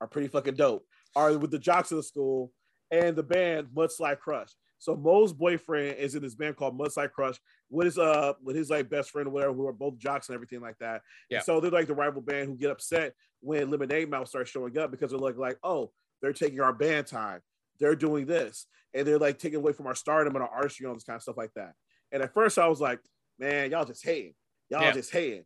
are 0.00 0.08
pretty 0.08 0.28
fucking 0.28 0.54
dope. 0.54 0.86
Are 1.14 1.36
with 1.36 1.50
the 1.50 1.58
jocks 1.58 1.90
of 1.90 1.98
the 1.98 2.02
school 2.02 2.52
and 2.92 3.16
the 3.16 3.22
band 3.22 3.68
Mudslide 3.74 4.20
Crush. 4.20 4.50
So 4.78 4.94
Mo's 4.94 5.32
boyfriend 5.32 5.96
is 5.96 6.14
in 6.14 6.22
this 6.22 6.34
band 6.34 6.56
called 6.56 6.78
Mudslide 6.78 7.12
Crush 7.12 7.36
with 7.70 7.86
his 7.86 7.98
uh 7.98 8.34
with 8.42 8.54
his 8.54 8.68
like 8.68 8.90
best 8.90 9.10
friend 9.10 9.26
or 9.26 9.30
whatever, 9.30 9.54
who 9.54 9.66
are 9.66 9.72
both 9.72 9.96
jocks 9.96 10.28
and 10.28 10.34
everything 10.34 10.60
like 10.60 10.78
that. 10.78 11.02
Yeah. 11.30 11.38
And 11.38 11.44
so 11.44 11.60
they're 11.60 11.70
like 11.70 11.86
the 11.86 11.94
rival 11.94 12.20
band 12.20 12.48
who 12.48 12.56
get 12.56 12.70
upset 12.70 13.14
when 13.40 13.70
Lemonade 13.70 14.10
Mouth 14.10 14.28
starts 14.28 14.50
showing 14.50 14.76
up 14.78 14.90
because 14.90 15.10
they're 15.10 15.18
like 15.18 15.36
like 15.36 15.58
oh 15.64 15.90
they're 16.20 16.32
taking 16.32 16.60
our 16.60 16.72
band 16.72 17.06
time, 17.06 17.40
they're 17.80 17.96
doing 17.96 18.26
this, 18.26 18.66
and 18.94 19.06
they're 19.06 19.18
like 19.18 19.38
taking 19.38 19.58
away 19.58 19.72
from 19.72 19.86
our 19.86 19.94
stardom 19.94 20.36
and 20.36 20.42
our 20.44 20.50
artistry 20.50 20.84
and 20.84 20.90
all 20.90 20.94
this 20.94 21.04
kind 21.04 21.16
of 21.16 21.22
stuff 21.22 21.36
like 21.36 21.52
that. 21.54 21.72
And 22.12 22.22
at 22.22 22.34
first 22.34 22.58
I 22.58 22.66
was 22.66 22.80
like, 22.80 23.00
man, 23.38 23.70
y'all 23.70 23.84
just 23.84 24.04
hating, 24.04 24.34
y'all 24.68 24.82
yeah. 24.82 24.92
just 24.92 25.12
hating. 25.12 25.44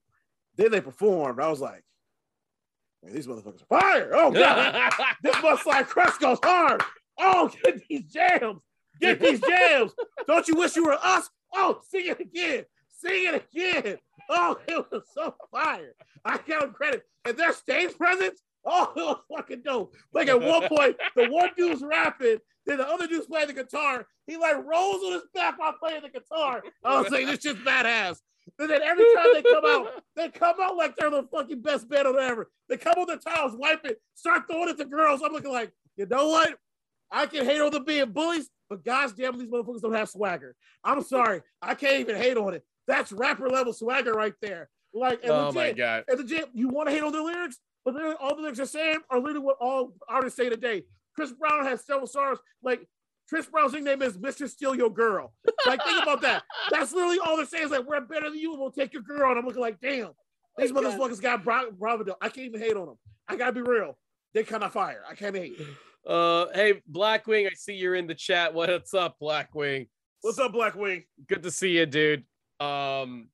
Then 0.56 0.70
they 0.70 0.80
performed. 0.80 1.40
I 1.40 1.48
was 1.48 1.60
like, 1.60 1.84
man, 3.02 3.14
these 3.14 3.26
motherfuckers 3.26 3.62
are 3.62 3.80
fire. 3.80 4.10
Oh 4.14 4.32
god, 4.32 4.92
this 5.22 5.36
Mudslide 5.36 5.86
Crush 5.86 6.16
goes 6.18 6.38
hard. 6.42 6.82
Oh, 7.18 7.50
get 7.64 7.86
these 7.88 8.04
jams. 8.04 8.60
Get 9.00 9.20
these 9.20 9.40
jams. 9.48 9.92
Don't 10.26 10.46
you 10.48 10.54
wish 10.54 10.76
you 10.76 10.84
were 10.84 10.98
us? 11.00 11.28
Oh, 11.54 11.80
sing 11.88 12.06
it 12.06 12.20
again. 12.20 12.64
Sing 12.88 13.34
it 13.34 13.46
again. 13.52 13.98
Oh, 14.28 14.58
it 14.66 14.86
was 14.90 15.02
so 15.14 15.34
fire. 15.50 15.94
I 16.24 16.38
give 16.38 16.60
them 16.60 16.72
credit. 16.72 17.04
And 17.24 17.36
their 17.36 17.52
stage 17.52 17.96
presence, 17.96 18.40
oh, 18.64 18.92
it 18.96 19.00
was 19.00 19.18
fucking 19.36 19.62
dope. 19.64 19.94
Like 20.12 20.28
at 20.28 20.40
one 20.40 20.68
point, 20.68 20.96
the 21.14 21.28
one 21.28 21.50
dude's 21.56 21.82
rapping, 21.82 22.38
then 22.66 22.78
the 22.78 22.88
other 22.88 23.06
dude's 23.06 23.26
playing 23.26 23.48
the 23.48 23.52
guitar. 23.52 24.06
He 24.26 24.36
like 24.36 24.56
rolls 24.64 25.02
on 25.04 25.12
his 25.12 25.22
back 25.34 25.58
while 25.58 25.74
playing 25.74 26.02
the 26.02 26.08
guitar. 26.08 26.62
I 26.84 27.00
was 27.00 27.10
like, 27.10 27.26
this 27.26 27.38
just 27.38 27.58
badass. 27.58 28.18
And 28.58 28.70
then 28.70 28.80
every 28.82 29.04
time 29.14 29.26
they 29.34 29.42
come 29.42 29.64
out, 29.64 29.88
they 30.14 30.28
come 30.30 30.56
out 30.60 30.76
like 30.76 30.96
they're 30.96 31.10
the 31.10 31.24
fucking 31.32 31.62
best 31.62 31.88
band 31.88 32.06
ever. 32.06 32.50
They 32.68 32.76
come 32.76 32.94
on 32.96 33.06
the 33.06 33.16
tiles, 33.16 33.56
wipe 33.56 33.84
it, 33.84 34.00
start 34.14 34.44
throwing 34.50 34.68
it 34.68 34.78
to 34.78 34.84
girls. 34.84 35.20
I'm 35.24 35.32
looking 35.32 35.52
like, 35.52 35.72
you 35.96 36.06
know 36.06 36.28
what? 36.28 36.56
I 37.10 37.26
can 37.26 37.44
hate 37.44 37.60
on 37.60 37.70
them 37.70 37.84
being 37.84 38.10
bullies, 38.10 38.48
but 38.68 38.84
gosh 38.84 39.12
damn, 39.12 39.38
these 39.38 39.48
motherfuckers 39.48 39.82
don't 39.82 39.94
have 39.94 40.08
swagger. 40.08 40.54
I'm 40.84 41.02
sorry, 41.02 41.42
I 41.62 41.74
can't 41.74 42.00
even 42.00 42.16
hate 42.16 42.36
on 42.36 42.54
it. 42.54 42.64
That's 42.86 43.12
rapper 43.12 43.48
level 43.48 43.72
swagger 43.72 44.12
right 44.12 44.34
there. 44.40 44.68
Like, 44.94 45.22
and 45.22 45.32
oh 45.32 45.48
legit, 45.48 45.54
my 45.54 45.72
god, 45.72 46.04
and 46.08 46.18
legit, 46.18 46.48
you 46.54 46.68
want 46.68 46.88
to 46.88 46.94
hate 46.94 47.02
on 47.02 47.12
the 47.12 47.22
lyrics, 47.22 47.58
but 47.84 47.94
then 47.94 48.14
all 48.20 48.34
the 48.34 48.42
lyrics 48.42 48.60
are 48.60 48.66
saying 48.66 48.98
are 49.10 49.18
literally 49.18 49.40
what 49.40 49.56
all 49.60 49.92
artists 50.08 50.36
say 50.36 50.48
today. 50.48 50.84
Chris 51.14 51.32
Brown 51.32 51.64
has 51.64 51.84
several 51.84 52.06
songs 52.06 52.38
like 52.62 52.86
Chris 53.28 53.46
Brown's 53.46 53.72
nickname 53.72 54.02
is 54.02 54.16
Mr. 54.16 54.48
Steal 54.48 54.74
Your 54.74 54.90
Girl. 54.90 55.32
Like, 55.66 55.82
think 55.82 56.00
about 56.02 56.20
that. 56.22 56.44
That's 56.70 56.92
literally 56.92 57.18
all 57.18 57.36
they're 57.36 57.46
saying 57.46 57.64
is 57.64 57.70
like, 57.70 57.86
we're 57.86 58.00
better 58.00 58.30
than 58.30 58.38
you 58.38 58.52
and 58.52 58.60
we'll 58.60 58.70
take 58.70 58.92
your 58.92 59.02
girl. 59.02 59.30
And 59.30 59.38
I'm 59.38 59.46
looking 59.46 59.62
like, 59.62 59.80
damn, 59.80 60.10
these 60.56 60.70
motherfuckers 60.72 61.20
got 61.20 61.42
Bravo. 61.42 62.16
I 62.20 62.28
can't 62.28 62.46
even 62.46 62.60
hate 62.60 62.76
on 62.76 62.86
them. 62.86 62.98
I 63.28 63.36
gotta 63.36 63.52
be 63.52 63.62
real. 63.62 63.98
They 64.32 64.44
kind 64.44 64.62
of 64.62 64.72
fire. 64.72 65.02
I 65.08 65.14
can't 65.14 65.34
hate. 65.34 65.58
Uh, 66.06 66.46
hey, 66.54 66.80
Blackwing, 66.90 67.46
I 67.46 67.54
see 67.54 67.74
you're 67.74 67.96
in 67.96 68.06
the 68.06 68.14
chat. 68.14 68.54
What's 68.54 68.94
up, 68.94 69.16
Blackwing? 69.20 69.88
What's 70.20 70.38
up, 70.38 70.52
Blackwing? 70.52 71.04
Good 71.26 71.42
to 71.42 71.50
see 71.50 71.78
you, 71.78 71.86
dude. 71.86 72.24
Um, 72.60 73.28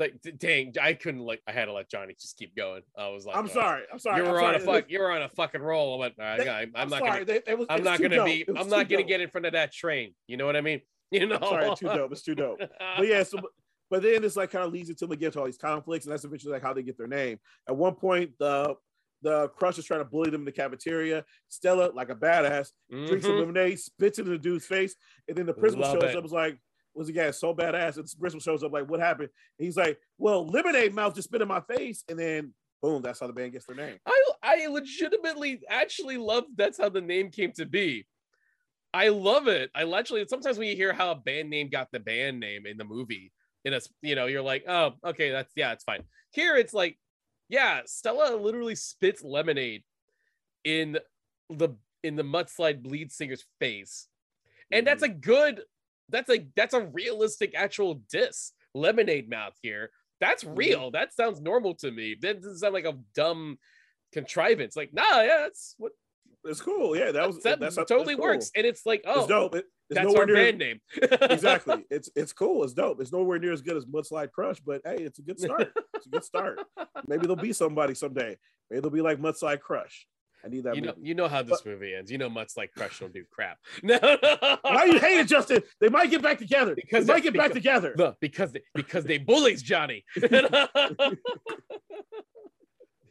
like, 0.00 0.14
dang, 0.38 0.74
I 0.80 0.94
couldn't 0.94 1.20
like, 1.20 1.40
I 1.46 1.52
had 1.52 1.66
to 1.66 1.72
let 1.72 1.88
Johnny 1.88 2.14
just 2.20 2.36
keep 2.36 2.56
going. 2.56 2.82
I 2.98 3.10
was 3.10 3.24
like, 3.24 3.36
I'm 3.36 3.48
sorry, 3.48 3.84
I'm 3.92 4.00
sorry. 4.00 4.24
You 4.24 4.28
were 4.28 4.40
I'm 4.40 4.54
on 4.54 4.60
sorry. 4.60 4.76
a 4.76 4.80
fuck, 4.80 4.90
you 4.90 4.98
were 4.98 5.12
on 5.12 5.22
a 5.22 5.28
fucking 5.28 5.62
roll. 5.62 5.94
I 5.94 5.98
went, 5.98 6.14
I, 6.20 6.62
am 6.74 6.88
not 6.88 6.98
sorry. 6.98 7.24
gonna, 7.24 7.40
they, 7.46 7.54
was, 7.54 7.66
I'm 7.70 7.84
not 7.84 8.00
gonna 8.00 8.16
dope. 8.16 8.26
be, 8.26 8.44
I'm 8.48 8.68
not 8.68 8.88
gonna 8.88 9.02
dope. 9.02 9.08
get 9.08 9.20
in 9.20 9.28
front 9.28 9.46
of 9.46 9.52
that 9.52 9.72
train. 9.72 10.14
You 10.26 10.36
know 10.36 10.46
what 10.46 10.56
I 10.56 10.60
mean? 10.60 10.80
You 11.10 11.28
know, 11.28 11.36
I'm 11.36 11.42
sorry, 11.42 11.76
too 11.76 11.86
dope. 11.86 12.10
It's 12.10 12.22
too 12.22 12.34
dope. 12.34 12.58
but 12.96 13.06
yeah, 13.06 13.22
so. 13.22 13.38
But 13.88 14.02
then 14.02 14.22
this 14.22 14.34
like 14.34 14.50
kind 14.50 14.64
of 14.64 14.72
leads 14.72 14.88
into 14.88 15.04
them 15.04 15.12
again 15.12 15.30
to 15.30 15.38
all 15.38 15.44
these 15.44 15.58
conflicts, 15.58 16.06
and 16.06 16.12
that's 16.12 16.24
eventually 16.24 16.52
like 16.52 16.62
how 16.62 16.72
they 16.72 16.82
get 16.82 16.98
their 16.98 17.06
name. 17.06 17.38
At 17.68 17.76
one 17.76 17.94
point, 17.94 18.32
the 18.40 18.74
the 19.24 19.48
Crush 19.48 19.78
is 19.78 19.84
trying 19.84 20.00
to 20.00 20.04
bully 20.04 20.30
them 20.30 20.42
in 20.42 20.44
the 20.44 20.52
cafeteria. 20.52 21.24
Stella, 21.48 21.90
like 21.92 22.10
a 22.10 22.14
badass, 22.14 22.68
mm-hmm. 22.92 23.06
drinks 23.06 23.26
some 23.26 23.38
lemonade, 23.38 23.80
spits 23.80 24.18
it 24.18 24.26
in 24.26 24.32
the 24.32 24.38
dude's 24.38 24.66
face, 24.66 24.94
and 25.26 25.36
then 25.36 25.46
the 25.46 25.54
principal 25.54 25.84
Love 25.84 25.94
shows 26.00 26.10
it. 26.10 26.16
up. 26.16 26.22
Was 26.22 26.32
like, 26.32 26.58
"Was 26.94 27.08
the 27.08 27.14
guy 27.14 27.30
so 27.32 27.54
badass?" 27.54 27.96
And 27.96 28.06
the 28.06 28.16
principal 28.20 28.40
shows 28.40 28.62
up 28.62 28.72
like, 28.72 28.88
"What 28.88 29.00
happened?" 29.00 29.30
And 29.58 29.64
he's 29.64 29.76
like, 29.76 29.98
"Well, 30.18 30.46
lemonade 30.46 30.94
mouth 30.94 31.14
just 31.14 31.28
spit 31.28 31.42
in 31.42 31.48
my 31.48 31.62
face," 31.62 32.04
and 32.08 32.18
then 32.18 32.54
boom, 32.84 33.00
that's 33.00 33.18
how 33.18 33.26
the 33.26 33.32
band 33.32 33.52
gets 33.52 33.64
their 33.64 33.76
name. 33.76 33.96
I 34.06 34.22
I 34.42 34.66
legitimately 34.66 35.62
actually 35.68 36.18
love 36.18 36.44
that's 36.54 36.78
how 36.78 36.90
the 36.90 37.00
name 37.00 37.30
came 37.30 37.52
to 37.52 37.64
be. 37.64 38.06
I 38.92 39.08
love 39.08 39.48
it. 39.48 39.70
I 39.74 39.84
literally 39.84 40.26
sometimes 40.28 40.58
when 40.58 40.68
you 40.68 40.76
hear 40.76 40.92
how 40.92 41.10
a 41.10 41.16
band 41.16 41.50
name 41.50 41.70
got 41.70 41.88
the 41.90 41.98
band 41.98 42.38
name 42.40 42.66
in 42.66 42.76
the 42.76 42.84
movie, 42.84 43.32
in 43.64 43.72
a 43.72 43.80
you 44.02 44.14
know, 44.14 44.26
you're 44.26 44.42
like, 44.42 44.64
oh, 44.68 44.92
okay, 45.04 45.30
that's 45.30 45.52
yeah, 45.56 45.72
it's 45.72 45.84
fine. 45.84 46.02
Here 46.30 46.56
it's 46.56 46.74
like 46.74 46.98
yeah, 47.48 47.80
Stella 47.86 48.36
literally 48.36 48.74
spits 48.74 49.22
lemonade 49.22 49.82
in 50.64 50.98
the 51.50 51.70
in 52.02 52.16
the 52.16 52.22
mudslide 52.22 52.82
bleed 52.82 53.12
singer's 53.12 53.44
face. 53.60 54.08
And 54.70 54.86
that's 54.86 55.02
a 55.02 55.08
mm-hmm. 55.08 55.20
good 55.20 55.62
that's 56.08 56.30
a 56.30 56.46
that's 56.56 56.74
a 56.74 56.86
realistic 56.86 57.54
actual 57.56 58.00
diss. 58.10 58.52
Lemonade 58.74 59.30
mouth 59.30 59.54
here. 59.62 59.90
That's 60.20 60.44
mm-hmm. 60.44 60.56
real. 60.56 60.90
That 60.90 61.14
sounds 61.14 61.40
normal 61.40 61.74
to 61.76 61.90
me. 61.90 62.16
That 62.20 62.42
doesn't 62.42 62.58
sound 62.58 62.74
like 62.74 62.84
a 62.84 62.98
dumb 63.14 63.58
contrivance. 64.12 64.76
Like, 64.76 64.92
nah, 64.92 65.20
yeah, 65.20 65.38
that's 65.42 65.74
what 65.78 65.92
it's 66.44 66.60
cool. 66.60 66.96
Yeah, 66.96 67.12
that 67.12 67.26
was 67.26 67.42
that 67.42 67.60
that's, 67.60 67.76
totally 67.76 68.14
that's 68.14 68.20
works. 68.22 68.50
And 68.56 68.66
it's 68.66 68.86
like, 68.86 69.02
oh, 69.06 69.20
it's 69.20 69.28
dope. 69.28 69.54
It, 69.54 69.66
it's 69.90 70.00
that's 70.00 70.14
our 70.14 70.26
band 70.26 70.58
name. 70.58 70.80
exactly. 71.22 71.84
It's 71.90 72.10
it's 72.16 72.32
cool. 72.32 72.64
It's 72.64 72.72
dope. 72.72 73.00
It's 73.00 73.12
nowhere 73.12 73.38
near 73.38 73.52
as 73.52 73.62
good 73.62 73.76
as 73.76 73.84
Mudslide 73.86 74.32
Crush, 74.32 74.60
but 74.60 74.80
hey, 74.84 74.96
it's 74.96 75.18
a 75.18 75.22
good 75.22 75.38
start. 75.38 75.72
It's 75.94 76.06
a 76.06 76.08
good 76.08 76.24
start. 76.24 76.60
Maybe 77.06 77.22
there'll 77.22 77.36
be 77.36 77.52
somebody 77.52 77.94
someday. 77.94 78.36
Maybe 78.70 78.80
they'll 78.80 78.90
be 78.90 79.02
like 79.02 79.18
Mudslide 79.18 79.60
Crush. 79.60 80.06
I 80.44 80.48
need 80.48 80.64
that 80.64 80.74
you 80.76 80.82
know, 80.82 80.94
you 81.00 81.14
know 81.14 81.26
how 81.26 81.42
this 81.42 81.64
movie 81.64 81.94
ends. 81.94 82.10
You 82.10 82.18
know, 82.18 82.28
much 82.28 82.52
like 82.56 82.70
Crush 82.76 83.00
don't 83.00 83.12
do 83.12 83.24
crap. 83.30 83.58
No, 83.82 83.98
Why 84.62 84.84
you 84.84 84.98
hate 84.98 85.18
it, 85.20 85.28
Justin? 85.28 85.62
They 85.80 85.88
might 85.88 86.10
get 86.10 86.20
back 86.22 86.38
together. 86.38 86.74
Because 86.74 87.06
they 87.06 87.14
might 87.14 87.22
get 87.22 87.34
back 87.34 87.52
together. 87.52 87.94
no, 87.96 88.14
because 88.20 88.52
they, 88.52 88.60
because 88.74 89.04
they 89.04 89.18
bullies 89.18 89.62
Johnny. 89.62 90.04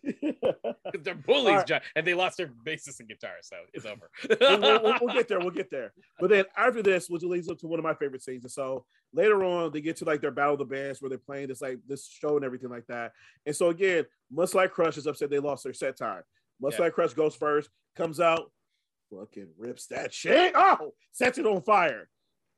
They're 1.04 1.16
bullies, 1.16 1.48
Alright. 1.50 1.68
John, 1.68 1.82
and 1.96 2.06
they 2.06 2.14
lost 2.14 2.38
their 2.38 2.48
bassist 2.66 3.00
and 3.00 3.08
guitar, 3.10 3.36
so 3.42 3.56
it's 3.74 3.86
over. 3.86 4.10
we'll, 4.40 4.60
we'll- 4.62 4.98
we'll- 5.02 5.14
get 5.16 5.28
there. 5.28 5.40
We'll 5.40 5.50
get 5.52 5.70
there. 5.72 5.94
But 6.20 6.30
then 6.30 6.46
after 6.58 6.82
this, 6.84 7.10
which 7.10 7.24
leads 7.24 7.50
up 7.50 7.58
to 7.60 7.68
one 7.68 7.80
of 7.80 7.84
my 7.84 7.94
favorite 7.94 8.22
scenes. 8.22 8.44
And 8.44 8.52
so 8.52 8.86
later 9.14 9.44
on, 9.44 9.72
they 9.72 9.82
get 9.82 9.96
to 9.98 10.06
like 10.06 10.22
their 10.22 10.32
battle 10.32 10.54
of 10.54 10.60
the 10.60 10.66
bands 10.66 11.02
where 11.02 11.10
they're 11.10 11.18
playing 11.18 11.48
this 11.48 11.62
like 11.62 11.80
this 11.88 12.08
show 12.08 12.36
and 12.36 12.46
everything 12.46 12.70
like 12.70 12.86
that. 12.88 13.14
And 13.46 13.56
so 13.56 13.70
again, 13.70 14.06
much 14.32 14.54
like 14.54 14.72
Crush 14.72 14.98
is 14.98 15.08
upset 15.08 15.30
they 15.30 15.40
lost 15.40 15.64
their 15.64 15.74
set 15.74 15.98
time. 15.98 16.24
Much 16.62 16.76
Yeah. 16.76 16.82
like 16.86 16.94
Crush 16.94 17.14
goes 17.14 17.36
first, 17.36 17.70
comes 17.96 18.20
out, 18.20 18.52
fucking 19.12 19.50
rips 19.58 19.88
that 19.88 20.14
shit. 20.14 20.54
Oh, 20.56 20.94
sets 21.12 21.38
it 21.38 21.46
on 21.46 21.62
fire. 21.62 22.10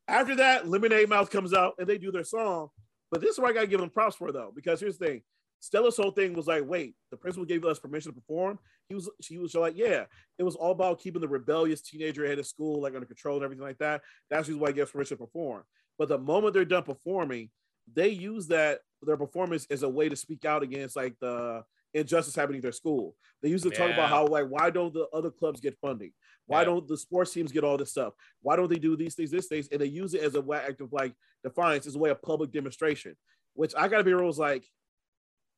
After 0.08 0.36
that, 0.38 0.68
Lemonade 0.68 1.10
Mouth 1.10 1.30
comes 1.32 1.54
out 1.54 1.74
and 1.80 1.88
they 1.88 1.98
do 1.98 2.12
their 2.12 2.24
song. 2.24 2.70
But 3.12 3.22
this 3.22 3.32
is 3.32 3.40
what 3.40 3.50
I 3.50 3.54
gotta 3.54 3.68
give 3.68 3.80
them 3.80 3.90
props 3.90 4.16
for 4.16 4.32
though, 4.32 4.52
because 4.56 4.80
here's 4.80 4.98
the 4.98 5.06
thing. 5.06 5.22
Stella's 5.60 5.98
whole 5.98 6.12
thing 6.12 6.34
was 6.34 6.48
like, 6.48 6.64
wait, 6.66 6.96
the 7.12 7.18
principal 7.18 7.46
gave 7.46 7.66
us 7.66 7.80
permission 7.80 8.12
to 8.12 8.20
perform. 8.20 8.60
He 8.88 8.96
was, 8.96 9.10
she 9.22 9.38
was 9.38 9.56
like, 9.56 9.76
yeah, 9.76 10.06
it 10.38 10.44
was 10.44 10.56
all 10.56 10.72
about 10.72 11.00
keeping 11.00 11.22
the 11.22 11.28
rebellious 11.28 11.82
teenager 11.82 12.26
head 12.26 12.40
of 12.40 12.46
school 12.46 12.82
like 12.82 12.94
under 12.94 13.08
control 13.08 13.38
and 13.38 13.44
everything 13.44 13.64
like 13.64 13.80
that. 13.80 14.02
That's 14.30 14.50
why 14.50 14.68
he 14.70 14.74
gives 14.74 14.92
permission 14.92 15.18
to 15.18 15.26
perform. 15.26 15.64
But 15.98 16.10
the 16.10 16.18
moment 16.18 16.54
they're 16.54 16.66
done 16.66 16.84
performing, 16.84 17.50
they 17.92 18.10
use 18.10 18.48
that 18.48 18.82
their 19.02 19.18
performance 19.18 19.68
as 19.70 19.84
a 19.84 19.90
way 19.90 20.10
to 20.10 20.16
speak 20.16 20.46
out 20.46 20.64
against 20.64 20.96
like 20.96 21.16
the 21.20 21.64
injustice 21.94 22.36
happening 22.36 22.58
at 22.58 22.64
their 22.64 22.72
school. 22.72 23.16
They 23.42 23.50
used 23.50 23.64
to 23.64 23.72
talk 23.72 23.92
about 23.92 24.10
how 24.10 24.26
like 24.28 24.48
why 24.48 24.70
don't 24.70 24.94
the 24.94 25.08
other 25.14 25.32
clubs 25.32 25.62
get 25.62 25.78
funding? 25.80 26.12
Why 26.48 26.62
Yeah. 26.62 26.66
don't 26.66 26.88
the 26.88 26.98
sports 26.98 27.32
teams 27.32 27.52
get 27.52 27.64
all 27.64 27.78
this 27.78 27.92
stuff? 27.92 28.14
Why 28.42 28.56
don't 28.56 28.70
they 28.70 28.80
do 28.80 28.96
these 28.96 29.16
things, 29.16 29.32
this 29.32 29.48
things? 29.48 29.68
And 29.72 29.80
they 29.80 29.86
use 29.86 30.14
it 30.14 30.22
as 30.22 30.36
a 30.36 30.42
way 30.42 30.58
act 30.58 30.82
of 30.82 30.92
like 30.92 31.14
defiance, 31.44 31.88
as 31.88 31.96
a 31.96 32.00
way 32.00 32.10
of 32.10 32.22
public 32.22 32.52
demonstration. 32.52 33.16
Which 33.54 33.74
I 33.78 33.88
gotta 33.88 34.04
be 34.04 34.14
real 34.14 34.26
was 34.26 34.40
like, 34.40 34.66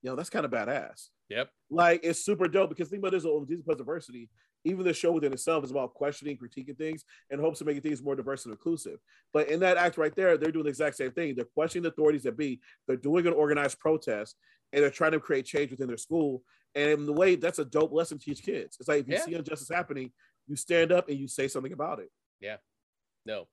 yo, 0.02 0.16
that's 0.16 0.30
kind 0.30 0.46
of 0.46 0.52
badass. 0.52 1.08
yep. 1.30 1.50
Like 1.70 2.02
it's 2.04 2.24
super 2.24 2.48
dope 2.48 2.70
because 2.70 2.90
think 2.90 3.02
about 3.02 3.12
this 3.12 3.26
on 3.26 3.46
Disney 3.46 3.64
Plus 3.64 3.78
diversity. 3.78 4.30
Even 4.64 4.84
the 4.86 4.94
show 4.94 5.12
within 5.12 5.32
itself 5.32 5.64
is 5.64 5.72
about 5.72 5.94
questioning, 5.94 6.38
critiquing 6.38 6.78
things, 6.78 7.06
and 7.30 7.40
hopes 7.40 7.62
of 7.62 7.68
making 7.68 7.84
things 7.84 8.02
more 8.04 8.16
diverse 8.16 8.46
and 8.46 8.52
inclusive. 8.52 9.00
But 9.32 9.50
in 9.50 9.60
that 9.62 9.78
act 9.78 9.98
right 9.98 10.14
there, 10.16 10.38
they're 10.38 10.52
doing 10.52 10.64
the 10.66 10.70
exact 10.70 10.98
same 10.98 11.12
thing. 11.12 11.36
They're 11.36 11.46
questioning 11.46 11.84
the 11.84 11.90
authorities 11.90 12.24
that 12.24 12.36
be. 12.38 12.60
They're 12.88 12.98
doing 12.98 13.28
an 13.28 13.34
organized 13.34 13.80
protest, 13.80 14.36
and 14.74 14.84
they're 14.84 14.90
trying 14.90 15.12
to 15.14 15.20
create 15.20 15.46
change 15.46 15.72
within 15.72 15.88
their 15.88 15.96
school. 15.98 16.44
And 16.76 16.90
in 16.92 17.06
the 17.06 17.14
way, 17.14 17.36
that's 17.36 17.60
a 17.60 17.66
dope 17.66 17.94
lesson 17.94 18.18
to 18.20 18.26
teach 18.26 18.44
kids. 18.44 18.78
It's 18.80 18.90
like 18.90 19.02
if 19.02 19.08
you 19.08 19.14
Yeah. 19.14 19.22
see 19.26 19.34
injustice 19.36 19.70
happening, 19.70 20.12
you 20.48 20.56
stand 20.58 20.92
up 20.92 21.08
and 21.08 21.18
you 21.18 21.28
say 21.28 21.48
something 21.48 21.72
about 21.72 22.00
it. 22.00 22.10
Yeah. 22.42 22.58
No, 23.26 23.48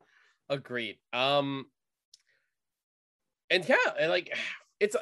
agreed. 0.49 0.99
Um, 1.13 1.67
and 3.51 3.69
yeah, 3.69 3.77
and 3.99 4.11
like 4.11 4.37
it's 4.85 4.97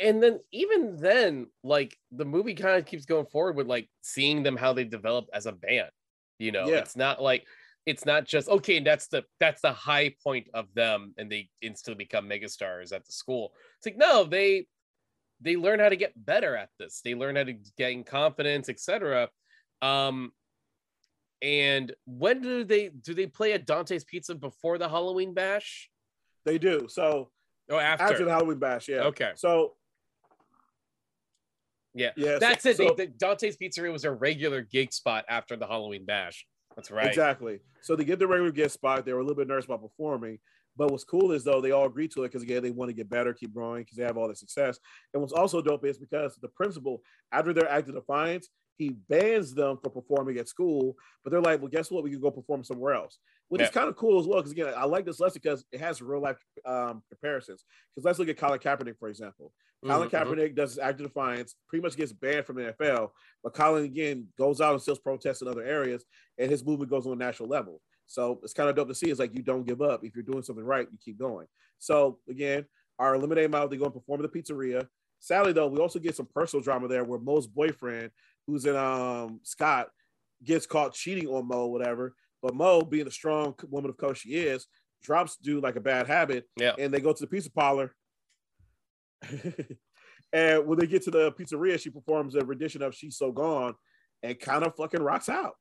and 0.00 0.22
then 0.22 0.40
even 0.52 0.96
then, 0.96 1.48
like 1.62 1.96
the 2.10 2.24
movie 2.24 2.54
kind 2.54 2.78
of 2.78 2.86
keeps 2.86 3.04
going 3.04 3.26
forward 3.26 3.56
with 3.56 3.66
like 3.66 3.88
seeing 4.02 4.42
them 4.42 4.56
how 4.56 4.72
they 4.72 4.84
develop 4.84 5.26
as 5.34 5.44
a 5.46 5.52
band. 5.52 5.90
You 6.38 6.52
know, 6.52 6.66
Yeah. 6.68 6.76
it's 6.78 6.96
not 6.96 7.20
like 7.22 7.46
it's 7.84 8.06
not 8.06 8.24
just 8.24 8.48
okay. 8.48 8.80
That's 8.80 9.08
the 9.08 9.24
that's 9.38 9.60
the 9.60 9.72
high 9.72 10.14
point 10.24 10.48
of 10.54 10.72
them, 10.74 11.14
and 11.18 11.30
they 11.30 11.50
instantly 11.60 12.04
become 12.04 12.28
megastars 12.28 12.92
at 12.92 13.04
the 13.04 13.12
school. 13.12 13.52
It's 13.76 13.86
like 13.86 13.98
no, 13.98 14.24
they 14.24 14.66
they 15.40 15.56
learn 15.56 15.78
how 15.78 15.88
to 15.88 15.96
get 15.96 16.12
better 16.16 16.56
at 16.56 16.70
this. 16.78 17.00
They 17.04 17.14
learn 17.14 17.36
how 17.36 17.44
to 17.44 17.54
gain 17.76 18.04
confidence, 18.04 18.68
etc. 18.68 19.28
Um, 19.82 20.32
and 21.42 21.94
when 22.06 22.40
do 22.40 22.64
they 22.64 22.88
do 22.88 23.14
they 23.14 23.26
play 23.26 23.52
at 23.52 23.66
Dante's 23.66 24.04
Pizza 24.04 24.34
before 24.34 24.78
the 24.78 24.88
Halloween 24.88 25.34
bash? 25.34 25.90
They 26.44 26.58
do. 26.58 26.86
So 26.88 27.30
Oh, 27.70 27.78
after. 27.78 28.04
after, 28.04 28.24
the 28.24 28.30
Halloween 28.30 28.58
bash, 28.58 28.88
yeah. 28.88 29.02
Okay. 29.04 29.32
So 29.36 29.74
Yeah. 31.94 32.10
yeah, 32.16 32.34
so- 32.34 32.38
That's 32.38 32.66
it. 32.66 32.76
so- 32.76 32.94
they, 32.96 33.06
the 33.06 33.12
Dante's 33.12 33.56
Pizzeria 33.56 33.92
was 33.92 34.04
a 34.04 34.10
regular 34.12 34.62
gig 34.62 34.92
spot 34.92 35.24
after 35.28 35.56
the 35.56 35.66
Halloween 35.66 36.04
bash. 36.04 36.46
That's 36.76 36.90
right. 36.90 37.06
Exactly. 37.06 37.60
So 37.82 37.96
they 37.96 38.04
get 38.04 38.18
the 38.18 38.26
regular 38.26 38.52
gig 38.52 38.70
spot. 38.70 39.04
They 39.04 39.12
were 39.12 39.20
a 39.20 39.22
little 39.22 39.36
bit 39.36 39.48
nervous 39.48 39.64
about 39.64 39.82
performing, 39.82 40.38
but 40.76 40.90
what's 40.92 41.02
cool 41.04 41.32
is 41.32 41.42
though 41.42 41.60
they 41.60 41.72
all 41.72 41.86
agreed 41.86 42.12
to 42.12 42.22
it 42.22 42.28
because 42.28 42.42
again 42.42 42.62
they 42.62 42.70
want 42.70 42.88
to 42.88 42.92
get 42.92 43.08
better, 43.10 43.34
keep 43.34 43.52
growing 43.52 43.82
because 43.82 43.96
they 43.96 44.04
have 44.04 44.16
all 44.16 44.28
the 44.28 44.36
success. 44.36 44.78
And 45.12 45.20
what's 45.20 45.32
also 45.32 45.60
dope 45.60 45.84
is 45.84 45.98
because 45.98 46.36
the 46.36 46.48
principal, 46.48 47.02
after 47.32 47.52
their 47.52 47.68
act 47.68 47.88
of 47.88 47.94
defiance, 47.96 48.48
he 48.78 48.90
bans 49.08 49.52
them 49.52 49.76
for 49.82 49.90
performing 49.90 50.38
at 50.38 50.48
school. 50.48 50.96
But 51.22 51.30
they're 51.30 51.42
like, 51.42 51.60
well, 51.60 51.68
guess 51.68 51.90
what? 51.90 52.04
We 52.04 52.10
can 52.10 52.20
go 52.20 52.30
perform 52.30 52.64
somewhere 52.64 52.94
else, 52.94 53.18
which 53.48 53.60
is 53.60 53.70
kind 53.70 53.88
of 53.88 53.96
cool 53.96 54.20
as 54.20 54.26
well. 54.26 54.38
Because 54.38 54.52
again, 54.52 54.72
I 54.76 54.84
like 54.84 55.04
this 55.04 55.20
lesson 55.20 55.40
because 55.42 55.64
it 55.72 55.80
has 55.80 56.00
real 56.00 56.22
life 56.22 56.38
um, 56.64 57.02
comparisons. 57.08 57.64
Because 57.94 58.04
let's 58.04 58.18
look 58.18 58.28
at 58.28 58.38
Colin 58.38 58.60
Kaepernick 58.60 58.98
for 58.98 59.08
example. 59.08 59.52
Colin 59.84 60.08
Mhm, 60.08 60.12
mhm. 60.12 60.24
Kaepernick 60.24 60.54
does 60.54 60.70
his 60.70 60.78
act 60.78 61.00
of 61.00 61.08
defiance, 61.08 61.54
pretty 61.68 61.82
much 61.82 61.96
gets 61.96 62.12
banned 62.12 62.46
from 62.46 62.56
the 62.56 62.72
NFL, 62.72 63.10
but 63.44 63.54
Colin 63.54 63.84
again 63.84 64.26
goes 64.36 64.60
out 64.60 64.72
and 64.72 64.82
still 64.82 64.96
protests 64.96 65.42
in 65.42 65.48
other 65.48 65.62
areas, 65.62 66.04
and 66.36 66.50
his 66.50 66.64
movement 66.64 66.90
goes 66.90 67.06
on 67.06 67.12
a 67.12 67.16
national 67.16 67.48
level. 67.48 67.80
So 68.06 68.40
it's 68.42 68.52
kind 68.54 68.68
of 68.68 68.74
dope 68.74 68.88
to 68.88 68.94
see. 68.94 69.10
It's 69.10 69.20
like 69.20 69.36
you 69.36 69.42
don't 69.42 69.66
give 69.66 69.82
up. 69.82 70.02
If 70.02 70.16
you're 70.16 70.24
doing 70.24 70.42
something 70.42 70.64
right, 70.64 70.88
you 70.90 70.98
keep 70.98 71.18
going. 71.18 71.46
So 71.78 72.18
again, 72.28 72.64
our 72.98 73.18
Lemonade 73.18 73.50
Mouth, 73.50 73.70
they 73.70 73.76
go 73.76 73.84
and 73.84 73.94
perform 73.94 74.24
at 74.24 74.32
the 74.32 74.42
pizzeria. 74.42 74.88
Sadly, 75.20 75.52
though, 75.52 75.66
we 75.68 75.78
also 75.78 75.98
get 75.98 76.16
some 76.16 76.28
personal 76.34 76.62
drama 76.62 76.88
there 76.88 77.04
where 77.04 77.18
Mo's 77.18 77.46
boyfriend, 77.46 78.10
who's 78.48 78.64
in 78.64 78.74
um 78.74 79.38
Scott, 79.44 79.88
gets 80.42 80.66
caught 80.66 80.94
cheating 80.94 81.28
on 81.28 81.46
Mo, 81.46 81.66
whatever. 81.66 82.14
But 82.42 82.54
Mo, 82.54 82.80
being 82.82 83.04
the 83.04 83.10
strong 83.12 83.54
woman 83.68 83.90
of 83.90 83.96
course 83.96 84.18
she 84.18 84.30
is, 84.30 84.66
drops 85.02 85.36
dude 85.36 85.62
like 85.62 85.76
a 85.76 85.80
bad 85.80 86.06
habit 86.08 86.48
Yeah. 86.56 86.72
and 86.78 86.92
they 86.92 87.00
go 87.00 87.12
to 87.12 87.20
the 87.20 87.26
pizza 87.28 87.50
parlor. 87.52 87.94
and 90.32 90.66
when 90.66 90.78
they 90.78 90.86
get 90.86 91.02
to 91.02 91.10
the 91.10 91.30
pizzeria, 91.32 91.78
she 91.78 91.90
performs 91.90 92.34
a 92.34 92.44
rendition 92.44 92.82
of 92.82 92.94
"She's 92.94 93.16
So 93.18 93.30
Gone" 93.32 93.74
and 94.22 94.38
kind 94.40 94.64
of 94.64 94.74
fucking 94.76 95.02
rocks 95.02 95.28
out. 95.28 95.54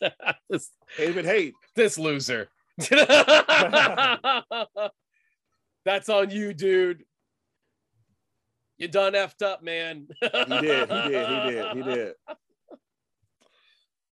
this, 0.50 0.70
David 0.96 1.24
Hate. 1.24 1.54
this 1.76 1.98
loser. 1.98 2.48
That's 5.84 6.08
on 6.08 6.30
you, 6.30 6.52
dude. 6.54 7.04
You 8.80 8.88
done 8.88 9.12
effed 9.12 9.42
up, 9.42 9.62
man. 9.62 10.08
He 10.20 10.28
did. 10.28 10.40
He 10.48 10.58
did. 10.60 11.28
He 11.28 11.50
did. 11.50 11.76
He 11.76 11.82
did. 11.82 12.12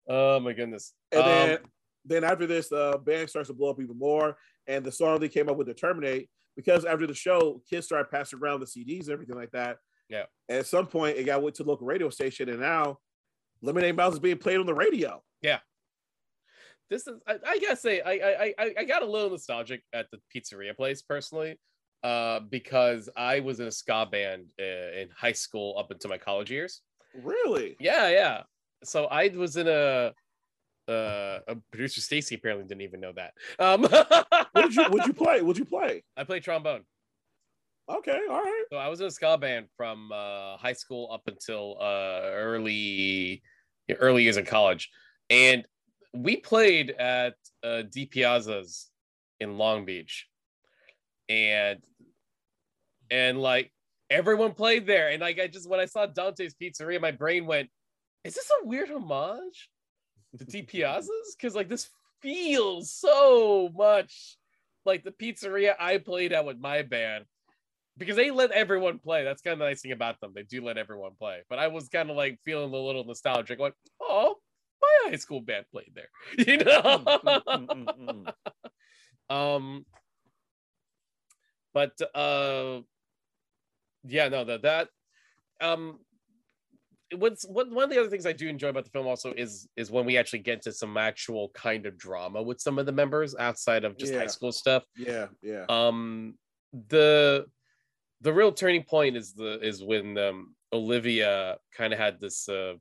Oh 0.09 0.39
my 0.39 0.53
goodness. 0.53 0.93
And 1.11 1.21
Um, 1.21 1.29
then, 1.29 1.59
then 2.05 2.25
after 2.25 2.47
this, 2.47 2.69
the 2.69 3.01
band 3.05 3.29
starts 3.29 3.49
to 3.49 3.55
blow 3.55 3.71
up 3.71 3.81
even 3.81 3.99
more. 3.99 4.37
And 4.69 4.85
the 4.85 4.93
song 4.93 5.19
they 5.19 5.29
came 5.29 5.49
up 5.49 5.57
with 5.57 5.67
to 5.67 5.75
terminate 5.75 6.31
because 6.55 6.85
after 6.85 7.09
the 7.09 7.15
show, 7.15 7.61
kids 7.69 7.87
started 7.87 8.09
passing 8.11 8.39
around 8.39 8.61
the 8.61 8.67
CDs 8.67 9.05
and 9.07 9.11
everything 9.11 9.35
like 9.35 9.51
that. 9.51 9.79
Yeah. 10.09 10.27
And 10.49 10.59
at 10.59 10.67
some 10.67 10.87
point, 10.87 11.17
it 11.17 11.25
got 11.25 11.43
went 11.43 11.57
to 11.57 11.65
the 11.65 11.69
local 11.69 11.89
radio 11.89 12.09
station, 12.11 12.49
and 12.49 12.61
now 12.61 12.99
Lemonade 13.63 13.97
Mouth 13.97 14.13
is 14.13 14.21
being 14.21 14.39
played 14.39 14.61
on 14.61 14.67
the 14.67 14.75
radio. 14.75 15.23
Yeah. 15.43 15.59
This 16.89 17.09
is 17.09 17.15
I, 17.27 17.39
I 17.45 17.59
gotta 17.59 17.77
say 17.77 18.01
I, 18.01 18.13
I 18.13 18.55
I 18.59 18.75
I 18.79 18.85
got 18.85 19.03
a 19.03 19.07
little 19.07 19.31
nostalgic 19.31 19.83
at 19.93 20.07
the 20.13 20.21
pizzeria 20.33 20.77
place 20.77 21.03
personally, 21.03 21.59
uh, 22.03 22.41
because 22.41 23.09
I 23.17 23.41
was 23.41 23.61
in 23.61 23.67
a 23.67 23.73
ska 23.73 24.07
band 24.11 24.47
uh, 24.61 25.01
in 25.01 25.09
high 25.15 25.33
school 25.33 25.77
up 25.79 25.91
until 25.91 26.11
my 26.11 26.19
college 26.19 26.51
years. 26.51 26.83
Really? 27.23 27.77
Yeah, 27.81 28.09
yeah. 28.09 28.43
So 28.85 29.07
I 29.07 29.29
was 29.29 29.57
in 29.57 29.69
a 29.69 30.13
uh, 30.89 31.41
a 31.49 31.57
producer 31.73 32.01
Stacy 32.01 32.37
apparently 32.37 32.67
didn't 32.67 32.83
even 32.83 33.01
know 33.01 33.13
that. 33.13 33.33
Um, 33.59 33.83
What 34.53 34.63
did 34.63 34.75
you? 34.75 34.87
Would 34.91 35.07
you 35.07 35.13
play? 35.13 35.43
Would 35.43 35.59
you 35.59 35.65
play? 35.65 36.03
I 36.17 36.25
play 36.25 36.41
trombone. 36.41 36.83
Okay. 37.91 38.21
All 38.31 38.43
right. 38.43 38.65
So 38.73 38.79
I 38.79 38.89
was 38.89 39.01
in 39.01 39.07
a 39.07 39.11
ska 39.11 39.37
band 39.37 39.67
from 39.77 40.11
uh, 40.13 40.57
high 40.57 40.73
school 40.73 41.11
up 41.13 41.23
until 41.27 41.77
uh, 41.81 42.23
early 42.25 43.43
early 43.99 44.23
years 44.23 44.37
in 44.37 44.45
college, 44.45 44.91
and 45.29 45.65
we 46.15 46.37
played 46.39 46.91
at 46.93 47.35
uh, 47.63 47.83
DiPiazza's 47.95 48.89
in 49.41 49.59
Long 49.59 49.85
Beach, 49.85 50.27
and 51.29 51.79
and 53.11 53.41
like 53.41 53.73
everyone 54.11 54.53
played 54.53 54.87
there, 54.87 55.11
and 55.11 55.21
like 55.21 55.39
I 55.39 55.47
just 55.47 55.69
when 55.69 55.81
I 55.81 55.87
saw 55.87 56.07
Dante's 56.07 56.55
Pizzeria, 56.55 57.01
my 57.01 57.13
brain 57.13 57.47
went, 57.47 57.71
"Is 58.25 58.35
this 58.35 58.51
a 58.63 58.67
weird 58.67 58.91
homage 58.91 59.69
to 60.39 60.45
DiPiazza's?" 60.45 61.37
Because 61.37 61.55
like 61.55 61.69
this 61.69 61.89
feels 62.23 62.93
so 62.93 63.71
much 63.75 64.37
like 64.85 65.05
the 65.05 65.11
pizzeria 65.11 65.75
I 65.79 65.99
played 65.99 66.33
at 66.33 66.45
with 66.45 66.59
my 66.59 66.83
band 66.83 67.25
because 67.99 68.17
they 68.17 68.31
let 68.31 68.51
everyone 68.53 68.99
play. 68.99 69.25
That's 69.25 69.43
kind 69.43 69.55
of 69.55 69.59
the 69.59 69.67
nice 69.67 69.83
thing 69.83 69.93
about 69.93 70.21
them. 70.21 70.33
They 70.35 70.43
do 70.43 70.65
let 70.65 70.79
everyone 70.79 71.13
play. 71.19 71.41
But 71.49 71.59
I 71.59 71.69
was 71.69 71.89
kind 71.89 72.11
of 72.11 72.17
like 72.17 72.39
feeling 72.45 72.73
a 72.73 72.77
little 72.77 73.05
nostalgic, 73.05 73.59
like, 73.59 73.75
oh, 74.01 74.37
my 74.81 75.11
high 75.11 75.17
school 75.17 75.41
band 75.41 75.67
played 75.71 75.93
there, 75.95 76.09
you 76.39 76.59
mm, 76.59 76.67
know. 76.67 77.45
Mm, 77.47 78.33
mm, 79.31 79.35
um, 79.35 79.87
but 81.75 81.99
uh, 82.15 82.81
yeah, 84.07 84.29
no, 84.29 84.45
that 84.45 84.63
that 84.63 84.89
um, 85.61 86.01
what's 87.15 87.45
what 87.47 87.71
one 87.71 87.85
of 87.85 87.91
the 87.91 88.01
other 88.01 88.11
things 88.11 88.27
I 88.27 88.33
do 88.33 88.49
enjoy 88.49 88.69
about 88.69 88.85
the 88.85 88.91
film 88.91 89.07
also 89.07 89.33
is 89.33 89.69
is 89.77 89.91
when 89.91 90.05
we 90.05 90.17
actually 90.17 90.41
get 90.41 90.63
to 90.63 90.73
some 90.73 90.97
actual 90.97 91.51
kind 91.51 91.87
of 91.87 91.97
drama 91.97 92.43
with 92.43 92.61
some 92.61 92.79
of 92.79 92.87
the 92.87 92.93
members 92.93 93.35
outside 93.39 93.85
of 93.85 93.97
just 93.97 94.13
Yeah. 94.13 94.21
high 94.21 94.27
school 94.27 94.53
stuff. 94.53 94.85
Yeah, 94.97 95.29
yeah. 95.43 95.67
Um, 95.69 96.37
the 96.89 97.47
the 98.23 98.33
real 98.33 98.53
turning 98.53 98.83
point 98.83 99.17
is 99.17 99.33
the 99.35 99.61
is 99.61 99.83
when 99.83 100.19
um 100.19 100.55
Olivia 100.73 101.59
kind 101.73 101.93
of 101.93 101.99
had 101.99 102.21
this 102.21 102.49
uh 102.49 102.75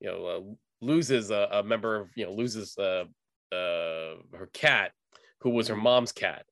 you 0.00 0.10
know 0.10 0.26
uh, 0.26 0.40
loses 0.80 1.30
a, 1.30 1.48
a 1.52 1.62
member 1.62 1.96
of 1.96 2.08
you 2.16 2.24
know 2.24 2.32
loses 2.32 2.76
uh 2.78 3.04
uh 3.54 4.16
her 4.34 4.48
cat 4.52 4.92
who 5.40 5.50
was 5.50 5.68
her 5.68 5.76
mom's 5.76 6.12
cat 6.12 6.46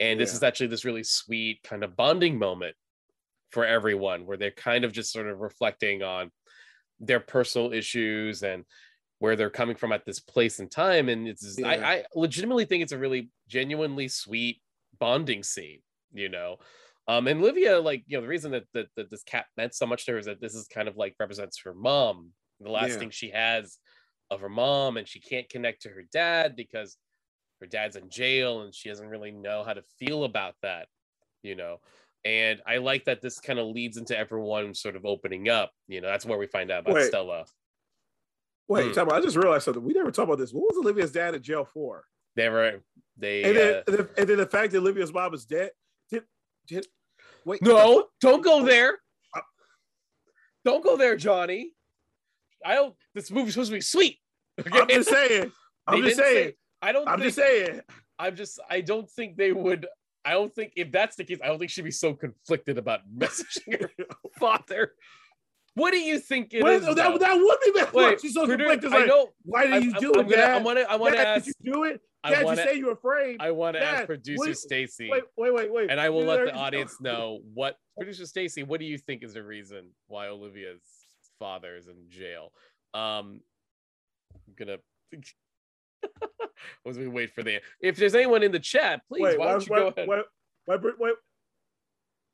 and 0.00 0.18
this 0.18 0.30
Yeah. 0.32 0.36
is 0.36 0.42
actually 0.42 0.66
this 0.68 0.84
really 0.84 1.04
sweet 1.04 1.62
kind 1.62 1.84
of 1.84 1.96
bonding 1.96 2.38
moment 2.38 2.74
for 3.54 3.64
everyone 3.64 4.26
where 4.26 4.36
they're 4.36 4.50
kind 4.50 4.84
of 4.84 4.92
just 4.92 5.12
sort 5.12 5.28
of 5.28 5.38
reflecting 5.38 6.02
on 6.02 6.30
their 6.98 7.20
personal 7.20 7.72
issues 7.72 8.42
and 8.42 8.64
where 9.20 9.36
they're 9.36 9.48
coming 9.48 9.76
from 9.76 9.92
at 9.92 10.04
this 10.04 10.18
place 10.18 10.58
and 10.58 10.70
time 10.70 11.08
and 11.08 11.28
it's 11.28 11.56
Yeah. 11.58 11.68
I, 11.68 11.92
I 11.94 12.04
legitimately 12.16 12.64
think 12.64 12.82
it's 12.82 12.92
a 12.92 12.98
really 12.98 13.30
genuinely 13.48 14.08
sweet 14.08 14.60
bonding 14.98 15.44
scene 15.44 15.80
you 16.12 16.28
know 16.28 16.56
um 17.06 17.28
and 17.28 17.40
Livia 17.40 17.80
like 17.80 18.02
you 18.06 18.16
know 18.16 18.22
the 18.22 18.28
reason 18.28 18.50
that, 18.52 18.64
that 18.74 18.88
that 18.96 19.08
this 19.10 19.22
cat 19.22 19.46
meant 19.56 19.74
so 19.74 19.86
much 19.86 20.04
to 20.06 20.12
her 20.12 20.18
is 20.18 20.26
that 20.26 20.40
this 20.40 20.54
is 20.54 20.66
kind 20.66 20.88
of 20.88 20.96
like 20.96 21.14
represents 21.20 21.60
her 21.64 21.74
mom 21.74 22.32
the 22.60 22.70
last 22.70 22.92
Yeah. 22.92 22.98
thing 22.98 23.10
she 23.10 23.30
has 23.30 23.78
of 24.30 24.40
her 24.40 24.48
mom 24.48 24.96
and 24.96 25.06
she 25.06 25.20
can't 25.20 25.48
connect 25.48 25.82
to 25.82 25.90
her 25.90 26.02
dad 26.12 26.56
because 26.56 26.96
her 27.60 27.66
dad's 27.66 27.94
in 27.96 28.10
jail 28.10 28.62
and 28.62 28.74
she 28.74 28.88
doesn't 28.88 29.08
really 29.08 29.30
know 29.30 29.62
how 29.62 29.74
to 29.74 29.82
feel 29.98 30.24
about 30.24 30.54
that 30.62 30.88
you 31.42 31.54
know 31.54 31.78
and 32.24 32.60
i 32.66 32.76
like 32.78 33.04
that 33.04 33.20
this 33.20 33.38
kind 33.40 33.58
of 33.58 33.66
leads 33.66 33.96
into 33.96 34.16
everyone 34.18 34.74
sort 34.74 34.96
of 34.96 35.04
opening 35.04 35.48
up 35.48 35.70
you 35.88 36.00
know 36.00 36.08
that's 36.08 36.24
where 36.26 36.38
we 36.38 36.46
find 36.46 36.70
out 36.70 36.80
about 36.80 36.94
Wait. 36.94 37.06
stella 37.08 37.44
Wait, 38.66 38.94
Hmm. 38.96 39.10
I 39.10 39.20
just 39.20 39.36
realized 39.36 39.66
something. 39.66 39.84
We 39.84 39.92
never 39.92 40.10
talked 40.10 40.26
about 40.26 40.38
this. 40.38 40.50
What 40.50 40.62
was 40.74 40.78
Olivia's 40.82 41.12
dad 41.12 41.34
in 41.34 41.42
jail 41.42 41.66
for? 41.74 42.02
they 42.34 42.48
were 42.48 42.80
they 43.14 43.42
And 43.44 43.56
then, 43.56 43.74
uh, 43.74 43.82
and 43.86 43.96
then, 43.98 44.08
and 44.16 44.28
then 44.30 44.36
the 44.38 44.46
fact 44.46 44.72
that 44.72 44.78
Olivia's 44.78 45.12
mom 45.12 45.34
is 45.34 45.44
dead. 45.44 45.70
Did, 46.10 46.22
did 46.66 46.86
wait? 47.44 47.60
no 47.60 48.06
don't 48.22 48.42
go 48.42 48.64
there 48.64 48.96
Uh, 49.36 49.40
don't 50.64 50.82
go 50.82 50.96
there 50.96 51.14
johnny 51.16 51.72
i 52.64 52.74
don't 52.74 52.94
this 53.14 53.30
movie's 53.30 53.52
supposed 53.52 53.70
to 53.70 53.76
be 53.76 53.80
sweet 53.82 54.16
I'm 54.72 54.88
just 54.88 55.10
saying. 55.10 55.52
I'm 55.86 56.02
just 56.02 56.16
didn't 56.16 56.24
say- 56.26 56.34
saying. 56.34 56.52
i 56.80 56.92
don't 56.92 57.06
I'm 57.06 57.18
think, 57.20 57.34
just 57.34 57.36
saying. 57.36 57.80
i'm 58.18 58.34
just 58.34 58.60
i 58.70 58.80
don't 58.80 59.10
think 59.10 59.36
they 59.36 59.52
would 59.52 59.86
i 60.24 60.32
don't 60.32 60.54
think 60.54 60.72
if 60.76 60.90
that's 60.92 61.16
the 61.16 61.24
case 61.24 61.38
i 61.42 61.46
don't 61.46 61.58
think 61.58 61.70
she'd 61.70 61.82
be 61.82 61.90
so 61.90 62.14
conflicted 62.14 62.78
about 62.78 63.00
messaging 63.18 63.80
her 63.80 63.90
father 64.38 64.92
what 65.76 65.90
do 65.90 65.98
you 65.98 66.20
think 66.20 66.54
it 66.54 66.62
Wait, 66.62 66.76
is, 66.76 66.82
that, 66.86 66.94
though? 66.94 67.18
that 67.18 67.34
would 67.34 67.58
be 67.64 67.72
bad. 67.80 67.92
Wait, 67.92 68.20
She's 68.22 68.34
so 68.34 68.46
conflicted. 68.46 68.92
I 68.94 68.98
Like, 68.98 69.06
know. 69.08 69.30
why 69.42 69.66
did 69.66 69.82
you 69.84 69.92
do 69.98 70.12
I'm 70.14 70.20
it, 70.20 70.30
gonna, 70.30 70.36
Dad? 70.36 70.50
I 70.52 70.58
want 70.62 70.78
to. 70.78 70.88
I 70.88 70.94
want 70.94 71.14
to 71.16 71.26
ask. 71.26 71.44
Did 71.46 71.54
you 71.62 71.72
do 71.72 71.82
it? 71.82 72.00
I 72.22 72.30
Dad, 72.30 72.44
want 72.44 72.58
you 72.58 72.64
say 72.64 72.74
you're 72.76 72.92
afraid. 72.92 73.38
I 73.40 73.50
want 73.50 73.74
to 73.74 73.82
ask 73.82 74.06
producer 74.06 74.38
what- 74.38 74.56
Stacy, 74.56 75.10
Wait, 75.10 75.24
wait, 75.36 75.52
wait, 75.52 75.72
wait. 75.72 75.90
and 75.90 76.00
I 76.00 76.10
will 76.10 76.22
let 76.24 76.44
the 76.44 76.54
audience 76.54 77.00
know 77.00 77.40
what 77.54 77.76
producer 77.98 78.24
Stacy. 78.24 78.62
What 78.62 78.78
do 78.78 78.86
you 78.86 78.98
think 78.98 79.24
is 79.24 79.34
the 79.34 79.42
reason 79.42 79.90
why 80.06 80.28
Olivia's 80.28 80.80
father 81.40 81.76
is 81.76 81.88
in 81.88 81.96
jail? 82.08 82.52
Um, 82.94 83.40
I'm 84.32 84.54
gonna. 84.56 84.78
Was 86.84 86.98
we 86.98 87.08
wait 87.08 87.30
for 87.34 87.42
the? 87.42 87.60
If 87.80 87.96
there's 87.96 88.14
anyone 88.14 88.42
in 88.42 88.52
the 88.52 88.60
chat, 88.60 89.02
please. 89.08 89.22
Wait, 89.22 89.38
why 89.38 89.46
why, 89.46 89.52
don't 89.52 89.66
you 89.66 89.72
why, 89.72 89.78
go 89.78 89.88
ahead? 89.88 90.08
why, 90.08 90.22
why, 90.66 90.76
wait, 90.76 90.94
wait, 90.98 91.14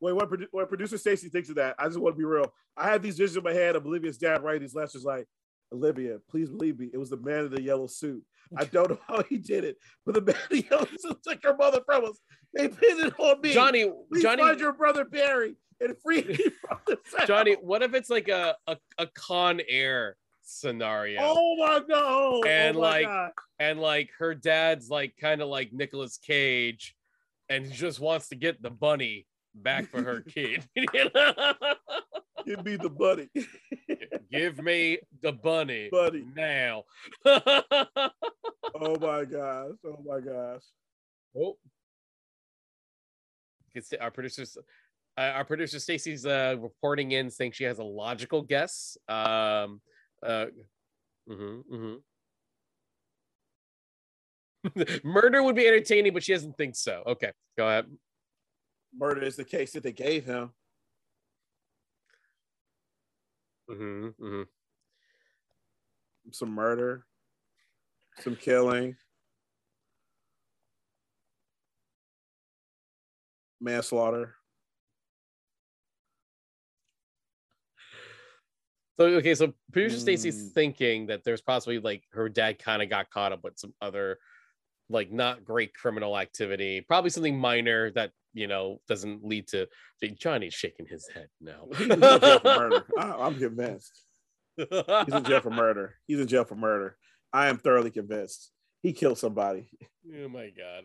wait, 0.01 0.14
what, 0.14 0.31
what 0.53 0.68
producer 0.68 0.99
Stacy 0.99 1.29
thinks 1.29 1.49
of 1.49 1.57
that? 1.57 1.75
I 1.79 1.87
just 1.87 1.99
want 1.99 2.14
to 2.14 2.18
be 2.18 2.25
real. 2.25 2.53
I 2.77 2.91
have 2.91 3.03
these 3.03 3.16
visions 3.16 3.37
in 3.37 3.43
my 3.43 3.53
head 3.53 3.77
of 3.77 3.87
Olivia's 3.87 4.18
dad 4.18 4.43
writing 4.43 4.62
these 4.62 4.75
letters 4.75 5.05
like, 5.05 5.27
Olivia, 5.73 6.18
please 6.29 6.51
believe 6.51 6.79
me, 6.79 6.91
it 6.93 6.99
was 6.99 7.11
the 7.11 7.16
man 7.16 7.45
in 7.45 7.51
the 7.51 7.62
yellow 7.62 7.87
suit. 7.87 8.25
I 8.57 8.64
don't 8.64 8.91
know 8.91 8.99
how 9.07 9.23
he 9.23 9.39
did 9.39 9.64
it, 9.64 9.77
but 10.05 10.14
the 10.14 10.21
man 10.21 10.37
in 10.51 10.59
the 10.59 10.66
yellow 10.68 10.87
suit 10.99 11.23
took 11.23 11.43
her 11.45 11.57
mother 11.57 11.81
from 11.87 12.07
us. 12.07 12.18
They 12.55 12.68
pinned 12.68 13.01
it 13.01 13.14
on 13.18 13.41
me. 13.41 13.53
Johnny, 13.53 13.91
please 14.11 14.23
Johnny, 14.23 14.43
find 14.43 14.59
your 14.59 14.73
brother 14.73 15.05
Barry 15.05 15.55
and 15.81 15.95
free 16.03 16.23
me 16.23 16.37
from 16.37 16.79
the. 16.87 16.99
Johnny. 17.27 17.55
What 17.61 17.83
if 17.83 17.95
it's 17.95 18.11
like 18.11 18.29
a 18.29 18.57
a, 18.66 18.77
a 18.99 19.07
Con 19.14 19.61
Air 19.68 20.16
scenario? 20.51 21.21
Oh 21.23 21.57
my 21.57 21.81
god! 21.89 22.47
And, 22.47 22.77
oh 22.77 22.81
my 22.81 22.87
like, 22.89 23.07
God. 23.07 23.31
and 23.59 23.81
like 23.81 24.11
her 24.19 24.35
dad's 24.35 24.89
like 24.91 25.15
kind 25.21 25.41
of 25.41 25.49
like 25.49 25.73
Nicolas 25.73 26.19
Cage, 26.19 26.95
and 27.49 27.67
he 27.67 27.73
just 27.73 28.01
wants 28.01 28.29
to 28.29 28.37
get 28.37 28.63
the 28.63 28.71
bunny 28.71 29.27
back 29.55 29.89
for 29.91 30.03
her 30.03 30.21
kid. 30.29 30.69
give 30.77 32.65
me 32.65 32.77
the 32.77 32.91
bunny. 32.91 33.29
Give 34.31 34.63
me 34.63 34.99
the 35.23 35.33
bunny 35.33 35.89
buddy. 35.91 36.25
now. 36.37 36.85
Oh 37.27 38.97
my 39.01 39.25
gosh! 39.25 39.73
Oh 39.85 40.03
my 40.05 40.21
gosh! 40.21 40.63
oh, 41.37 41.57
it's 43.75 43.93
our 44.01 44.11
producers. 44.11 44.57
Uh, 45.19 45.33
our 45.35 45.45
producer 45.45 45.79
Stacy's 45.79 46.25
uh, 46.25 46.57
reporting 46.59 47.13
in 47.13 47.31
saying 47.31 47.53
she 47.53 47.65
has 47.65 47.79
a 47.79 47.85
logical 47.85 48.43
guess. 48.43 48.97
Um, 49.09 49.81
uh, 50.23 50.47
mhm, 51.29 51.62
mhm. 51.71 52.03
Murder 55.05 55.43
would 55.43 55.57
be 55.57 55.66
entertaining, 55.66 56.12
but 56.12 56.23
she 56.23 56.33
doesn't 56.33 56.57
think 56.57 56.77
so. 56.77 57.03
Okay, 57.07 57.33
go 57.57 57.66
ahead. 57.66 57.87
Murder 58.97 59.23
is 59.23 59.37
the 59.37 59.45
case 59.45 59.73
that 59.73 59.83
they 59.83 59.93
gave 59.93 60.25
him. 60.25 60.51
hmm 63.68 64.09
hmm 64.18 64.43
Some 66.33 66.51
murder, 66.51 67.07
some 68.18 68.37
killing, 68.37 68.97
manslaughter. 73.61 74.35
So 78.99 79.07
okay, 79.07 79.34
so 79.34 79.53
producer 79.72 79.99
Stacy's 79.99 80.51
Mm. 80.51 80.53
thinking 80.53 81.07
that 81.07 81.24
there's 81.24 81.41
possibly 81.41 81.78
like 81.78 82.05
her 82.12 82.28
dad 82.28 82.59
kind 82.59 82.82
of 82.82 82.91
got 82.91 83.11
caught 83.11 83.32
up 83.32 83.43
with 83.45 83.59
some 83.59 83.72
other 83.80 84.18
like 84.88 85.11
not 85.12 85.45
great 85.45 85.72
criminal 85.74 86.18
activity, 86.18 86.80
probably 86.80 87.11
something 87.11 87.38
minor 87.38 87.91
that 87.93 88.11
you 88.34 88.47
know 88.47 88.80
doesn't 88.88 89.24
lead 89.24 89.49
to 89.49 89.66
Johnny's 90.18 90.55
shaking 90.55 90.86
his 90.86 91.09
head 91.09 91.28
now. 91.41 91.66
He's 91.76 91.88
in 91.88 92.01
jail 92.01 92.38
for 92.41 92.45
murder. 92.59 92.84
I, 92.99 93.12
I'm 93.12 93.38
convinced. 93.38 94.03
He's 94.57 94.66
in 95.14 95.24
jail 95.24 95.41
for 95.41 95.51
murder. 95.51 95.95
He's 96.07 96.20
in 96.20 96.26
jail 96.28 96.45
for 96.45 96.57
murder. 96.57 96.97
I 97.32 97.49
am 97.49 97.59
thoroughly 97.59 97.91
convinced. 97.91 98.51
He 98.82 98.93
killed 98.93 99.18
somebody. 99.18 99.70
oh 100.14 100.28
my 100.28 100.51
god. 100.51 100.84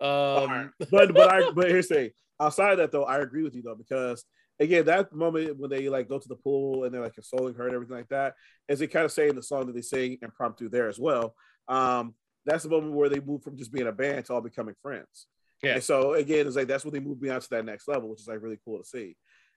Um 0.00 0.72
but 0.90 1.12
but 1.14 1.32
I 1.32 1.50
but 1.54 1.68
here's 1.68 1.88
the 1.88 1.94
thing. 1.94 2.10
Outside 2.40 2.72
of 2.72 2.78
that 2.78 2.92
though, 2.92 3.04
I 3.04 3.18
agree 3.18 3.42
with 3.42 3.54
you 3.54 3.62
though 3.62 3.74
because 3.74 4.24
again 4.58 4.84
that 4.86 5.12
moment 5.12 5.58
when 5.58 5.70
they 5.70 5.88
like 5.88 6.08
go 6.08 6.18
to 6.18 6.28
the 6.28 6.36
pool 6.36 6.84
and 6.84 6.92
they're 6.92 7.02
like 7.02 7.14
consoling 7.14 7.54
her 7.54 7.66
and 7.66 7.74
everything 7.74 7.96
like 7.96 8.08
that, 8.08 8.34
as 8.68 8.78
they 8.78 8.86
kind 8.86 9.04
of 9.04 9.12
say 9.12 9.28
in 9.28 9.36
the 9.36 9.42
song 9.42 9.66
that 9.66 9.74
they 9.74 9.82
sing 9.82 10.18
impromptu 10.22 10.68
there 10.68 10.88
as 10.88 10.98
well. 10.98 11.34
Um, 11.68 12.14
that's 12.44 12.62
the 12.62 12.70
moment 12.70 12.92
where 12.92 13.08
they 13.08 13.20
move 13.20 13.42
from 13.42 13.56
just 13.56 13.72
being 13.72 13.88
a 13.88 13.92
band 13.92 14.24
to 14.26 14.34
all 14.34 14.40
becoming 14.40 14.74
friends. 14.80 15.26
Yeah. 15.62 15.74
And 15.74 15.82
so 15.82 16.14
again, 16.14 16.46
it's 16.46 16.56
like 16.56 16.68
that's 16.68 16.84
when 16.84 16.94
they 16.94 17.00
move 17.00 17.20
beyond 17.20 17.42
to 17.42 17.50
that 17.50 17.64
next 17.64 17.88
level, 17.88 18.08
which 18.08 18.20
is 18.20 18.28
like 18.28 18.42
really 18.42 18.58
cool 18.64 18.78
to 18.78 18.84
see. 18.84 19.16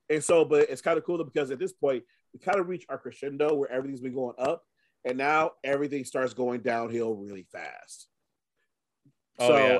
And 0.09 0.23
so, 0.23 0.43
but 0.43 0.69
it's 0.69 0.81
kind 0.81 0.97
of 0.97 1.05
cool 1.05 1.17
though, 1.17 1.23
because 1.23 1.51
at 1.51 1.59
this 1.59 1.73
point 1.73 2.03
we 2.33 2.39
kind 2.39 2.59
of 2.59 2.67
reach 2.67 2.85
our 2.89 2.97
crescendo 2.97 3.53
where 3.53 3.71
everything's 3.71 4.01
been 4.01 4.13
going 4.13 4.35
up, 4.39 4.63
and 5.05 5.17
now 5.17 5.51
everything 5.63 6.03
starts 6.05 6.33
going 6.33 6.61
downhill 6.61 7.15
really 7.15 7.45
fast. 7.51 8.07
Oh, 9.39 9.47
so, 9.47 9.57
yeah. 9.57 9.79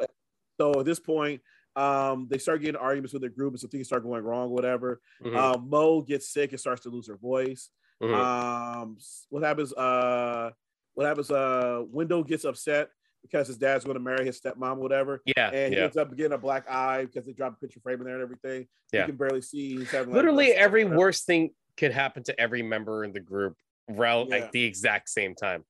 so 0.60 0.80
at 0.80 0.86
this 0.86 1.00
point, 1.00 1.42
um, 1.76 2.28
they 2.30 2.38
start 2.38 2.62
getting 2.62 2.76
arguments 2.76 3.14
with 3.14 3.22
their 3.22 3.30
group, 3.30 3.54
and 3.54 3.60
so 3.60 3.68
things 3.68 3.88
start 3.88 4.04
going 4.04 4.24
wrong, 4.24 4.50
whatever. 4.50 5.00
mhm, 5.24 5.36
Um, 5.36 5.70
Mo 5.70 6.02
gets 6.02 6.30
sick 6.30 6.52
and 6.52 6.60
starts 6.60 6.82
to 6.82 6.90
lose 6.90 7.08
her 7.08 7.18
voice. 7.18 7.70
mhm. 8.02 8.14
Um, 8.14 8.98
what 9.30 9.44
happens? 9.44 9.74
Uh, 9.74 10.52
what 10.94 11.06
happens? 11.06 11.30
Uh, 11.32 11.84
Wendell 11.90 12.24
gets 12.24 12.44
upset 12.46 12.90
because 13.22 13.48
his 13.48 13.58
dad's 13.58 13.84
going 13.86 13.96
to 13.98 14.04
marry 14.04 14.26
his 14.26 14.40
stepmom, 14.40 14.78
whatever, 14.78 15.22
yeah, 15.26 15.50
and 15.52 15.74
he 15.74 15.78
yeah. 15.80 15.86
ends 15.86 15.98
up 15.98 16.16
getting 16.16 16.32
a 16.34 16.38
black 16.38 16.70
eye 16.70 17.06
because 17.06 17.26
they 17.26 17.34
drop 17.34 17.54
a 17.54 17.60
picture 17.60 17.80
frame 17.82 18.00
in 18.00 18.06
there 18.06 18.16
and 18.16 18.24
everything. 18.24 18.68
Yeah. 18.94 19.02
you 19.02 19.08
can 19.08 19.18
barely 19.18 19.42
see. 19.42 19.78
He's 19.78 19.92
having 19.92 20.10
like, 20.10 20.16
Literally 20.16 20.52
every 20.54 20.86
worst 20.86 21.26
thing 21.26 21.52
could 21.78 21.92
happen 21.92 22.24
to 22.24 22.40
every 22.40 22.62
member 22.64 23.04
in 23.04 23.12
the 23.14 23.20
group 23.20 23.56
around 23.90 24.30
Yeah. 24.30 24.38
at 24.38 24.52
the 24.54 24.64
exact 24.64 25.10
same 25.10 25.36
time. 25.36 25.64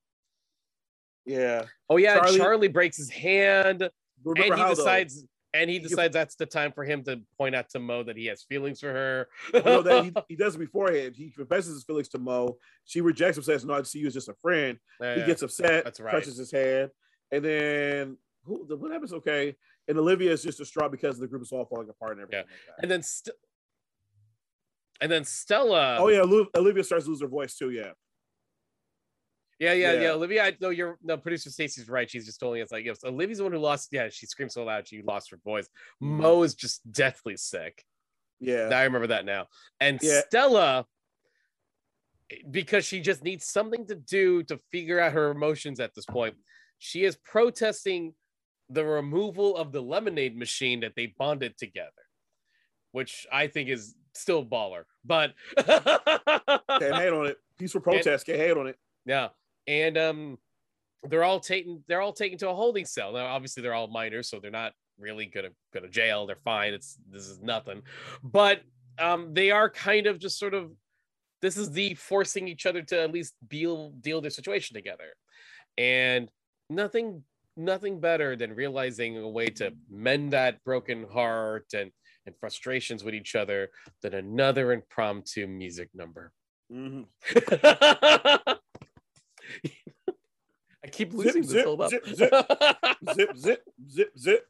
Yeah, 1.25 1.65
Oh 1.89 1.97
yeah, 1.97 2.15
Charlie- 2.19 2.37
Charlie, 2.37 2.67
breaks 2.69 2.97
his 2.97 3.09
hand. 3.09 3.81
and 3.83 4.37
he 4.37 4.49
decides 4.69 5.21
though? 5.21 5.27
And 5.53 5.69
he 5.69 5.79
decides 5.79 6.13
that's 6.13 6.35
the 6.35 6.45
time 6.45 6.71
for 6.71 6.83
him 6.83 7.03
to 7.05 7.19
point 7.37 7.55
out 7.55 7.69
to 7.69 7.79
Mo 7.79 8.03
that 8.03 8.15
he 8.17 8.27
has 8.27 8.43
feelings 8.43 8.79
for 8.79 8.91
her. 8.91 9.27
Well, 9.53 9.63
no, 9.65 9.81
that 9.81 10.03
he, 10.05 10.13
he 10.29 10.35
does 10.35 10.55
it 10.55 10.59
beforehand. 10.59 11.15
He 11.15 11.31
confesses 11.31 11.73
his 11.73 11.83
feelings 11.83 12.09
to 12.09 12.19
Mo. 12.19 12.57
She 12.85 13.01
rejects 13.01 13.37
him, 13.37 13.43
says, 13.43 13.65
"No, 13.65 13.73
I 13.73 13.81
see 13.83 13.99
you 13.99 14.07
as 14.07 14.13
just 14.13 14.29
a 14.29 14.35
friend." 14.35 14.77
Yeah, 15.01 15.15
He 15.15 15.25
gets 15.25 15.41
upset, 15.41 15.83
That's 15.85 15.99
right. 15.99 16.11
touches 16.11 16.37
his 16.37 16.51
hand, 16.51 16.91
and 17.31 17.43
then 17.43 18.17
who? 18.45 18.65
the- 18.67 18.77
What 18.77 18.91
happens? 18.91 19.13
Okay, 19.13 19.55
and 19.87 19.97
Olivia 19.97 20.31
is 20.31 20.43
just 20.43 20.57
distraught 20.59 20.91
because 20.91 21.17
the 21.19 21.27
group 21.27 21.41
is 21.41 21.51
all 21.51 21.65
falling 21.65 21.89
apart 21.89 22.13
and 22.13 22.21
everything. 22.21 22.39
Like 22.45 22.75
that. 22.77 22.83
and 22.83 22.91
then 22.91 23.01
st- 23.03 23.35
and 25.01 25.11
then 25.11 25.23
Stella. 25.23 25.97
oh 25.99 26.09
yeah, 26.09 26.21
Lu- 26.23 26.49
Olivia 26.55 26.83
starts 26.83 27.05
to 27.05 27.11
lose 27.11 27.21
her 27.21 27.27
voice 27.27 27.55
too. 27.55 27.71
Yeah, 27.71 27.91
Yeah, 29.59 29.73
yeah, 29.73 29.93
yeah. 29.93 30.01
Yeah. 30.01 30.11
Olivia, 30.11 30.45
I, 30.45 30.57
no, 30.61 30.69
you're 30.69 30.97
no 31.03 31.17
producer 31.17 31.49
Stacy's 31.49 31.89
right. 31.89 32.09
She's 32.09 32.25
just 32.25 32.39
telling 32.39 32.61
us 32.61 32.71
like, 32.71 32.85
yes, 32.85 33.03
Olivia's 33.03 33.39
the 33.39 33.43
one 33.43 33.51
who 33.53 33.59
lost. 33.59 33.89
Yeah, 33.91 34.07
she 34.09 34.25
screamed 34.25 34.51
so 34.53 34.63
loud 34.63 34.87
she 34.87 35.01
lost 35.01 35.31
her 35.31 35.39
voice. 35.43 35.67
Mm-hmm. 36.01 36.21
Mo 36.21 36.43
is 36.43 36.55
just 36.55 36.89
deathly 36.91 37.35
sick. 37.35 37.83
yeah, 38.39 38.69
I 38.73 38.83
remember 38.85 39.07
that 39.07 39.25
now. 39.25 39.47
And 39.81 39.99
Yeah. 40.01 40.21
Stella, 40.27 40.85
because 42.49 42.85
she 42.85 43.01
just 43.01 43.23
needs 43.23 43.45
something 43.45 43.85
to 43.87 43.95
do 43.95 44.43
to 44.43 44.59
figure 44.71 44.99
out 44.99 45.13
her 45.13 45.29
emotions 45.31 45.79
at 45.79 45.93
this 45.93 46.05
point, 46.05 46.35
she 46.77 47.03
is 47.03 47.17
protesting 47.17 48.13
the 48.69 48.85
removal 48.85 49.57
of 49.57 49.71
the 49.71 49.81
lemonade 49.81 50.37
machine 50.37 50.79
that 50.81 50.93
they 50.95 51.07
bonded 51.17 51.57
together, 51.57 51.89
which 52.91 53.25
I 53.31 53.47
think 53.47 53.67
is 53.67 53.95
still 54.13 54.45
baller. 54.45 54.83
But 55.03 55.33
can't 55.57 56.95
hate 56.95 57.11
on 57.11 57.25
it. 57.27 57.37
Peaceful 57.57 57.81
protest, 57.89 58.25
can't 58.25 58.37
hate 58.37 58.55
on 58.55 58.67
it. 58.67 58.77
yeah, 59.05 59.29
and 59.69 59.97
um, 59.99 60.37
they're 61.03 61.23
all 61.23 61.39
taken. 61.39 61.83
They're 61.87 62.01
all 62.01 62.11
taken 62.11 62.37
to 62.39 62.49
a 62.49 62.55
holding 62.55 62.85
cell. 62.85 63.13
Now, 63.13 63.27
obviously, 63.27 63.61
they're 63.61 63.75
all 63.75 63.87
minors, 63.87 64.27
so 64.27 64.39
they're 64.39 64.51
not 64.51 64.73
really 64.97 65.27
gonna 65.27 65.51
go 65.73 65.79
to 65.79 65.87
jail. 65.87 66.25
They're 66.25 66.35
fine. 66.43 66.73
It's 66.73 66.97
this 67.09 67.27
is 67.27 67.39
nothing, 67.39 67.83
but 68.23 68.61
um, 68.97 69.33
they 69.33 69.51
are 69.51 69.69
kind 69.69 70.07
of 70.07 70.19
just 70.19 70.39
sort 70.39 70.53
of. 70.53 70.71
This 71.41 71.55
is 71.55 71.71
the 71.71 71.93
forcing 71.93 72.49
each 72.49 72.65
other 72.65 72.81
to 72.81 73.01
at 73.01 73.13
least 73.13 73.33
deal 73.47 73.91
deal 74.01 74.19
their 74.19 74.31
situation 74.31 74.73
together, 74.73 75.13
and 75.77 76.29
nothing 76.69 77.23
nothing 77.55 77.99
better 77.99 78.35
than 78.35 78.53
realizing 78.53 79.17
a 79.17 79.29
way 79.29 79.47
to 79.47 79.71
mend 79.89 80.31
that 80.33 80.63
broken 80.63 81.05
heart 81.13 81.67
and 81.73 81.91
and 82.25 82.35
frustrations 82.39 83.03
with 83.03 83.13
each 83.13 83.35
other 83.35 83.69
than 84.01 84.15
another 84.15 84.73
impromptu 84.73 85.47
music 85.47 85.89
number. 85.93 86.33
Mhm. 86.71 87.05
I 90.89 90.91
keep 90.91 91.13
losing 91.13 91.43
Zip, 91.43 91.55
this 91.57 91.65
hold 91.65 91.81
up. 91.81 91.91
zip, 91.91 92.03
zip, 92.07 92.33
Zip, 93.13 93.37
zip, 93.37 93.63
zip, 93.87 94.11
zip. 94.17 94.45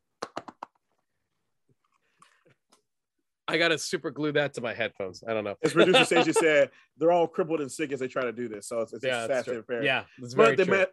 I 3.45 3.57
gotta 3.57 3.77
super 3.77 4.09
glue 4.09 4.31
that 4.33 4.53
to 4.53 4.61
my 4.61 4.73
headphones. 4.73 5.21
I 5.27 5.33
don't 5.33 5.43
know. 5.43 5.55
As 5.61 5.73
producer 5.73 6.05
Stacey 6.05 6.31
said, 6.39 6.69
they're 6.97 7.11
all 7.11 7.27
crippled 7.27 7.59
and 7.59 7.69
sick 7.69 7.91
as 7.91 7.99
they 7.99 8.07
try 8.07 8.21
to 8.23 8.31
do 8.31 8.47
this. 8.47 8.67
So 8.69 8.79
it's, 8.81 8.93
it's 8.93 9.03
yeah, 9.03 9.25
a 9.25 9.27
that's 9.27 9.39
sad 9.39 9.45
true. 9.51 9.55
and 9.57 9.65
fair. 9.65 9.83
yeah, 9.83 10.03
that's 10.17 10.33
very 10.33 10.51
but 10.55 10.57
they 10.57 10.63
true. 10.65 10.77
ma- 10.79 10.85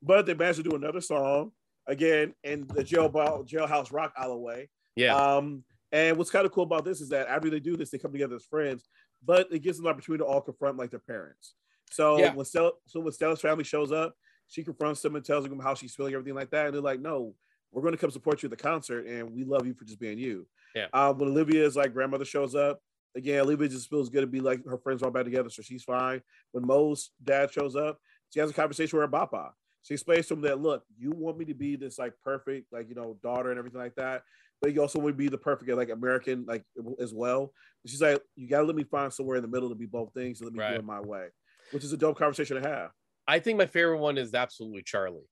but 0.00 0.26
they 0.26 0.32
managed 0.34 0.62
to 0.62 0.62
do 0.62 0.74
another 0.76 1.00
song 1.02 1.50
again 1.86 2.32
in 2.44 2.66
the 2.68 2.82
jail 2.84 3.10
ball, 3.10 3.44
jailhouse 3.44 3.92
rock 3.92 4.14
alleyway. 4.16 4.68
yeah, 4.96 5.14
Um, 5.14 5.64
and 5.92 6.16
what's 6.16 6.30
kind 6.30 6.46
of 6.46 6.52
cool 6.52 6.64
about 6.64 6.84
this 6.86 7.00
is 7.02 7.10
that 7.10 7.26
after 7.28 7.50
they 7.50 7.60
do 7.60 7.76
this, 7.76 7.90
they 7.90 7.98
come 7.98 8.12
together 8.12 8.36
as 8.36 8.44
friends, 8.46 8.88
but 9.22 9.48
it 9.52 9.58
gives 9.58 9.76
them 9.76 9.84
the 9.84 9.90
opportunity 9.90 10.22
to 10.22 10.26
all 10.26 10.40
confront 10.40 10.78
like 10.78 10.90
their 10.90 11.00
parents. 11.00 11.54
So 11.90 12.18
Yeah. 12.18 12.32
when 12.32 12.46
Stella, 12.46 12.72
so 12.86 13.00
when 13.00 13.12
Stella's 13.12 13.40
family 13.42 13.64
shows 13.64 13.92
up, 13.92 14.14
she 14.48 14.62
confronts 14.62 15.00
them 15.02 15.16
and 15.16 15.24
tells 15.24 15.44
them 15.48 15.58
how 15.58 15.74
she's 15.74 15.94
feeling, 15.94 16.14
everything 16.14 16.34
like 16.34 16.50
that. 16.50 16.66
And 16.66 16.74
they're 16.74 16.82
like, 16.82 17.00
"No, 17.00 17.34
we're 17.72 17.82
going 17.82 17.92
to 17.92 17.98
come 17.98 18.10
support 18.10 18.42
you 18.42 18.46
at 18.46 18.50
the 18.50 18.56
concert, 18.56 19.06
and 19.06 19.32
we 19.32 19.44
love 19.44 19.66
you 19.66 19.74
for 19.74 19.84
just 19.84 19.98
being 20.00 20.18
you." 20.18 20.46
Yeah. 20.74 20.86
Um, 20.92 21.18
when 21.18 21.28
Olivia's 21.30 21.76
like 21.76 21.92
grandmother 21.92 22.24
shows 22.24 22.54
up, 22.54 22.80
again, 23.16 23.40
Olivia 23.40 23.68
just 23.68 23.88
feels 23.88 24.08
good 24.08 24.22
to 24.22 24.26
be 24.26 24.40
like 24.40 24.64
her 24.66 24.78
friends 24.78 25.02
are 25.02 25.06
all 25.06 25.10
back 25.12 25.24
together, 25.24 25.50
so 25.50 25.62
she's 25.62 25.84
fine. 25.84 26.22
When 26.52 26.66
Mo's 26.66 27.10
dad 27.22 27.52
shows 27.52 27.76
up, 27.76 27.98
she 28.30 28.40
has 28.40 28.50
a 28.50 28.54
conversation 28.54 28.98
with 28.98 29.04
her 29.04 29.10
papa. 29.10 29.52
She 29.82 29.94
explains 29.94 30.26
to 30.28 30.34
him 30.34 30.40
that, 30.42 30.60
look, 30.60 30.82
you 30.96 31.10
want 31.10 31.36
me 31.36 31.44
to 31.44 31.54
be 31.54 31.76
this 31.76 31.98
like 31.98 32.14
perfect, 32.24 32.72
like 32.72 32.88
you 32.88 32.94
know, 32.94 33.18
daughter 33.22 33.50
and 33.50 33.58
everything 33.58 33.80
like 33.80 33.94
that, 33.96 34.22
but 34.62 34.72
you 34.72 34.80
also 34.80 34.98
want 34.98 35.12
to 35.12 35.16
be 35.18 35.28
the 35.28 35.36
perfect 35.38 35.70
like 35.70 35.90
American, 35.90 36.46
like 36.46 36.64
as 36.98 37.12
well. 37.12 37.52
She's 37.86 38.00
like, 38.00 38.22
you 38.34 38.48
gotta 38.48 38.64
let 38.64 38.76
me 38.76 38.84
find 38.84 39.12
somewhere 39.12 39.36
in 39.36 39.42
the 39.42 39.48
middle 39.48 39.68
to 39.68 39.74
be 39.74 39.84
both 39.86 40.14
things 40.14 40.40
and 40.40 40.46
let 40.46 40.54
me 40.54 40.60
Right. 40.60 40.70
do 40.72 40.78
it 40.78 40.84
my 40.84 41.00
way, 41.00 41.28
which 41.70 41.84
is 41.84 41.92
a 41.92 41.98
dope 41.98 42.16
conversation 42.16 42.60
to 42.62 42.66
have. 42.68 42.90
I 43.26 43.38
think 43.38 43.58
my 43.58 43.66
favorite 43.66 43.98
one 43.98 44.18
is 44.18 44.34
absolutely 44.34 44.82
Charlie. 44.82 45.28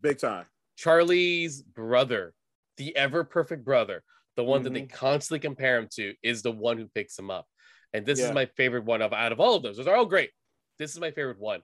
Big 0.00 0.18
time. 0.18 0.46
Charlie's 0.76 1.62
brother, 1.62 2.32
the 2.76 2.94
ever 2.96 3.24
perfect 3.24 3.64
brother, 3.64 4.02
the 4.36 4.44
one 4.44 4.62
that 4.62 4.72
they 4.72 4.82
Mm-hmm. 4.82 4.94
constantly 4.96 5.40
compare 5.40 5.78
him 5.78 5.88
to, 5.96 6.14
is 6.22 6.42
the 6.42 6.52
one 6.52 6.78
who 6.78 6.86
picks 6.86 7.18
him 7.18 7.30
up. 7.30 7.46
And 7.92 8.06
this 8.06 8.20
Yeah. 8.20 8.26
is 8.28 8.32
my 8.32 8.46
favorite 8.46 8.84
one 8.84 9.02
of 9.02 9.12
out 9.12 9.32
of 9.32 9.40
all 9.40 9.56
of 9.56 9.62
those. 9.62 9.76
Those 9.76 9.88
are 9.88 9.96
all 9.96 10.06
great. 10.06 10.30
This 10.78 10.92
is 10.92 11.00
my 11.00 11.10
favorite 11.10 11.40
one 11.40 11.62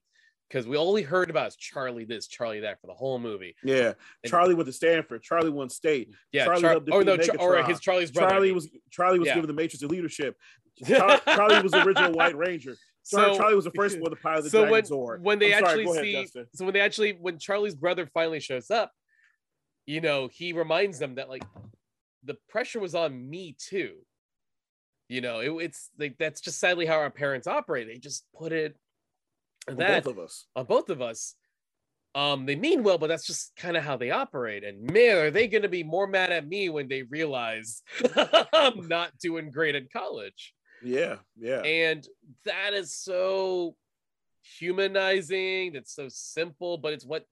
because 0.49 0.67
we 0.67 0.77
only 0.77 1.03
heard 1.03 1.31
about 1.31 1.49
is 1.49 1.57
Charlie 1.57 2.05
this, 2.05 2.27
Charlie 2.27 2.61
that 2.61 2.81
for 2.81 2.89
the 2.89 2.95
whole 2.95 3.21
movie. 3.21 3.55
Yeah. 3.63 3.93
And- 4.25 4.31
Charlie 4.31 4.55
went 4.55 4.67
to 4.67 4.73
Stanford. 4.73 5.23
Charlie 5.23 5.51
won 5.51 5.69
state. 5.69 6.13
Yeah, 6.33 6.47
Charlie 6.47 6.63
Char- 6.63 6.81
or 6.91 7.05
no, 7.05 7.17
Char- 7.17 7.39
or 7.39 7.63
his 7.63 7.79
Charlie's 7.79 8.11
brother. 8.11 8.31
Charlie 8.31 8.51
was 8.53 8.69
Charlie 8.91 9.21
was 9.21 9.29
Yeah. 9.29 9.35
given 9.37 9.47
the 9.49 9.55
Matrix 9.55 9.83
of 9.85 9.91
leadership. 9.93 10.37
Char- 10.85 11.21
Charlie 11.21 11.63
was 11.63 11.71
the 11.71 11.85
original 11.87 12.13
White 12.13 12.37
Ranger. 12.37 12.75
So 13.07 13.37
Charlie 13.37 13.55
was 13.55 13.65
the 13.65 13.71
first 13.71 14.01
one 14.01 14.11
to 14.11 14.17
pilot 14.23 14.45
the 14.45 14.51
so 14.51 14.67
Dragon 14.67 14.99
when, 14.99 15.23
when 15.23 15.39
they 15.39 15.55
I'm 15.55 15.65
actually 15.65 15.85
ahead, 15.85 16.03
see 16.05 16.13
Justin. 16.23 16.47
so 16.55 16.65
when 16.65 16.75
they 16.75 16.81
actually 16.81 17.13
when 17.13 17.39
charlie's 17.39 17.75
brother 17.75 18.07
finally 18.13 18.41
shows 18.41 18.71
up 18.71 18.91
you 19.87 20.01
know 20.01 20.29
he 20.33 20.53
reminds 20.55 20.99
them 20.99 21.17
that 21.17 21.29
like 21.29 21.45
the 22.25 22.37
pressure 22.49 22.81
was 22.81 22.95
on 22.95 23.29
me 23.29 23.55
too. 23.59 23.97
You 25.09 25.21
know 25.21 25.41
it, 25.41 25.51
it's 25.65 25.91
like 25.99 26.17
that's 26.19 26.41
just 26.41 26.59
sadly 26.59 26.87
how 26.87 26.95
our 26.95 27.11
parents 27.11 27.47
operate. 27.47 27.87
They 27.87 27.99
just 27.99 28.25
put 28.35 28.53
it 28.53 28.77
For 29.67 29.75
that 29.75 30.05
both 30.05 30.13
of 30.13 30.19
us. 30.19 30.47
on 30.57 30.65
both 30.65 30.89
of 30.89 31.03
us. 31.03 31.35
Um 32.15 32.47
they 32.47 32.57
mean 32.57 32.83
well 32.83 32.97
but 32.97 33.09
that's 33.09 33.27
just 33.27 33.55
kind 33.57 33.77
of 33.77 33.85
how 33.85 33.99
they 33.99 34.11
operate. 34.11 34.65
And 34.65 34.91
man 34.91 35.19
are 35.19 35.31
they 35.31 35.47
going 35.47 35.63
to 35.63 35.69
be 35.69 35.83
more 35.83 36.07
mad 36.07 36.33
at 36.33 36.47
me 36.49 36.71
when 36.71 36.89
they 36.89 37.03
realize 37.03 37.83
i'm 38.55 38.89
not 38.89 39.11
doing 39.21 39.51
great 39.51 39.75
in 39.75 39.87
college 39.93 40.55
Yeah, 40.85 41.17
yeah. 41.37 41.63
and 41.63 42.07
that 42.45 42.75
is 42.75 42.93
so 42.93 43.77
humanizing 44.59 45.73
that's 45.73 45.95
so 45.95 46.07
simple 46.11 46.77
but 46.77 46.93
it's 46.93 47.07
what 47.07 47.25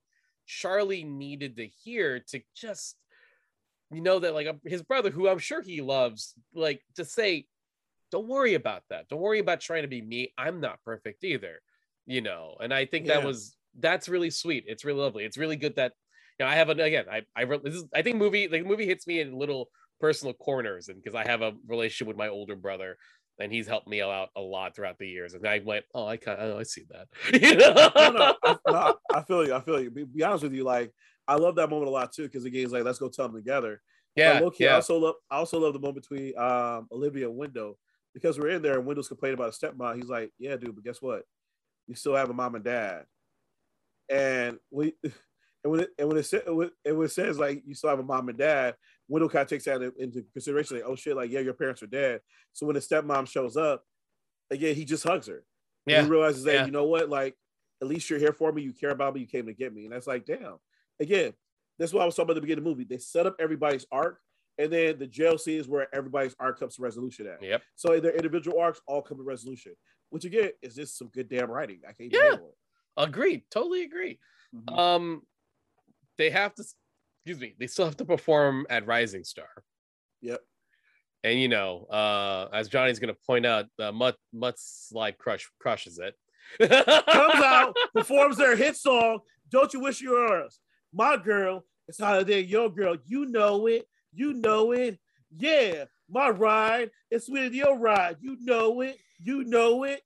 charlie 0.46 1.04
needed 1.04 1.56
to 1.56 1.66
hear 1.66 2.20
to 2.20 2.40
just 2.56 2.96
you 3.90 4.00
know 4.00 4.18
that 4.18 4.32
like 4.32 4.48
his 4.64 4.82
brother 4.82 5.10
who 5.10 5.28
i'm 5.28 5.38
sure 5.38 5.60
he 5.60 5.82
loves 5.82 6.34
like 6.54 6.80
to 6.96 7.04
say 7.04 7.46
don't 8.10 8.28
worry 8.28 8.52
about 8.52 8.82
that. 8.90 9.08
Don't 9.08 9.22
worry 9.22 9.38
about 9.38 9.62
trying 9.62 9.82
to 9.82 9.88
be 9.88 10.02
me. 10.02 10.34
I'm 10.36 10.60
not 10.60 10.82
perfect 10.84 11.24
either 11.24 11.60
you 12.06 12.20
know? 12.20 12.56
And 12.60 12.72
i 12.72 12.84
think 12.84 13.06
that 13.06 13.24
was 13.24 13.56
that's 13.78 14.08
really 14.08 14.30
sweet. 14.30 14.64
It's 14.66 14.84
really 14.84 15.00
lovely. 15.00 15.24
It's 15.24 15.38
really 15.38 15.56
good 15.56 15.76
that 15.76 15.92
you 16.38 16.44
know 16.44 16.50
i 16.50 16.54
have 16.54 16.68
an 16.70 16.80
again 16.80 17.04
i 17.10 17.22
i 17.36 17.44
this 17.44 17.74
is 17.74 17.84
i 17.94 18.02
think 18.02 18.16
movie 18.16 18.46
the 18.46 18.62
movie 18.62 18.86
hits 18.86 19.06
me 19.06 19.20
in 19.20 19.38
little 19.38 19.68
personal 20.00 20.32
corners 20.32 20.88
and 20.88 20.96
because 20.96 21.14
i 21.14 21.26
have 21.28 21.42
a 21.42 21.52
relationship 21.66 22.08
with 22.08 22.16
my 22.16 22.28
older 22.28 22.56
brother 22.56 22.96
and 23.38 23.52
he's 23.52 23.66
helped 23.66 23.88
me 23.88 24.02
out 24.02 24.28
a 24.36 24.40
lot 24.40 24.74
throughout 24.74 24.98
the 24.98 25.08
years. 25.08 25.34
And 25.34 25.46
I 25.46 25.60
went, 25.64 25.84
oh, 25.94 26.06
I 26.06 26.16
kind 26.16 26.38
of, 26.38 26.58
I 26.58 26.62
see 26.62 26.84
that. 26.90 27.08
You 27.32 27.56
know? 27.56 27.90
no, 27.96 28.10
no, 28.10 28.34
I, 28.44 28.56
no, 28.70 28.94
I 29.14 29.22
feel 29.22 29.46
you. 29.46 29.54
I 29.54 29.60
feel 29.60 29.80
you. 29.80 29.90
Be, 29.90 30.04
be 30.04 30.22
honest 30.22 30.44
with 30.44 30.52
you, 30.54 30.64
like 30.64 30.92
I 31.26 31.36
love 31.36 31.56
that 31.56 31.70
moment 31.70 31.88
a 31.88 31.90
lot 31.92 32.12
too, 32.12 32.24
because 32.24 32.44
again, 32.44 32.64
it's 32.64 32.72
like 32.72 32.84
let's 32.84 32.98
go 32.98 33.08
tell 33.08 33.28
them 33.28 33.36
together. 33.36 33.80
yeah, 34.16 34.34
But 34.34 34.42
low-key, 34.42 34.66
I 34.66 34.70
yeah, 34.70 34.74
also 34.76 34.98
love 34.98 35.14
I 35.30 35.36
also 35.36 35.58
love 35.58 35.72
the 35.72 35.78
moment 35.80 36.06
between 36.08 36.36
um, 36.38 36.88
Olivia 36.92 37.28
and 37.28 37.36
Wendell 37.36 37.78
because 38.14 38.38
we're 38.38 38.50
in 38.50 38.62
there 38.62 38.78
and 38.78 38.86
Wendell's 38.86 39.08
complaining 39.08 39.38
about 39.38 39.54
a 39.54 39.66
stepmom. 39.66 39.96
He's 39.96 40.08
like, 40.10 40.30
"Yeah, 40.38 40.56
dude, 40.56 40.74
but 40.74 40.84
guess 40.84 41.00
what? 41.00 41.22
You 41.86 41.94
still 41.94 42.14
have 42.14 42.30
a 42.30 42.34
mom 42.34 42.54
and 42.54 42.64
dad." 42.64 43.04
And 44.08 44.58
we 44.70 44.94
and 45.02 45.70
when 45.72 45.80
it 45.80 45.90
and 45.98 46.08
when 46.08 46.18
it, 46.18 46.24
and 46.84 46.96
when 46.96 47.06
it 47.06 47.10
says 47.12 47.38
like 47.38 47.62
you 47.66 47.74
still 47.74 47.90
have 47.90 48.00
a 48.00 48.04
mom 48.04 48.28
and 48.28 48.38
dad, 48.38 48.74
Wendell 49.08 49.28
kind 49.28 49.42
of 49.42 49.48
takes 49.48 49.64
that 49.64 49.82
into 49.98 50.22
consideration. 50.32 50.76
Like, 50.76 50.86
oh 50.86 50.96
shit, 50.96 51.16
like 51.16 51.30
yeah, 51.30 51.40
your 51.40 51.54
parents 51.54 51.82
are 51.82 51.86
dead. 51.88 52.20
So 52.52 52.66
when 52.66 52.74
the 52.74 52.80
stepmom 52.80 53.28
shows 53.28 53.56
up, 53.56 53.84
again, 54.50 54.74
he 54.74 54.84
just 54.84 55.04
hugs 55.04 55.26
her. 55.26 55.44
And 55.86 56.06
he 56.06 56.10
realizes 56.10 56.44
that 56.44 56.54
yeah. 56.54 56.64
you 56.66 56.70
know 56.70 56.84
what, 56.84 57.08
like 57.08 57.36
at 57.80 57.88
least 57.88 58.08
you're 58.08 58.18
here 58.18 58.32
for 58.32 58.52
me. 58.52 58.62
You 58.62 58.72
care 58.72 58.90
about 58.90 59.14
me. 59.14 59.20
You 59.20 59.26
came 59.26 59.46
to 59.46 59.52
get 59.52 59.74
me, 59.74 59.84
and 59.84 59.92
that's 59.92 60.06
like, 60.06 60.24
damn. 60.24 60.58
Again, 61.00 61.32
that's 61.78 61.92
what 61.92 62.02
I 62.02 62.06
was 62.06 62.14
talking 62.14 62.26
about 62.26 62.32
at 62.32 62.34
the 62.36 62.40
beginning 62.42 62.60
of 62.60 62.64
the 62.64 62.70
movie. 62.70 62.84
They 62.84 62.98
set 62.98 63.26
up 63.26 63.34
everybody's 63.40 63.86
arc, 63.90 64.20
and 64.58 64.72
then 64.72 64.98
the 64.98 65.06
jail 65.06 65.36
scene 65.36 65.58
is 65.58 65.68
where 65.68 65.92
everybody's 65.94 66.36
arc 66.38 66.60
comes 66.60 66.76
to 66.76 66.82
resolution 66.82 67.26
at. 67.26 67.42
yep. 67.42 67.62
So 67.74 67.98
their 67.98 68.14
individual 68.14 68.60
arcs 68.60 68.80
all 68.86 69.02
come 69.02 69.16
to 69.18 69.24
resolution, 69.24 69.72
which 70.10 70.24
again 70.24 70.50
is 70.62 70.76
just 70.76 70.96
some 70.96 71.08
good 71.08 71.28
damn 71.28 71.50
writing. 71.50 71.80
I 71.88 71.92
can't 71.92 72.12
Yeah. 72.12 72.36
Agreed. 72.96 73.44
Totally 73.50 73.82
agree. 73.82 74.20
Mhm. 74.54 74.78
Um, 74.78 75.26
they 76.18 76.30
have 76.30 76.54
to, 76.56 76.64
excuse 77.24 77.40
me, 77.40 77.54
they 77.58 77.66
still 77.66 77.84
have 77.84 77.96
to 77.98 78.04
perform 78.04 78.66
at 78.68 78.86
Rising 78.86 79.24
Star. 79.24 79.48
Yep. 80.22 80.40
And 81.24 81.40
you 81.40 81.48
know, 81.48 81.84
uh, 81.90 82.48
as 82.52 82.68
Johnny's 82.68 82.98
gonna 82.98 83.14
point 83.26 83.46
out, 83.46 83.66
the 83.78 83.92
Mutt 83.92 84.16
Mutt's 84.32 84.88
slide 84.88 85.18
crush 85.18 85.48
crushes 85.60 85.98
it. 86.00 86.14
Comes 86.58 87.44
out, 87.44 87.76
performs 87.94 88.36
their 88.36 88.56
hit 88.56 88.76
song. 88.76 89.20
Don't 89.50 89.72
you 89.72 89.80
wish 89.80 90.00
you 90.00 90.10
were 90.12 90.42
us? 90.44 90.58
My 90.92 91.16
girl, 91.16 91.64
it's 91.86 91.98
holiday. 91.98 92.40
Your 92.42 92.68
girl, 92.70 92.96
you 93.06 93.26
know 93.26 93.66
it. 93.68 93.86
You 94.12 94.32
know 94.34 94.72
it. 94.72 94.98
Yeah, 95.36 95.84
my 96.10 96.28
ride. 96.30 96.90
It's 97.10 97.28
with 97.30 97.52
your 97.54 97.78
ride. 97.78 98.16
You 98.20 98.36
know 98.40 98.80
it. 98.80 98.98
You 99.20 99.44
know 99.44 99.84
it. 99.84 100.02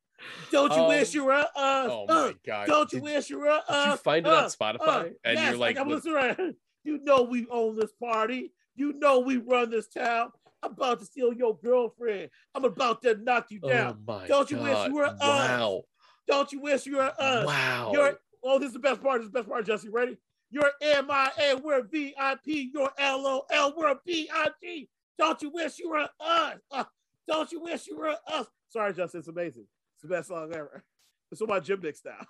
Don't 0.51 0.73
you 0.73 0.83
Um, 0.83 0.89
wish 0.89 1.15
you 1.15 1.25
were 1.25 1.33
us? 1.33 1.49
Oh 1.57 2.05
Uh, 2.09 2.15
my 2.29 2.35
god! 2.47 2.67
Don't 2.69 2.93
you 2.93 2.99
Did- 3.01 3.05
wish 3.05 3.31
you 3.31 3.39
were 3.41 3.49
us? 3.49 3.65
Did 3.69 3.91
you 3.93 3.97
find 3.97 4.27
it 4.27 4.33
uh, 4.33 4.37
on 4.43 4.51
Spotify? 4.51 4.81
uh, 4.87 5.05
and 5.25 5.39
yes, 5.39 5.49
you're 5.51 5.59
like, 5.59 5.79
I'm 5.79 5.89
listening 5.89 6.15
right. 6.15 6.55
You 6.87 7.01
know 7.03 7.23
we 7.23 7.47
own 7.51 7.77
this 7.77 7.93
party. 7.93 8.53
You 8.77 8.93
know 8.93 9.19
we 9.19 9.39
run 9.39 9.71
this 9.71 9.89
town. 9.89 10.31
I'm 10.63 10.73
about 10.73 11.01
to 11.01 11.05
steal 11.05 11.33
your 11.33 11.59
girlfriend. 11.59 12.31
I'm 12.55 12.65
about 12.65 13.03
to 13.03 13.17
knock 13.17 13.47
you 13.51 13.59
down. 13.59 13.99
Oh 14.09 14.13
my 14.13 14.27
Don't 14.29 14.51
you 14.51 14.59
wish 14.59 14.87
you 14.87 14.95
were 14.95 15.07
us? 15.07 15.19
Wow. 15.21 15.83
Don't 16.29 16.53
you 16.53 16.61
wish 16.61 16.87
you 16.87 16.97
were 16.99 17.13
us? 17.19 17.47
Wow. 17.47 17.91
You're 17.93 18.19
oh, 18.45 18.59
this 18.61 18.69
is 18.69 18.75
the 18.75 18.79
best 18.79 19.03
part. 19.03 19.21
This 19.21 19.27
is 19.27 19.33
the 19.33 19.39
best 19.41 19.49
part, 19.49 19.67
Jesse. 19.67 19.89
Ready? 19.89 20.17
You're 20.51 20.71
MIA, 20.81 21.57
we're 21.63 21.83
VIP, 21.83 22.71
you're 22.73 22.93
LOL, 23.01 23.75
we're 23.77 23.97
BIG. 24.07 24.89
Don't 25.19 25.43
you 25.43 25.51
wish 25.51 25.81
you 25.81 25.91
were 25.91 26.09
us? 26.21 26.59
Uh, 26.71 26.85
don't 27.27 27.51
you 27.51 27.61
wish 27.63 27.89
you 27.89 27.99
were 27.99 28.15
us? 28.29 28.47
Sorry, 28.69 28.95
Justin, 28.95 29.21
it's 29.21 29.29
amazing. 29.29 29.67
It's 29.97 30.03
the 30.03 30.09
best 30.09 30.29
song 30.29 30.53
ever. 30.55 30.85
It's 31.33 31.43
on 31.43 31.49
my 31.49 31.59
gym 31.59 31.81
dick 31.81 31.97
style. 31.97 32.27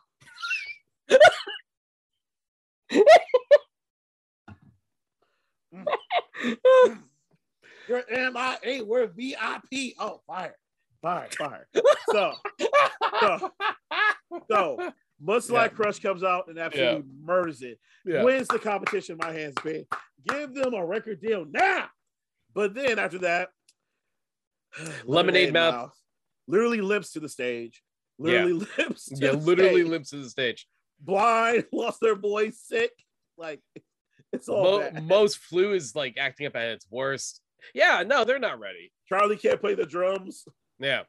You're 7.89 8.05
MIA, 8.11 8.85
we're 8.85 9.07
VIP. 9.07 9.95
Oh, 9.99 10.20
fire, 10.27 10.57
fire, 11.01 11.29
fire. 11.39 11.68
So, 12.11 12.33
so, 13.20 13.53
so 14.51 14.93
Mudslide 15.24 15.51
Yeah. 15.53 15.68
Crush 15.68 16.01
comes 16.01 16.24
out 16.24 16.49
and 16.49 16.59
absolutely 16.59 17.05
murders 17.22 17.62
it. 17.62 17.79
yeah. 18.05 18.22
Wins 18.24 18.49
the 18.49 18.59
competition 18.59 19.16
my 19.20 19.33
hands, 19.33 19.55
babe. 19.62 19.87
Give 20.29 20.53
them 20.53 20.74
a 20.74 20.85
record 20.85 21.20
deal 21.20 21.45
now. 21.49 21.87
But 22.55 22.74
then 22.74 22.99
after 22.99 23.18
that, 23.18 23.51
Lemonade 25.05 25.53
Mouth. 25.53 25.93
literally 26.49 26.81
limps 26.81 27.12
to 27.12 27.20
the 27.20 27.29
stage. 27.29 27.83
Literally 28.18 28.66
limps. 28.79 29.07
To 29.07 29.16
yeah, 29.16 29.31
literally 29.33 29.83
stage. 29.83 29.87
limps 29.91 30.11
to 30.11 30.16
the 30.22 30.31
stage. 30.31 30.66
blind, 31.01 31.66
lost 31.72 32.01
their 32.01 32.16
voice, 32.16 32.59
sick. 32.66 32.91
Like 33.39 33.61
it's 34.33 34.49
all 34.49 34.62
Mo- 34.62 34.79
bad. 34.81 35.05
most 35.07 35.39
flu 35.39 35.72
is 35.72 35.95
like 35.95 36.16
acting 36.18 36.47
up 36.47 36.57
at 36.57 36.68
its 36.68 36.87
worst. 36.91 37.41
Yeah, 37.74 38.03
no, 38.07 38.24
they're 38.24 38.39
not 38.39 38.61
ready. 38.61 38.93
Charlie 39.09 39.37
can't 39.37 39.61
play 39.61 39.74
the 39.74 39.87
drums. 39.87 40.45
Yeah, 40.79 41.03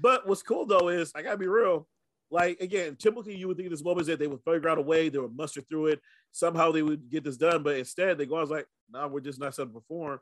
But 0.00 0.26
what's 0.28 0.42
cool 0.42 0.66
though 0.66 0.88
is 0.88 1.10
I 1.14 1.22
gotta 1.22 1.38
be 1.38 1.46
real. 1.48 1.88
Like 2.30 2.60
again, 2.60 2.96
typically 2.96 3.36
you 3.36 3.48
would 3.48 3.56
think 3.56 3.70
this 3.70 3.82
moment 3.84 4.02
is 4.02 4.06
that 4.08 4.18
they 4.18 4.26
would 4.26 4.42
figure 4.44 4.68
out 4.68 4.78
a 4.78 4.82
way, 4.82 5.08
they 5.08 5.18
would 5.18 5.36
muster 5.36 5.60
through 5.62 5.86
it, 5.86 6.00
somehow 6.32 6.70
they 6.72 6.82
would 6.82 7.08
get 7.08 7.24
this 7.24 7.36
done. 7.36 7.62
But 7.62 7.76
instead, 7.78 8.18
they 8.18 8.26
go, 8.26 8.36
I 8.36 8.40
was 8.40 8.50
like, 8.50 8.66
nah, 8.90 9.06
we're 9.06 9.20
just 9.20 9.40
not 9.40 9.54
set 9.54 9.62
to 9.64 9.68
perform. 9.72 10.18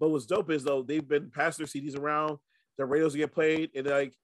But 0.00 0.08
what's 0.10 0.26
dope 0.26 0.50
is 0.50 0.62
though 0.64 0.82
they've 0.82 1.06
been 1.06 1.30
passing 1.30 1.66
their 1.66 1.82
CDs 1.82 1.98
around, 1.98 2.38
their 2.76 2.86
radios 2.86 3.14
get 3.16 3.32
played, 3.32 3.70
and 3.74 3.86
like 3.86 4.14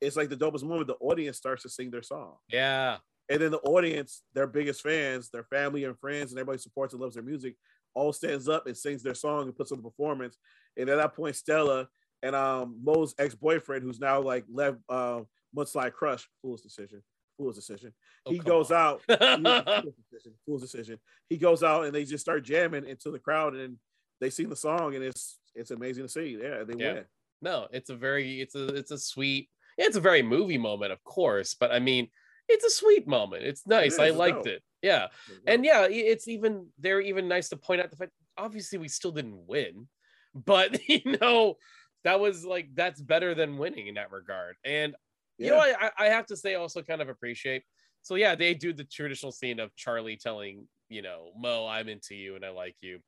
it's 0.00 0.16
like 0.16 0.28
the 0.30 0.36
dopest 0.36 0.64
moment. 0.64 0.86
The 0.88 0.94
audience 0.94 1.36
starts 1.36 1.62
to 1.62 1.68
sing 1.68 1.90
their 1.90 2.02
song, 2.02 2.34
yeah, 2.50 2.96
and 3.28 3.40
then 3.40 3.50
the 3.50 3.58
audience, 3.60 4.22
their 4.34 4.46
biggest 4.46 4.82
fans, 4.82 5.30
their 5.30 5.44
family 5.44 5.84
and 5.84 5.98
friends, 5.98 6.30
and 6.32 6.38
everybody 6.38 6.58
supports 6.58 6.92
and 6.92 7.02
loves 7.02 7.14
their 7.14 7.22
music, 7.24 7.56
all 7.94 8.12
stands 8.12 8.48
up 8.48 8.66
and 8.66 8.76
sings 8.76 9.02
their 9.02 9.14
song 9.14 9.44
and 9.44 9.56
puts 9.56 9.72
on 9.72 9.78
the 9.78 9.88
performance. 9.88 10.36
And 10.76 10.88
at 10.88 10.96
that 10.96 11.14
point, 11.14 11.36
Stella 11.36 11.88
and 12.22 12.34
um 12.34 12.78
Mo's 12.82 13.14
ex-boyfriend, 13.18 13.82
who's 13.82 14.00
now 14.00 14.20
like 14.20 14.44
left 14.52 14.78
uh 14.88 15.20
Mudslide 15.56 15.92
Crush, 15.92 16.28
fool's 16.42 16.62
decision, 16.62 17.02
fool's 17.38 17.54
decision. 17.56 17.92
Oh, 18.26 18.32
he 18.32 18.38
goes 18.38 18.70
on. 18.72 18.76
out, 18.78 19.02
fool's 19.08 19.94
decision, 20.10 20.32
fool's 20.44 20.62
decision. 20.62 20.98
He 21.28 21.36
goes 21.38 21.62
out 21.62 21.84
and 21.84 21.94
they 21.94 22.04
just 22.04 22.24
start 22.24 22.44
jamming 22.44 22.86
into 22.86 23.10
the 23.10 23.18
crowd 23.18 23.54
and 23.54 23.78
they 24.20 24.30
sing 24.30 24.48
the 24.48 24.56
song 24.56 24.94
and 24.96 25.04
it's 25.04 25.38
it's 25.54 25.70
amazing 25.70 26.04
to 26.04 26.08
see. 26.08 26.38
Yeah, 26.42 26.64
they 26.64 26.74
Yeah. 26.76 26.92
win. 26.94 27.04
no, 27.42 27.68
it's 27.70 27.90
a 27.90 27.94
very, 27.96 28.40
it's 28.40 28.54
a, 28.56 28.66
it's 28.74 28.90
a 28.90 28.98
sweet, 28.98 29.48
it's 29.78 29.96
a 29.96 30.00
very 30.00 30.22
movie 30.22 30.58
moment, 30.58 30.90
of 30.92 31.02
course, 31.04 31.54
but 31.54 31.70
I 31.70 31.78
mean, 31.78 32.08
it's 32.48 32.64
a 32.64 32.70
sweet 32.70 33.06
moment. 33.06 33.44
It's 33.44 33.66
nice. 33.66 33.98
I 33.98 34.10
liked 34.10 34.44
dope. 34.44 34.46
it. 34.48 34.62
Yeah, 34.82 35.08
and 35.46 35.64
yeah, 35.64 35.86
it's 35.88 36.28
even 36.28 36.66
they're 36.78 37.00
even 37.00 37.26
nice 37.26 37.48
to 37.50 37.56
point 37.56 37.80
out 37.80 37.90
the 37.90 37.96
fact. 37.96 38.12
Obviously, 38.36 38.78
we 38.78 38.88
still 38.88 39.12
didn't 39.12 39.46
win, 39.46 39.88
but 40.34 40.78
you 40.88 41.16
know, 41.20 41.56
that 42.04 42.20
was 42.20 42.44
like 42.44 42.68
that's 42.74 43.00
better 43.00 43.34
than 43.34 43.58
winning 43.58 43.88
in 43.88 43.94
that 43.94 44.12
regard. 44.12 44.56
And 44.64 44.94
you 45.38 45.50
know, 45.50 45.58
I, 45.58 45.90
I 45.98 46.06
have 46.06 46.26
to 46.26 46.36
say, 46.36 46.54
also 46.54 46.82
kind 46.82 47.02
of 47.02 47.08
appreciate. 47.08 47.64
So 48.02 48.14
yeah, 48.16 48.34
they 48.34 48.54
do 48.54 48.72
the 48.72 48.84
traditional 48.84 49.32
scene 49.32 49.58
of 49.58 49.74
Charlie 49.74 50.16
telling 50.16 50.68
you 50.88 51.02
know 51.02 51.30
Mo, 51.36 51.66
"I'm 51.66 51.88
into 51.88 52.14
you 52.14 52.36
and 52.36 52.44
I 52.44 52.50
like 52.50 52.76
you," 52.80 53.00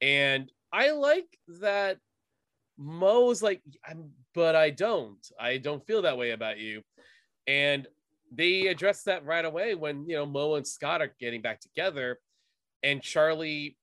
and 0.00 0.50
I 0.72 0.92
like 0.92 1.26
that 1.60 1.98
Mo's 2.78 3.42
like, 3.42 3.62
"I'm," 3.86 4.12
but 4.34 4.54
I 4.54 4.70
don't. 4.70 5.18
I 5.38 5.58
don't 5.58 5.84
feel 5.84 6.02
that 6.02 6.16
way 6.16 6.30
about 6.30 6.58
you, 6.58 6.82
and 7.46 7.86
they 8.32 8.66
address 8.66 9.02
that 9.04 9.24
right 9.24 9.44
away 9.44 9.74
when 9.74 10.08
you 10.08 10.16
know 10.16 10.26
Mo 10.26 10.54
and 10.54 10.66
Scott 10.66 11.02
are 11.02 11.14
getting 11.20 11.42
back 11.42 11.60
together, 11.60 12.18
and 12.82 13.02
Charlie 13.02 13.76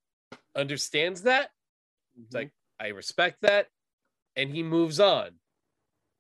understands 0.56 1.24
that. 1.24 1.50
It's 2.24 2.34
like 2.34 2.52
I 2.80 2.88
respect 2.90 3.42
that, 3.42 3.68
and 4.36 4.50
he 4.50 4.64
moves 4.64 5.00
on 5.00 5.32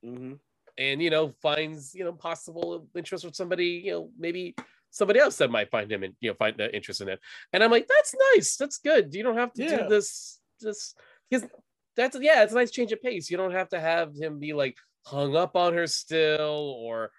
Mhm. 0.05 0.39
and 0.78 1.01
you 1.01 1.09
know 1.09 1.34
finds 1.41 1.93
you 1.95 2.03
know 2.03 2.11
possible 2.13 2.88
interest 2.95 3.24
with 3.24 3.36
somebody 3.36 3.82
you 3.86 3.91
know 3.91 4.11
maybe 4.17 4.53
somebody 4.89 5.19
else 5.19 5.38
that 5.38 5.49
might 5.49 5.71
find 5.71 5.89
him 5.91 6.03
and 6.03 6.13
you 6.19 6.30
know 6.30 6.36
find 6.36 6.57
the 6.57 6.74
interest 6.76 6.99
in 6.99 7.07
it 7.07 7.19
and 7.53 7.63
i'm 7.63 7.71
like 7.71 7.88
that's 7.88 8.13
nice 8.34 8.57
that's 8.57 8.80
good 8.80 9.13
you 9.15 9.24
don't 9.24 9.38
have 9.38 9.53
to 9.53 9.63
Yeah. 9.63 9.84
do 9.84 9.89
this 9.89 10.39
this 10.59 10.93
because 11.30 11.47
that's 11.95 12.17
yeah 12.19 12.43
it's 12.43 12.51
a 12.51 12.55
nice 12.55 12.71
change 12.71 12.91
of 12.91 13.01
pace 13.01 13.30
you 13.30 13.38
don't 13.38 13.53
have 13.53 13.69
to 13.69 13.80
have 13.80 14.13
him 14.15 14.39
be 14.39 14.51
like 14.53 14.76
hung 15.05 15.36
up 15.38 15.55
on 15.55 15.74
her 15.74 15.88
still 15.88 16.76
or 16.80 17.11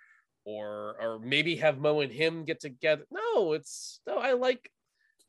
or 0.44 0.96
or 1.00 1.18
maybe 1.18 1.56
have 1.56 1.78
mo 1.78 2.00
and 2.00 2.12
him 2.12 2.44
get 2.44 2.60
together 2.60 3.04
no 3.10 3.52
it's 3.52 4.00
no 4.06 4.18
i 4.18 4.32
like 4.32 4.70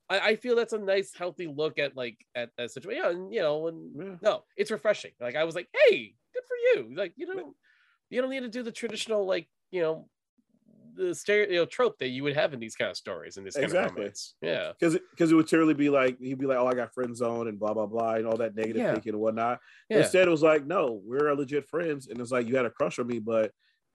i, 0.09 0.20
I 0.20 0.36
feel 0.36 0.55
that's 0.55 0.74
a 0.74 0.78
nice 0.80 1.13
healthy 1.16 1.47
look 1.47 1.80
at 1.80 1.95
like 1.95 2.26
at 2.36 2.51
that 2.57 2.72
situation 2.72 3.03
yeah, 3.03 3.09
and 3.11 3.34
you 3.34 3.41
know 3.41 3.68
and 3.68 3.95
Yeah. 3.97 4.16
no 4.22 4.43
it's 4.57 4.72
refreshing 4.72 5.11
like 5.20 5.36
i 5.36 5.43
was 5.43 5.55
like 5.55 5.70
hey 5.74 6.16
good 6.34 6.43
for 6.47 6.57
you 6.57 6.95
like 6.95 7.13
you 7.16 7.34
know 7.34 7.55
you 8.09 8.22
don't 8.22 8.30
need 8.32 8.41
to 8.41 8.49
do 8.49 8.63
the 8.63 8.72
traditional 8.72 9.26
like 9.26 9.49
you 9.72 9.82
know 9.82 10.09
the 10.95 11.13
stereo 11.13 11.49
you 11.49 11.55
know, 11.57 11.66
trope 11.66 11.97
that 11.99 12.07
you 12.07 12.24
would 12.24 12.36
have 12.36 12.53
in 12.53 12.59
these 12.59 12.76
kind 12.76 12.89
of 12.89 12.97
stories 12.97 13.38
in 13.38 13.43
this 13.43 13.55
kind 13.55 13.66
of 13.66 13.72
Exactly. 13.72 14.11
yeah 14.41 14.72
because 14.80 14.97
because 15.11 15.32
it 15.32 15.36
would 15.36 15.45
literally 15.45 15.74
be 15.74 15.89
like 15.89 16.18
he'd 16.20 16.38
be 16.38 16.45
like, 16.45 16.57
"Oh, 16.57 16.68
I 16.68 16.74
got 16.74 16.93
friend 16.93 17.16
zone 17.16 17.47
and 17.47 17.59
blah 17.59 17.74
blah 17.74 17.86
blah 17.86 18.16
and 18.16 18.26
all 18.28 18.38
that 18.38 18.55
negative 18.55 18.84
Yeah. 18.84 18.93
thinking 18.93 19.13
and 19.13 19.22
whatnot." 19.22 19.59
yeah 19.89 19.99
Instead, 19.99 20.28
it 20.28 20.32
was 20.32 20.43
like, 20.43 20.66
"No, 20.66 21.01
we're 21.03 21.34
legit 21.34 21.68
friends," 21.68 22.07
and 22.07 22.20
it's 22.20 22.32
like 22.32 22.47
you 22.47 22.55
had 22.55 22.66
a 22.66 22.70
crush 22.70 22.99
on 22.99 23.07
me, 23.07 23.20
but 23.20 23.51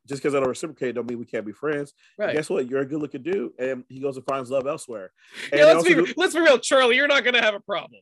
just 0.07 0.23
because 0.23 0.35
I 0.35 0.41
don't 0.41 0.49
reciprocate, 0.49 0.95
don't 0.95 1.09
mean 1.09 1.19
we 1.19 1.25
can't 1.27 1.47
be 1.47 1.53
friends. 1.53 1.93
right 2.19 2.35
Guess 2.35 2.51
what? 2.51 2.69
You're 2.69 2.81
a 2.81 2.87
good 2.87 3.01
looking 3.01 3.23
dude, 3.23 3.53
and 3.59 3.85
he 3.89 4.01
goes 4.01 4.17
and 4.17 4.25
finds 4.27 4.51
love 4.51 4.67
elsewhere. 4.67 5.13
And 5.53 5.61
yeah, 5.61 5.67
let's, 5.67 5.85
be, 5.87 5.95
do- 5.95 6.15
let's 6.17 6.35
be 6.35 6.41
real 6.41 6.59
charlie 6.59 6.97
you're 6.97 7.09
not 7.09 7.25
gonna 7.25 7.43
have 7.43 7.55
a 7.55 7.61
problem 7.61 8.01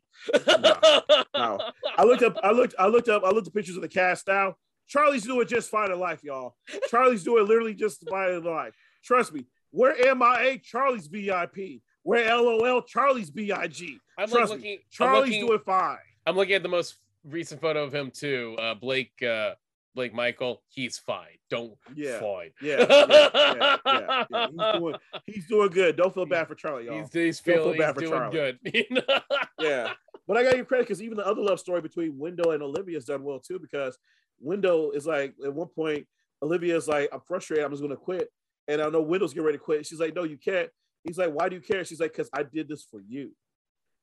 no. 0.55 1.59
I 1.97 2.05
looked 2.05 2.23
up, 2.23 2.37
I 2.43 2.51
looked, 2.51 2.75
I 2.79 2.87
looked 2.87 3.09
up, 3.09 3.23
I 3.25 3.31
looked 3.31 3.47
at 3.47 3.55
pictures 3.55 3.77
of 3.77 3.83
the 3.83 3.89
cast 3.89 4.27
now. 4.29 4.57
Charlie's 4.89 5.25
doing 5.25 5.47
just 5.47 5.71
fine 5.71 5.93
in 5.93 5.99
life, 6.01 6.25
y'all. 6.25 6.57
Charlie's 6.89 7.23
doing 7.23 7.47
literally 7.47 7.75
just 7.75 8.09
fine 8.09 8.31
in 8.33 8.43
life. 8.45 8.75
Trust 9.05 9.33
me. 9.35 9.47
We're 9.71 9.95
MIA, 10.15 10.59
Charlie's 10.59 11.07
VIP. 11.09 11.83
We're 12.05 12.25
LOL, 12.35 12.83
Charlie's 12.83 13.31
BIG. 13.31 13.51
i'm 13.53 13.61
like 13.61 14.31
Trust 14.31 14.53
me, 14.53 14.57
looking 14.57 14.73
I'm 14.73 14.79
Charlie's 14.91 15.31
looking, 15.35 15.47
doing 15.47 15.61
fine. 15.65 15.99
I'm 16.27 16.37
looking 16.37 16.55
at 16.55 16.63
the 16.63 16.69
most 16.71 16.97
recent 17.25 17.61
photo 17.61 17.85
of 17.85 17.93
him 17.95 18.11
too 18.11 18.57
uh 18.59 18.75
blake 18.75 19.13
uh 19.23 19.51
blake 19.95 20.15
michael 20.15 20.63
he's 20.69 20.99
fine 20.99 21.37
don't 21.51 21.75
Yeah. 21.95 22.21
fine 22.21 22.51
Yeah, 22.63 22.87
yeah, 22.89 23.07
yeah, 23.47 23.77
yeah. 23.87 24.25
He's 24.51 24.79
doing, 24.81 24.95
he's 25.27 25.47
doing 25.49 25.69
good. 25.71 25.97
Don't 25.97 26.15
feel 26.15 26.27
bad 26.27 26.47
for 26.47 26.55
Charlie, 26.55 26.87
y'all. 26.87 27.01
he's, 27.01 27.13
he's 27.13 27.41
Don't 27.41 27.55
feel 27.55 27.63
feeling 27.65 27.79
bad 27.79 27.95
he's 28.01 28.09
for 28.11 28.31
doing 28.31 28.33
Charlie. 28.33 28.53
good 28.93 29.13
yeah. 29.61 29.93
But 30.27 30.37
I 30.37 30.43
got 30.45 30.57
your 30.57 30.67
credit 30.67 30.87
because 30.87 31.03
even 31.03 31.17
the 31.17 31.27
other 31.27 31.41
love 31.41 31.59
story 31.59 31.81
between 31.81 32.19
Wendell 32.19 32.51
and 32.53 32.63
Olivia's 32.63 33.07
done 33.07 33.25
well 33.25 33.41
too. 33.41 33.59
Because 33.59 33.97
Wendell 34.41 34.91
is 34.93 35.07
like 35.07 35.35
at 35.45 35.53
one 35.55 35.69
point, 35.69 36.07
Olivia's 36.43 36.87
like, 36.87 37.09
I'm 37.13 37.21
frustrated, 37.27 37.65
I'm 37.65 37.71
just 37.71 37.83
gonna 37.83 37.97
quit. 37.97 38.29
And 38.69 38.83
I 38.83 38.89
know 38.91 39.01
Wendell's 39.01 39.33
getting 39.33 39.47
ready 39.47 39.59
to 39.59 39.65
quit. 39.65 39.87
She's 39.87 39.99
like, 40.01 40.15
No, 40.15 40.25
you 40.25 40.37
can't. 40.37 40.69
He's 41.05 41.17
like, 41.19 41.33
Why 41.33 41.49
do 41.49 41.57
you 41.57 41.63
care? 41.63 41.83
She's 41.85 41.99
like, 42.01 42.13
Because 42.13 42.29
I 42.35 42.43
did 42.43 42.69
this 42.69 42.85
for 42.85 43.01
you. 43.01 43.33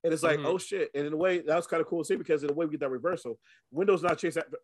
And 0.03 0.11
it's 0.13 0.23
like, 0.23 0.39
Mhm. 0.39 0.45
oh 0.45 0.57
shit. 0.57 0.89
And 0.95 1.05
in 1.07 1.13
a 1.13 1.17
way, 1.17 1.39
that 1.39 1.55
was 1.55 1.67
kind 1.67 1.81
of 1.81 1.87
cool 1.87 2.03
to 2.03 2.05
see 2.07 2.15
because 2.15 2.43
in 2.43 2.49
a 2.49 2.53
way 2.53 2.65
we 2.65 2.71
get 2.71 2.79
that 2.81 2.89
reversal. 2.89 3.39
Wendell's 3.71 4.03
not 4.03 4.17
chasing 4.17 4.41
after 4.43 4.57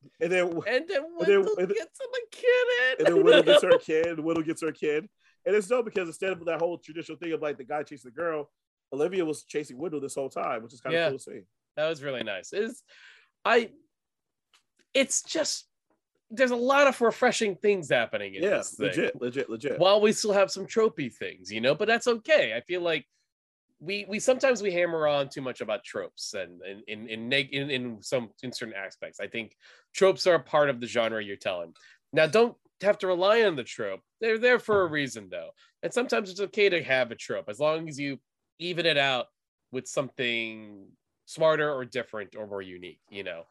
and 0.20 0.30
then 0.32 0.46
and 0.68 0.88
then 0.88 1.02
Wendell 1.18 1.46
and 1.58 1.68
then- 1.68 1.76
gets 1.76 2.00
him 2.00 2.08
a 2.14 2.36
kid 2.36 2.98
and 2.98 3.06
then 3.16 3.24
Widow 3.24 3.42
gets 3.42 3.62
her 3.62 3.78
kid, 3.80 4.18
Widow 4.20 4.42
gets 4.42 4.62
her 4.62 4.72
kid. 4.72 5.08
And 5.44 5.54
it's 5.54 5.68
dope 5.68 5.84
because 5.84 6.08
instead 6.08 6.32
of 6.32 6.44
that 6.46 6.58
whole 6.60 6.76
traditional 6.78 7.16
thing 7.18 7.32
of 7.32 7.40
like 7.40 7.56
the 7.56 7.64
guy 7.64 7.82
chasing 7.84 8.10
the 8.12 8.20
girl, 8.20 8.50
Olivia 8.92 9.24
was 9.24 9.44
chasing 9.44 9.78
Wendell 9.78 10.00
this 10.00 10.14
whole 10.16 10.28
time, 10.28 10.62
which 10.62 10.72
is 10.72 10.80
kind 10.80 10.94
of 10.94 11.00
Yeah. 11.00 11.08
cool 11.10 11.18
to 11.18 11.22
see. 11.24 11.40
That 11.76 11.88
was 11.88 12.02
really 12.02 12.24
nice. 12.24 12.52
Is 12.52 12.82
I 13.44 13.70
it's 14.94 15.22
just 15.22 15.66
there's 16.30 16.50
a 16.50 16.56
lot 16.56 16.88
of 16.88 17.00
refreshing 17.00 17.54
things 17.54 17.88
happening 17.90 18.34
in 18.34 18.42
Yeah, 18.42 18.56
this 18.58 18.70
thing. 18.74 18.86
legit, 18.88 19.20
legit, 19.20 19.48
legit. 19.50 19.78
While 19.78 20.00
we 20.00 20.10
still 20.12 20.32
have 20.32 20.50
some 20.50 20.66
tropey 20.66 21.12
things, 21.14 21.52
you 21.52 21.60
know, 21.60 21.74
but 21.76 21.86
that's 21.86 22.08
okay. 22.08 22.54
I 22.56 22.60
feel 22.62 22.80
like 22.80 23.06
we 23.78 24.06
we 24.08 24.18
sometimes 24.18 24.62
we 24.62 24.72
hammer 24.72 25.06
on 25.06 25.28
too 25.28 25.42
much 25.42 25.60
about 25.60 25.84
tropes 25.84 26.34
and 26.34 26.62
in 26.62 26.82
in 26.88 27.08
in, 27.08 27.28
neg- 27.28 27.52
in 27.52 28.02
some 28.02 28.30
in 28.42 28.52
certain 28.52 28.74
aspects. 28.74 29.20
I 29.20 29.28
think 29.28 29.56
tropes 29.94 30.26
are 30.26 30.34
a 30.34 30.42
part 30.42 30.70
of 30.70 30.80
the 30.80 30.86
genre 30.86 31.22
you're 31.22 31.36
telling. 31.36 31.74
Now 32.12 32.26
don't 32.26 32.56
have 32.82 32.98
to 32.98 33.06
rely 33.06 33.42
on 33.42 33.56
the 33.56 33.64
trope. 33.64 34.00
They're 34.20 34.38
there 34.38 34.58
for 34.58 34.82
a 34.82 34.86
reason 34.86 35.28
though. 35.30 35.50
And 35.82 35.92
sometimes 35.92 36.30
it's 36.30 36.40
okay 36.40 36.68
to 36.70 36.82
have 36.82 37.10
a 37.10 37.14
trope 37.16 37.48
as 37.48 37.60
long 37.60 37.88
as 37.88 37.98
you 37.98 38.18
even 38.58 38.86
it 38.86 38.96
out 38.96 39.26
with 39.72 39.86
something 39.86 40.92
smarter 41.26 41.70
or 41.70 41.84
different 41.84 42.34
or 42.36 42.46
more 42.46 42.62
unique, 42.62 43.00
you 43.10 43.24
know. 43.24 43.44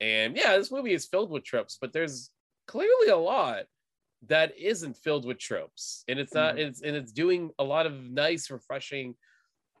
And 0.00 0.36
yeah, 0.36 0.56
this 0.56 0.70
movie 0.72 0.92
is 0.92 1.06
filled 1.06 1.30
with 1.30 1.44
tropes, 1.44 1.78
but 1.80 1.92
there's 1.92 2.32
clearly 2.66 3.08
a 3.08 3.16
lot 3.16 3.66
that 4.22 4.56
isn't 4.58 4.96
filled 4.96 5.24
with 5.24 5.38
tropes. 5.38 6.04
And 6.08 6.18
it's 6.18 6.34
not 6.34 6.56
Mhm. 6.56 6.58
it's 6.58 6.82
and 6.82 6.96
it's 6.96 7.12
doing 7.12 7.50
a 7.58 7.64
lot 7.64 7.86
of 7.86 7.94
nice, 8.10 8.50
refreshing, 8.50 9.16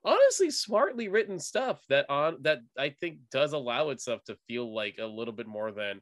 honestly 0.04 0.50
smartly 0.50 1.08
written 1.08 1.38
stuff 1.38 1.82
that 1.88 2.08
on 2.08 2.38
that 2.42 2.60
I 2.78 2.90
think 2.90 3.18
does 3.30 3.52
allow 3.52 3.90
itself 3.90 4.24
to 4.24 4.36
feel 4.46 4.74
like 4.74 4.96
a 4.98 5.06
little 5.06 5.34
bit 5.34 5.46
more 5.46 5.72
than 5.72 6.00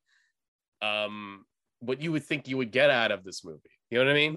um 0.82 1.44
what 1.80 2.01
you 2.01 2.12
would 2.12 2.24
think 2.24 2.49
you 2.49 2.57
would 2.57 2.70
get 2.70 2.90
out 2.90 3.12
of 3.12 3.24
this 3.24 3.44
movie. 3.44 3.70
You 3.90 3.99
know 3.99 4.05
what 4.05 4.11
I 4.11 4.14
mean? 4.14 4.36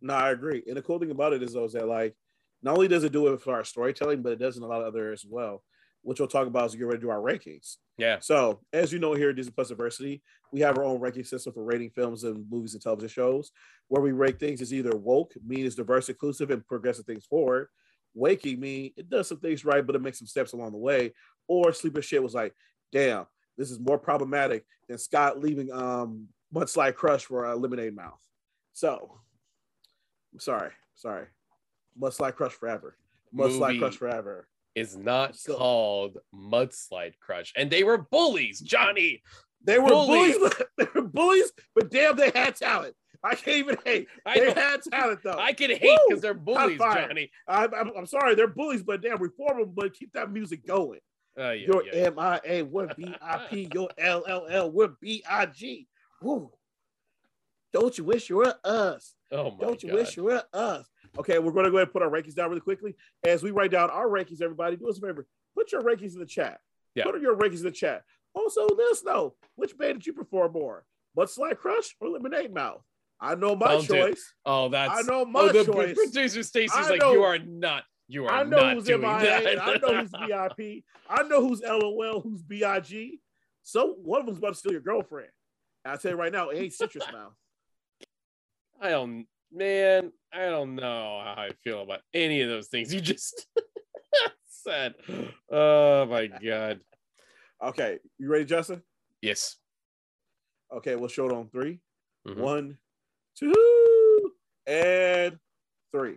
No, 0.00 0.14
I 0.14 0.30
agree. 0.30 0.62
And 0.66 0.76
the 0.76 0.82
cool 0.82 0.98
thing 0.98 1.10
about 1.10 1.32
it 1.32 1.42
is 1.42 1.52
though 1.52 1.64
is 1.64 1.72
that 1.72 1.88
like 1.88 2.14
not 2.62 2.74
only 2.74 2.88
does 2.88 3.04
it 3.04 3.12
do 3.12 3.26
it 3.28 3.40
for 3.40 3.54
our 3.54 3.64
storytelling, 3.64 4.22
but 4.22 4.32
it 4.32 4.38
does 4.38 4.56
in 4.56 4.62
a 4.62 4.66
lot 4.66 4.80
of 4.80 4.86
other 4.86 5.12
as 5.12 5.24
well, 5.28 5.62
which 6.02 6.20
we'll 6.20 6.28
talk 6.28 6.46
about 6.46 6.66
as 6.66 6.72
we 6.72 6.78
get 6.78 6.86
ready 6.86 6.98
to 6.98 7.02
do 7.02 7.10
our 7.10 7.18
rankings. 7.18 7.76
Yeah. 7.98 8.18
So 8.20 8.60
as 8.72 8.92
you 8.92 8.98
know 8.98 9.14
here 9.14 9.30
at 9.30 9.36
Disney 9.36 9.52
Plus 9.52 9.68
Diversity, 9.68 10.22
we 10.52 10.60
have 10.60 10.78
our 10.78 10.84
own 10.84 11.00
ranking 11.00 11.24
system 11.24 11.52
for 11.52 11.64
rating 11.64 11.90
films 11.90 12.24
and 12.24 12.48
movies 12.50 12.74
and 12.74 12.82
television 12.82 13.08
shows, 13.08 13.50
where 13.88 14.02
we 14.02 14.12
rate 14.12 14.38
things 14.38 14.60
as 14.60 14.72
either 14.72 14.96
woke, 14.96 15.32
meaning 15.44 15.66
it's 15.66 15.74
diverse, 15.74 16.08
inclusive, 16.08 16.50
and 16.50 16.66
progressive 16.66 17.04
things 17.04 17.26
forward. 17.26 17.68
Waking 18.14 18.60
me, 18.60 18.92
it 18.96 19.08
does 19.08 19.28
some 19.28 19.38
things 19.38 19.64
right, 19.64 19.86
but 19.86 19.96
it 19.96 20.02
makes 20.02 20.18
some 20.18 20.26
steps 20.26 20.52
along 20.52 20.72
the 20.72 20.78
way. 20.78 21.12
Or 21.48 21.72
sleeper 21.72 22.02
shit 22.02 22.22
was 22.22 22.34
like, 22.34 22.54
damn, 22.92 23.26
this 23.56 23.70
is 23.70 23.80
more 23.80 23.98
problematic 23.98 24.64
than 24.88 24.98
Scott 24.98 25.40
leaving 25.40 25.72
um 25.72 26.28
Mudslide 26.54 26.94
Crush 26.94 27.24
for 27.24 27.44
a 27.46 27.56
lemonade 27.56 27.96
mouth. 27.96 28.20
So 28.74 29.18
I'm 30.32 30.40
sorry, 30.40 30.70
sorry. 30.94 31.26
Mudslide 32.00 32.34
Crush 32.36 32.52
forever. 32.52 32.96
Mudslide 33.34 33.68
Movie 33.68 33.78
Crush 33.78 33.96
forever. 33.96 34.48
Is 34.74 34.96
not 34.96 35.36
So- 35.36 35.56
called 35.56 36.18
Mudslide 36.34 37.18
Crush. 37.20 37.52
And 37.56 37.70
they 37.70 37.84
were 37.84 37.98
bullies, 37.98 38.60
Johnny. 38.60 39.22
They 39.64 39.78
were 39.78 39.88
Bullies. 39.90 40.36
bullies. 40.38 40.52
they 40.78 40.86
were 40.94 41.02
bullies, 41.02 41.52
but 41.74 41.90
damn, 41.90 42.16
they 42.16 42.30
had 42.34 42.56
talent. 42.56 42.94
I 43.24 43.34
can't 43.34 43.58
even 43.58 43.76
hate. 43.84 44.08
I 44.26 44.38
They 44.38 44.46
know- 44.48 44.54
had 44.54 44.82
talent 44.82 45.20
though. 45.22 45.38
I 45.38 45.52
can 45.52 45.70
hate 45.70 45.98
because 46.08 46.20
they're 46.22 46.34
bullies. 46.34 46.78
Johnny. 46.78 47.30
I, 47.46 47.64
I'm, 47.66 47.90
I'm 47.96 48.06
sorry, 48.06 48.34
they're 48.34 48.48
bullies, 48.48 48.82
but 48.82 49.00
damn, 49.02 49.18
reform 49.22 49.60
them, 49.60 49.72
but 49.74 49.94
keep 49.94 50.12
that 50.14 50.30
music 50.32 50.66
going. 50.66 51.00
Oh, 51.38 51.50
yeah, 51.50 51.66
your 51.66 51.84
yeah. 51.86 52.10
MIA, 52.10 52.64
we're 52.64 52.88
BIP, 52.88 53.74
your 53.74 53.88
LLL, 53.98 54.72
we're 54.72 54.88
BIG. 55.00 55.86
Woo. 56.20 56.50
Don't 57.72 57.96
you 57.96 58.04
wish 58.04 58.28
you 58.28 58.36
were 58.36 58.54
us? 58.64 59.14
Oh 59.30 59.50
my 59.52 59.56
Don't 59.58 59.82
you 59.82 59.88
God. 59.90 59.98
wish 59.98 60.16
you 60.16 60.24
were 60.24 60.42
us? 60.52 60.86
Okay, 61.18 61.38
we're 61.38 61.52
going 61.52 61.64
to 61.64 61.70
go 61.70 61.78
ahead 61.78 61.88
and 61.88 61.92
put 61.92 62.02
our 62.02 62.10
rankings 62.10 62.34
down 62.34 62.48
really 62.50 62.60
quickly. 62.60 62.94
As 63.24 63.42
we 63.42 63.50
write 63.50 63.70
down 63.70 63.88
our 63.90 64.08
rankings, 64.08 64.42
everybody, 64.42 64.76
do 64.76 64.88
us 64.88 64.98
a 64.98 65.00
favor. 65.00 65.26
Put 65.54 65.72
your 65.72 65.80
rankings 65.82 66.12
in 66.14 66.20
the 66.20 66.26
chat. 66.26 66.60
Yeah. 66.94 67.04
Put 67.04 67.20
your 67.22 67.36
rankings 67.36 67.58
in 67.58 67.64
the 67.64 67.70
chat. 67.70 68.02
Also, 68.34 68.66
let 68.66 68.90
us 68.90 69.02
know 69.04 69.34
which 69.56 69.76
band 69.78 69.94
did 70.00 70.06
you 70.06 70.12
prefer 70.12 70.48
more, 70.48 70.84
Mudslide 71.16 71.58
Crush 71.58 71.94
or 72.00 72.08
Lemonade 72.08 72.52
Mouth? 72.52 72.82
I 73.22 73.36
know 73.36 73.54
my 73.54 73.80
choice. 73.80 74.34
Oh, 74.44 74.68
that's 74.68 74.98
I 74.98 75.02
know 75.10 75.24
my 75.24 75.40
oh, 75.42 75.48
the 75.52 75.64
choice. 75.64 75.94
producer 75.94 76.42
Stacy's 76.42 76.90
like, 76.90 77.00
you 77.02 77.22
are 77.22 77.38
not, 77.38 77.84
you 78.08 78.26
are 78.26 78.32
I 78.32 78.42
know 78.42 78.56
not 78.58 78.74
who's 78.74 78.84
doing 78.84 79.00
MIA. 79.02 79.20
that. 79.20 79.62
I 79.62 79.76
know 79.76 80.00
who's 80.00 80.10
VIP. 80.26 80.84
I 81.08 81.22
know 81.22 81.40
who's 81.40 81.62
LOL, 81.62 82.20
who's 82.20 82.42
BIG. 82.42 83.20
So 83.62 83.94
one 84.02 84.20
of 84.20 84.26
them's 84.26 84.38
about 84.38 84.54
to 84.54 84.54
steal 84.56 84.72
your 84.72 84.80
girlfriend. 84.80 85.30
And 85.84 85.94
I 85.94 85.96
tell 85.96 86.10
you 86.10 86.16
right 86.16 86.32
now, 86.32 86.48
it 86.48 86.58
ain't 86.58 86.72
Citrus 86.72 87.04
Mouth. 87.12 87.32
I 88.80 88.90
don't, 88.90 89.26
man, 89.52 90.10
I 90.32 90.46
don't 90.46 90.74
know 90.74 91.22
how 91.24 91.34
I 91.38 91.50
feel 91.62 91.80
about 91.82 92.00
any 92.12 92.40
of 92.40 92.48
those 92.48 92.66
things 92.66 92.92
you 92.92 93.00
just 93.00 93.46
said. 94.50 94.94
Oh 95.48 96.06
my 96.06 96.26
god. 96.26 96.80
Okay, 97.62 98.00
you 98.18 98.28
ready, 98.28 98.44
Justin? 98.46 98.82
Yes. 99.20 99.58
Okay, 100.74 100.96
we'll 100.96 101.08
show 101.08 101.26
it 101.26 101.32
on 101.32 101.48
3 101.50 101.78
Mhm. 102.26 102.36
One, 102.36 102.78
two, 103.36 104.32
and 104.66 105.38
three. 105.92 106.16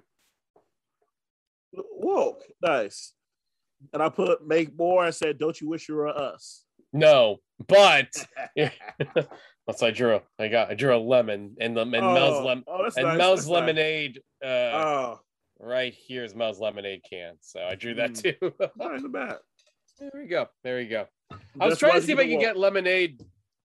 Whoa, 1.74 2.38
nice. 2.62 3.14
And 3.94 4.02
I 4.02 4.10
put 4.10 4.46
make 4.46 4.78
more. 4.78 5.04
I 5.04 5.10
said, 5.10 5.38
"Don't 5.38 5.60
you 5.60 5.70
wish 5.70 5.90
you 5.90 5.96
were 5.96 6.08
us?" 6.08 6.64
No, 6.94 7.38
but 7.68 8.08
that's 8.56 9.84
I 9.84 9.92
drew, 9.92 10.22
I 10.40 10.48
got 10.48 10.70
I 10.72 10.76
drew 10.76 10.96
a 10.96 10.98
lemon 10.98 11.56
and 11.60 11.76
the 11.76 11.82
and 11.82 11.92
Mel's 11.92 12.44
lem 12.46 12.64
oh, 12.68 12.86
and 12.86 12.96
nice, 12.96 13.18
Mel's 13.18 13.40
that's 13.42 13.48
nice. 13.50 13.54
lemonade. 13.60 14.22
Uh, 14.44 14.48
Oh, 14.48 15.20
right 15.60 15.94
here 15.94 16.24
is 16.24 16.34
Mel's 16.36 16.60
lemonade 16.60 17.02
can. 17.10 17.36
So 17.42 17.62
I 17.62 17.76
drew 17.76 17.96
that 17.96 18.12
Mm. 18.14 18.22
too. 18.40 18.54
the 19.02 19.10
back. 19.10 19.38
there 20.00 20.12
we 20.14 20.28
go. 20.28 20.48
There 20.64 20.78
we 20.78 20.86
go. 20.88 21.08
I 21.32 21.36
was 21.66 21.72
That's 21.72 21.80
trying 21.80 21.94
to 22.00 22.02
see 22.02 22.14
if 22.14 22.20
I 22.20 22.24
could 22.26 22.34
walk. 22.34 22.42
get 22.42 22.58
lemonade 22.58 23.22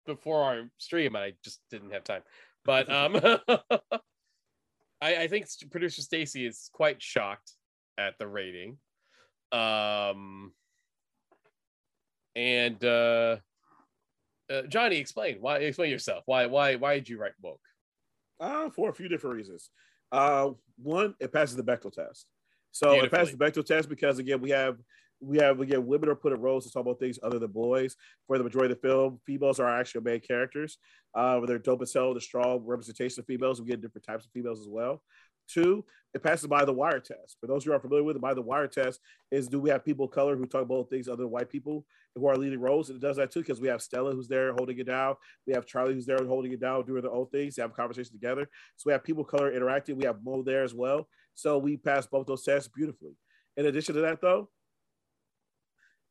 before 0.05 0.43
our 0.43 0.69
stream, 0.77 1.15
and 1.15 1.23
I 1.23 1.33
just 1.43 1.59
didn't 1.69 1.91
have 1.91 2.03
time. 2.05 2.21
But 2.67 2.91
um, 2.91 3.15
I, 5.01 5.15
I 5.15 5.27
think 5.27 5.47
producer 5.71 6.03
Stacy 6.03 6.45
is 6.45 6.69
quite 6.71 7.01
shocked 7.01 7.53
at 7.97 8.19
the 8.19 8.27
rating. 8.27 8.77
Um, 9.51 10.51
and 12.35 12.83
uh, 12.83 13.37
uh, 14.51 14.61
Johnny, 14.67 14.97
explain 14.97 15.37
why. 15.39 15.57
Explain 15.57 15.89
yourself. 15.89 16.23
Why? 16.27 16.45
Why? 16.45 16.75
Why 16.75 16.95
did 16.95 17.09
you 17.09 17.19
write 17.19 17.31
woke? 17.41 17.61
Uh, 18.39 18.69
for 18.69 18.89
a 18.89 18.93
few 18.93 19.07
different 19.07 19.37
reasons. 19.37 19.71
Uh, 20.11 20.51
one, 20.77 21.15
it 21.19 21.33
passes 21.33 21.55
the 21.55 21.63
Bechdel 21.63 21.91
test. 21.91 22.27
So 22.71 23.03
it 23.03 23.09
passes 23.09 23.35
the 23.35 23.43
Bechdel 23.43 23.65
test 23.65 23.89
because 23.89 24.19
again, 24.19 24.41
we 24.41 24.51
have 24.51 24.77
we 25.19 25.37
have 25.39 25.59
again 25.59 25.85
women 25.85 26.09
are 26.09 26.15
put 26.15 26.33
in 26.33 26.39
roles 26.39 26.65
to 26.65 26.71
talk 26.71 26.81
about 26.81 26.99
things 26.99 27.19
other 27.23 27.39
than 27.39 27.51
boys. 27.51 27.95
For 28.27 28.37
the 28.37 28.43
majority 28.43 28.73
of 28.73 28.81
the 28.81 28.87
film, 28.87 29.19
females 29.25 29.59
are 29.59 29.79
actually 29.79 30.01
main 30.01 30.19
characters. 30.19 30.77
Uh, 31.15 31.39
they're 31.41 31.59
dope 31.59 31.81
as 31.81 31.93
hell. 31.93 32.13
The 32.13 32.21
strong 32.21 32.61
representation 32.65 33.21
of 33.21 33.25
females. 33.25 33.59
We 33.59 33.67
get 33.67 33.81
different 33.81 34.05
types 34.05 34.25
of 34.25 34.31
females 34.31 34.59
as 34.59 34.67
well. 34.69 35.01
Two, 35.47 35.85
it 36.13 36.21
passes 36.21 36.47
the 36.47 36.65
DuVernay 36.65 36.99
test. 36.99 37.37
For 37.39 37.47
those 37.47 37.63
who 37.63 37.71
are 37.71 37.79
familiar 37.79 38.03
with 38.03 38.17
it, 38.17 38.21
the 38.21 38.33
DuVernay 38.33 38.67
test 38.67 38.99
is 39.31 39.47
do 39.47 39.59
we 39.59 39.69
have 39.69 39.85
people 39.85 40.05
of 40.05 40.11
color 40.11 40.35
who 40.35 40.45
talk 40.45 40.63
about 40.63 40.89
things 40.89 41.07
other 41.07 41.23
than 41.23 41.31
white 41.31 41.49
people 41.49 41.85
who 42.15 42.27
are 42.27 42.35
leading 42.35 42.59
roles? 42.59 42.89
And 42.89 42.97
it 42.97 43.05
does 43.05 43.17
that 43.17 43.31
too 43.31 43.39
because 43.39 43.61
we 43.61 43.69
have 43.69 43.81
Stella 43.81 44.13
who's 44.13 44.27
there 44.27 44.53
holding 44.53 44.77
it 44.77 44.87
down. 44.87 45.15
We 45.45 45.53
have 45.53 45.65
Charlie 45.65 45.93
who's 45.93 46.05
there 46.05 46.17
holding 46.25 46.51
it 46.51 46.59
down, 46.59 46.85
doing 46.85 47.01
their 47.01 47.11
own 47.11 47.27
things. 47.27 47.55
They 47.55 47.61
have 47.61 47.73
conversations 47.73 48.11
together. 48.11 48.49
So 48.75 48.83
we 48.87 48.91
have 48.91 49.03
people 49.03 49.23
of 49.23 49.29
color 49.29 49.53
interacting. 49.53 49.97
We 49.97 50.05
have 50.05 50.23
Mo 50.23 50.43
there 50.43 50.63
as 50.63 50.73
well. 50.73 51.07
So 51.33 51.57
we 51.57 51.77
pass 51.77 52.07
both 52.07 52.27
those 52.27 52.43
tests 52.43 52.67
beautifully. 52.67 53.13
In 53.55 53.65
addition 53.65 53.95
to 53.95 54.01
that, 54.01 54.21
though, 54.21 54.49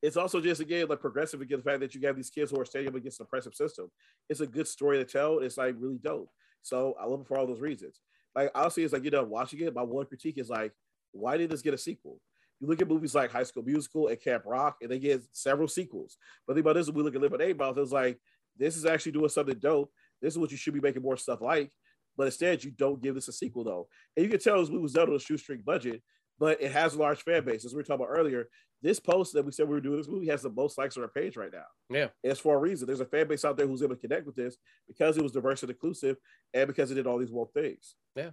it's 0.02 0.16
also 0.16 0.40
just 0.40 0.60
again 0.60 0.86
like 0.88 1.00
progressive 1.00 1.40
again 1.40 1.58
the 1.58 1.64
fact 1.64 1.80
that 1.80 1.94
you 1.94 2.06
have 2.06 2.16
these 2.16 2.30
kids 2.30 2.50
who 2.50 2.60
are 2.60 2.64
standing 2.64 2.88
up 2.88 2.94
against 2.94 3.20
an 3.20 3.24
oppressive 3.24 3.54
system. 3.54 3.90
It's 4.28 4.40
a 4.40 4.46
good 4.46 4.68
story 4.68 4.98
to 4.98 5.04
tell. 5.04 5.38
It's 5.38 5.56
like 5.56 5.74
really 5.78 5.98
dope. 5.98 6.30
So 6.62 6.94
I 7.00 7.06
love 7.06 7.20
it 7.20 7.26
for 7.26 7.38
all 7.38 7.46
those 7.46 7.60
reasons. 7.60 8.00
Like 8.34 8.50
I'll 8.54 8.66
it's 8.66 8.92
like 8.92 9.02
you're 9.02 9.10
done 9.10 9.30
watching 9.30 9.60
it. 9.60 9.74
My 9.74 9.82
one 9.82 10.06
critique 10.06 10.38
is 10.38 10.50
like, 10.50 10.72
why 11.12 11.36
did 11.36 11.50
this 11.50 11.62
get 11.62 11.74
a 11.74 11.78
sequel? 11.78 12.20
You 12.60 12.66
look 12.66 12.80
at 12.80 12.88
movies 12.88 13.14
like 13.14 13.30
High 13.30 13.42
School 13.42 13.62
Musical 13.62 14.08
and 14.08 14.20
Camp 14.20 14.44
Rock, 14.46 14.78
and 14.80 14.90
they 14.90 14.98
get 14.98 15.22
several 15.32 15.68
sequels. 15.68 16.16
But 16.46 16.54
the 16.54 16.58
thing 16.58 16.70
about 16.70 16.76
this, 16.76 16.90
we 16.90 17.02
look 17.02 17.14
at 17.14 17.20
Lemonade 17.20 17.58
Mouth, 17.58 17.76
it's 17.78 17.92
like 17.92 18.18
this 18.58 18.76
is 18.76 18.86
actually 18.86 19.12
doing 19.12 19.28
something 19.28 19.58
dope. 19.58 19.90
This 20.20 20.34
is 20.34 20.38
what 20.38 20.50
you 20.50 20.56
should 20.56 20.74
be 20.74 20.80
making 20.80 21.02
more 21.02 21.16
stuff 21.16 21.40
like. 21.40 21.72
But 22.16 22.26
instead, 22.26 22.64
you 22.64 22.70
don't 22.70 23.02
give 23.02 23.14
this 23.14 23.28
a 23.28 23.32
sequel 23.32 23.64
though, 23.64 23.88
and 24.16 24.24
you 24.24 24.30
can 24.30 24.40
tell 24.40 24.58
this 24.58 24.70
movie 24.70 24.82
was 24.82 24.94
done 24.94 25.08
on 25.08 25.16
a 25.16 25.20
shoestring 25.20 25.62
budget, 25.64 26.02
but 26.38 26.60
it 26.60 26.72
has 26.72 26.94
a 26.94 26.98
large 26.98 27.22
fan 27.22 27.44
base. 27.44 27.64
As 27.64 27.72
we 27.72 27.78
were 27.78 27.82
talking 27.82 28.04
about 28.04 28.14
earlier, 28.16 28.48
this 28.82 29.00
post 29.00 29.32
that 29.32 29.44
we 29.44 29.52
said 29.52 29.68
we 29.68 29.74
were 29.74 29.80
doing 29.80 29.96
this 29.96 30.08
movie 30.08 30.28
has 30.28 30.42
the 30.42 30.50
most 30.50 30.76
likes 30.78 30.96
on 30.96 31.02
our 31.02 31.08
page 31.08 31.36
right 31.36 31.52
now. 31.52 31.64
Yeah. 31.88 32.08
It's 32.22 32.40
for 32.40 32.56
a 32.56 32.58
reason. 32.58 32.86
There's 32.86 33.00
a 33.00 33.06
fan 33.06 33.26
base 33.26 33.44
out 33.44 33.56
there 33.56 33.66
who's 33.66 33.82
able 33.82 33.94
to 33.94 34.00
connect 34.00 34.26
with 34.26 34.36
this 34.36 34.56
because 34.86 35.16
it 35.16 35.22
was 35.22 35.32
diverse 35.32 35.62
and 35.62 35.70
inclusive, 35.70 36.16
and 36.52 36.66
because 36.66 36.90
it 36.90 36.94
did 36.94 37.06
all 37.06 37.18
these 37.18 37.32
woke 37.32 37.52
things. 37.54 37.94
Yeah. 38.14 38.30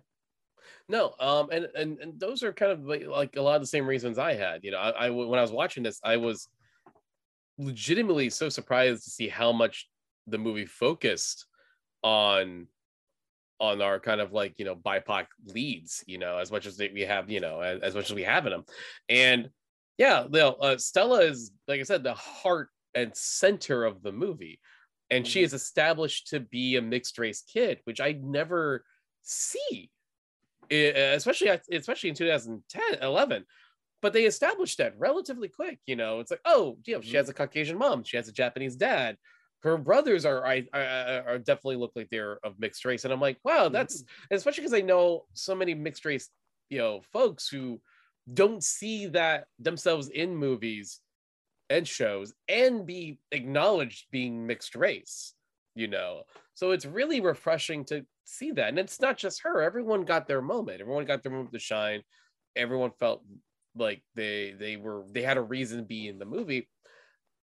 No, 0.87 1.13
um, 1.19 1.49
and 1.51 1.67
and 1.75 1.99
and 1.99 2.19
those 2.19 2.41
are 2.41 2.53
kind 2.53 2.71
of 2.71 2.85
like, 2.85 3.05
like 3.05 3.35
a 3.35 3.41
lot 3.41 3.55
of 3.55 3.61
the 3.61 3.67
same 3.67 3.85
reasons 3.85 4.17
I 4.17 4.33
had. 4.33 4.63
You 4.63 4.71
know, 4.71 4.77
I, 4.77 5.07
I 5.07 5.09
when 5.09 5.39
I 5.39 5.41
was 5.41 5.51
watching 5.51 5.83
this, 5.83 5.99
I 6.03 6.17
was 6.17 6.47
legitimately 7.57 8.29
so 8.29 8.49
surprised 8.49 9.03
to 9.03 9.09
see 9.09 9.27
how 9.27 9.51
much 9.51 9.89
the 10.27 10.37
movie 10.37 10.65
focused 10.65 11.45
on 12.01 12.67
on 13.63 13.81
our 13.81 13.99
kind 13.99 14.19
of 14.19 14.33
like 14.33 14.59
you 14.59 14.65
know 14.65 14.75
BIPOC 14.75 15.25
leads. 15.47 16.03
You 16.05 16.17
know, 16.17 16.37
as 16.37 16.51
much 16.51 16.65
as 16.65 16.77
we 16.77 17.01
have, 17.01 17.29
you 17.29 17.39
know, 17.39 17.61
as, 17.61 17.81
as 17.81 17.95
much 17.95 18.09
as 18.09 18.15
we 18.15 18.23
have 18.23 18.45
in 18.45 18.51
them, 18.51 18.65
and 19.09 19.49
yeah, 19.97 20.23
you 20.23 20.29
know, 20.29 20.53
uh, 20.53 20.77
Stella 20.77 21.21
is 21.21 21.51
like 21.67 21.79
I 21.79 21.83
said, 21.83 22.03
the 22.03 22.13
heart 22.13 22.69
and 22.93 23.15
center 23.15 23.85
of 23.85 24.03
the 24.03 24.11
movie, 24.11 24.59
and 25.09 25.25
she 25.25 25.41
Mhm. 25.41 25.45
is 25.45 25.53
established 25.53 26.27
to 26.27 26.39
be 26.39 26.75
a 26.75 26.81
mixed 26.81 27.17
race 27.17 27.41
kid, 27.41 27.79
which 27.85 28.01
I 28.01 28.11
never 28.21 28.83
see 29.21 29.89
especially 30.71 31.49
especially 31.71 32.09
in 32.09 32.15
2010 32.15 32.81
11 33.01 33.45
but 34.01 34.11
they 34.11 34.25
established 34.25 34.77
that 34.77 34.97
relatively 34.97 35.47
quick 35.47 35.79
you 35.85 35.95
know 35.95 36.19
it's 36.19 36.31
like 36.31 36.41
oh 36.45 36.77
you 36.85 36.95
know 36.95 37.01
she 37.01 37.11
Mhm. 37.11 37.17
has 37.17 37.29
a 37.29 37.33
caucasian 37.33 37.77
mom 37.77 38.03
she 38.03 38.17
has 38.17 38.27
a 38.27 38.31
japanese 38.31 38.75
dad 38.75 39.17
her 39.63 39.77
brothers 39.77 40.25
are 40.25 40.45
I, 40.45 40.65
I 40.73 41.19
are 41.25 41.39
definitely 41.39 41.77
look 41.77 41.93
like 41.95 42.09
they're 42.09 42.37
of 42.43 42.59
mixed 42.59 42.85
race 42.85 43.03
and 43.05 43.13
i'm 43.13 43.21
like 43.21 43.37
wow 43.43 43.69
that's 43.69 44.03
mm-hmm. 44.03 44.35
especially 44.35 44.61
because 44.61 44.73
i 44.73 44.81
know 44.81 45.25
so 45.33 45.55
many 45.55 45.73
mixed 45.73 46.05
race 46.05 46.29
you 46.69 46.77
know 46.77 47.01
folks 47.11 47.47
who 47.47 47.79
don't 48.31 48.63
see 48.63 49.07
that 49.07 49.45
themselves 49.59 50.09
in 50.09 50.35
movies 50.35 51.01
and 51.69 51.87
shows 51.87 52.33
and 52.47 52.85
be 52.85 53.19
acknowledged 53.31 54.05
being 54.11 54.45
mixed 54.45 54.75
race, 54.75 55.33
you 55.75 55.87
know. 55.87 56.23
So 56.53 56.71
it's 56.71 56.85
really 56.85 57.19
refreshing 57.19 57.83
to 57.85 58.05
see 58.25 58.51
that. 58.51 58.69
And 58.69 58.79
it's 58.79 59.01
not 59.01 59.17
just 59.17 59.41
her, 59.41 59.61
everyone 59.61 60.05
got 60.05 60.27
their 60.27 60.41
moment, 60.41 60.81
everyone 60.81 61.05
got 61.05 61.23
their 61.23 61.31
moment 61.31 61.53
to 61.53 61.59
shine. 61.59 62.03
Everyone 62.55 62.91
felt 62.99 63.23
like 63.75 64.03
they 64.15 64.53
they 64.57 64.77
were 64.77 65.03
they 65.11 65.23
had 65.23 65.37
a 65.37 65.41
reason 65.41 65.79
to 65.79 65.83
be 65.83 66.07
in 66.07 66.19
the 66.19 66.25
movie. 66.25 66.69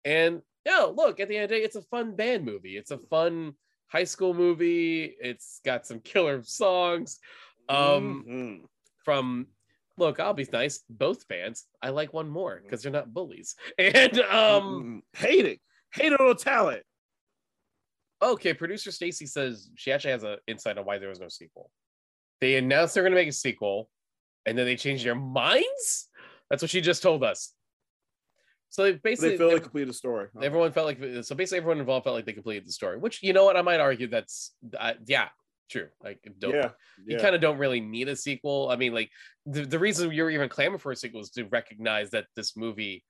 And 0.06 0.42
yeah, 0.66 0.84
look, 0.94 1.20
at 1.20 1.28
the 1.28 1.36
end 1.36 1.44
of 1.46 1.50
the 1.50 1.56
day, 1.58 1.64
it's 1.64 1.76
a 1.76 1.82
fun 1.82 2.16
band 2.16 2.46
movie. 2.46 2.78
It's 2.78 2.92
a 2.92 2.98
fun 2.98 3.54
high 3.88 4.04
school 4.06 4.34
movie. 4.34 5.16
It's 5.22 5.60
got 5.66 5.86
some 5.86 6.00
killer 6.00 6.42
songs. 6.44 7.20
Um 7.70 8.26
Mhm. 8.28 8.66
from 9.04 9.48
look, 9.98 10.20
I'll 10.20 10.34
be 10.34 10.48
nice, 10.52 10.84
both 10.90 11.28
bands. 11.28 11.68
I 11.82 11.90
like 11.90 12.14
one 12.14 12.28
more 12.30 12.60
because 12.64 12.82
they're 12.82 12.92
not 12.92 13.14
bullies. 13.14 13.56
And 13.78 14.20
um 14.20 15.04
Mhm. 15.14 15.20
hate 15.20 15.46
it, 15.46 15.62
hate 15.94 16.12
it 16.14 16.20
on 16.20 16.36
talent. 16.38 16.84
okay, 18.22 18.54
producer 18.54 18.90
Stacy 18.90 19.26
says 19.26 19.70
she 19.76 19.92
actually 19.92 20.12
has 20.12 20.24
an 20.24 20.38
insight 20.48 20.78
on 20.78 20.86
why 20.86 20.98
there 20.98 21.10
was 21.10 21.20
no 21.20 21.28
sequel. 21.28 21.70
They 22.40 22.56
announced 22.56 22.94
they're 22.94 23.04
gonna 23.04 23.16
make 23.16 23.28
a 23.28 23.34
sequel, 23.34 23.90
and 24.46 24.58
then 24.58 24.66
they 24.66 24.78
changed 24.78 25.06
their 25.06 25.16
minds. 25.16 26.10
That's 26.50 26.62
what 26.64 26.72
she 26.72 26.80
just 26.82 27.04
told 27.04 27.24
us. 27.24 27.54
So 28.74 28.82
they 28.82 28.94
basically 28.94 29.30
They 29.30 29.38
feel 29.38 29.48
they- 29.50 29.54
like 29.54 29.62
completed 29.64 29.90
the 29.90 29.94
story. 29.94 30.30
everyone 30.42 30.72
felt 30.72 30.88
like 30.88 30.98
so 31.24 31.36
basically 31.36 31.60
everyone 31.60 31.80
involved 31.80 32.06
felt 32.06 32.16
like 32.16 32.26
they 32.26 32.34
completed 32.34 32.66
the 32.68 32.72
story. 32.72 32.98
Which 32.98 33.22
you 33.22 33.32
know 33.32 33.46
what 33.46 33.56
I 33.56 33.62
might 33.62 33.80
argue 33.80 34.08
that's 34.08 34.56
uh, 34.80 34.94
yeah 35.06 35.30
true. 35.70 35.90
Like 36.04 36.28
don't 36.40 36.56
yeah, 36.56 36.72
you 37.06 37.20
kind 37.20 37.36
of 37.36 37.42
don't 37.42 37.60
really 37.60 37.80
need 37.80 38.08
a 38.08 38.16
sequel. 38.16 38.70
I 38.72 38.76
mean, 38.76 38.92
like 38.92 39.12
the, 39.46 39.64
the 39.64 39.78
reason 39.78 40.12
you're 40.12 40.32
even 40.32 40.50
clamoring 40.50 40.80
for 40.80 40.92
a 40.92 40.96
sequel 40.96 41.22
is 41.22 41.30
to 41.32 41.44
recognize 41.44 42.10
that 42.12 42.26
this 42.36 42.58
movie 42.58 43.04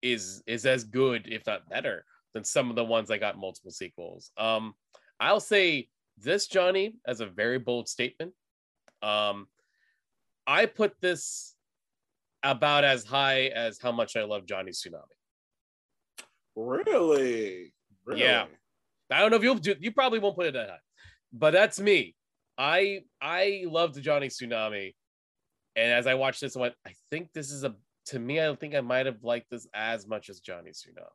is 0.00 0.44
is 0.46 0.64
as 0.64 0.84
good, 0.84 1.26
if 1.26 1.44
not 1.44 1.68
better, 1.68 2.04
than 2.32 2.44
some 2.44 2.70
of 2.70 2.76
the 2.76 2.84
ones 2.84 3.08
that 3.08 3.18
got 3.18 3.36
multiple 3.36 3.72
sequels. 3.72 4.30
Um, 4.36 4.74
I'll 5.18 5.40
say 5.40 5.88
this, 6.18 6.46
Johnny, 6.46 6.94
as 7.04 7.20
a 7.20 7.26
very 7.26 7.58
bold 7.58 7.88
statement. 7.88 8.32
Um, 9.02 9.48
I 10.46 10.66
put 10.66 10.94
this 11.00 11.53
about 12.44 12.84
as 12.84 13.04
high 13.04 13.46
as 13.46 13.78
how 13.80 13.90
much 13.90 14.16
I 14.16 14.22
love 14.24 14.46
Johnny 14.46 14.70
Tsunami. 14.70 15.02
really, 16.54 17.72
really. 18.04 18.20
Yeah. 18.20 18.46
I 19.10 19.20
don't 19.20 19.30
know 19.30 19.36
if 19.36 19.42
you'll 19.42 19.54
do 19.56 19.74
you 19.80 19.92
probably 19.92 20.18
won't 20.18 20.36
put 20.36 20.46
it 20.46 20.54
that 20.54 20.70
high, 20.70 20.78
but 21.32 21.52
that's 21.52 21.78
me. 21.80 22.14
I 22.56 23.00
I 23.20 23.64
loved 23.66 24.00
Johnny 24.00 24.28
Tsunami. 24.28 24.94
And 25.76 25.92
as 25.92 26.06
I 26.06 26.14
watched 26.14 26.40
this, 26.40 26.56
I 26.56 26.60
went, 26.60 26.74
I 26.86 26.92
think 27.10 27.32
this 27.32 27.50
is 27.50 27.64
a 27.64 27.74
to 28.06 28.18
me, 28.18 28.40
I 28.40 28.54
think 28.54 28.74
I 28.74 28.80
might 28.80 29.06
have 29.06 29.22
liked 29.24 29.50
this 29.50 29.66
as 29.74 30.06
much 30.06 30.28
as 30.30 30.40
Johnny 30.40 30.70
Tsunami. 30.70 31.08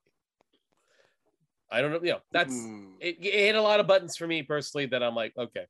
I 1.72 1.82
don't 1.82 1.92
know, 1.92 2.00
you 2.02 2.12
know, 2.14 2.20
that's 2.32 2.54
Hmm. 2.54 2.94
it, 3.00 3.18
it 3.24 3.34
hit 3.34 3.56
a 3.56 3.62
lot 3.62 3.80
of 3.80 3.88
buttons 3.88 4.18
for 4.18 4.26
me 4.28 4.42
personally 4.44 4.88
that 4.88 5.04
I'm 5.04 5.16
like, 5.16 5.34
okay, 5.38 5.66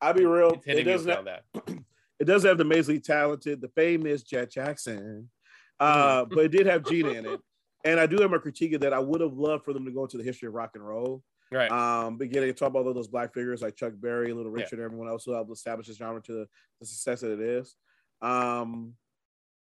I'll 0.00 0.14
be 0.14 0.24
real. 0.26 0.50
it's 0.54 0.64
hitting 0.66 0.86
It 0.86 0.90
doesn't. 0.90 1.10
Have, 1.10 1.24
that. 1.24 1.44
it 2.24 2.32
does 2.32 2.42
have 2.44 2.56
the 2.56 2.64
amazingly 2.64 3.00
talented, 3.00 3.60
the 3.60 3.68
famous 3.68 4.22
Jet 4.22 4.50
Jackson, 4.50 5.28
uh, 5.78 6.24
but 6.24 6.46
it 6.46 6.48
did 6.48 6.66
have 6.66 6.82
Gina 6.84 7.10
in 7.10 7.26
it. 7.26 7.40
And 7.84 8.00
I 8.00 8.06
do 8.06 8.16
have 8.22 8.30
my 8.30 8.38
critique 8.38 8.72
of 8.72 8.80
that. 8.80 8.94
I 8.94 8.98
would 8.98 9.20
have 9.20 9.34
loved 9.34 9.66
for 9.66 9.74
them 9.74 9.84
to 9.84 9.90
go 9.90 10.04
into 10.04 10.16
the 10.16 10.24
history 10.24 10.48
of 10.48 10.54
rock 10.54 10.70
and 10.74 10.86
roll. 10.86 11.22
Right. 11.52 11.70
Um, 11.70 12.16
beginning 12.16 12.48
to 12.48 12.54
talk 12.54 12.70
about 12.70 12.86
all 12.86 12.94
those 12.94 13.08
black 13.08 13.34
figures 13.34 13.60
like 13.60 13.76
Chuck 13.76 13.92
Berry, 13.94 14.32
Little 14.32 14.56
Yeah. 14.56 14.64
Richard, 14.64 14.80
everyone 14.80 15.06
else 15.08 15.24
who 15.24 15.32
helped 15.32 15.52
establish 15.52 15.86
this 15.86 15.98
genre 15.98 16.22
to 16.22 16.32
the, 16.32 16.48
the 16.80 16.86
success 16.86 17.20
that 17.20 17.32
it 17.32 17.40
is. 17.40 17.76
Um, 18.22 18.94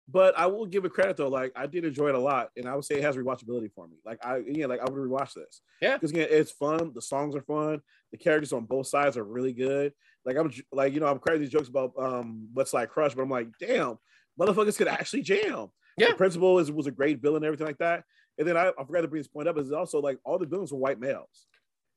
but 0.07 0.37
I 0.37 0.45
will 0.45 0.67
give 0.67 0.85
it 0.85 0.93
credit 0.93 1.17
though. 1.17 1.29
Like 1.29 1.51
I 1.55 1.65
did 1.65 1.83
enjoy 1.83 2.09
it 2.09 2.15
a 2.15 2.19
lot, 2.19 2.49
and 2.55 2.67
I 2.67 2.75
would 2.75 2.85
say 2.85 2.95
it 2.95 3.03
has 3.03 3.17
rewatchability 3.17 3.71
for 3.73 3.87
me. 3.87 3.97
Like 4.05 4.23
I, 4.23 4.41
yeah, 4.45 4.67
like 4.67 4.81
I 4.81 4.83
would 4.83 4.93
rewatch 4.93 5.33
this. 5.33 5.61
Yeah. 5.81 5.95
because 5.95 6.11
again, 6.11 6.27
it's 6.29 6.51
fun. 6.51 6.91
The 6.93 7.01
songs 7.01 7.35
are 7.35 7.41
fun. 7.41 7.81
The 8.11 8.17
characters 8.17 8.53
on 8.53 8.65
both 8.65 8.87
sides 8.87 9.17
are 9.17 9.23
really 9.23 9.53
good. 9.53 9.93
Like 10.25 10.37
I'm 10.37 10.51
like 10.71 10.93
you 10.93 10.99
know 10.99 11.07
I'm 11.07 11.19
cracking 11.19 11.41
these 11.41 11.49
jokes 11.49 11.67
about 11.69 11.93
um 11.97 12.47
what's 12.53 12.73
like 12.73 12.89
crush, 12.89 13.13
but 13.15 13.21
I'm 13.23 13.29
like 13.29 13.47
damn, 13.59 13.97
motherfuckers 14.39 14.77
could 14.77 14.87
actually 14.87 15.21
jam. 15.23 15.67
Yeah. 15.97 16.09
the 16.09 16.15
principal 16.15 16.59
is 16.59 16.71
was 16.71 16.87
a 16.87 16.91
great 16.91 17.21
villain 17.21 17.37
and 17.37 17.45
everything 17.45 17.67
like 17.67 17.79
that. 17.79 18.03
And 18.37 18.47
then 18.47 18.55
I, 18.57 18.69
I 18.69 18.83
forgot 18.85 19.01
to 19.01 19.07
bring 19.07 19.19
this 19.19 19.27
point 19.27 19.47
up 19.47 19.57
is 19.57 19.71
also 19.71 19.99
like 19.99 20.17
all 20.23 20.39
the 20.39 20.45
villains 20.45 20.71
were 20.71 20.79
white 20.79 20.99
males. 20.99 21.47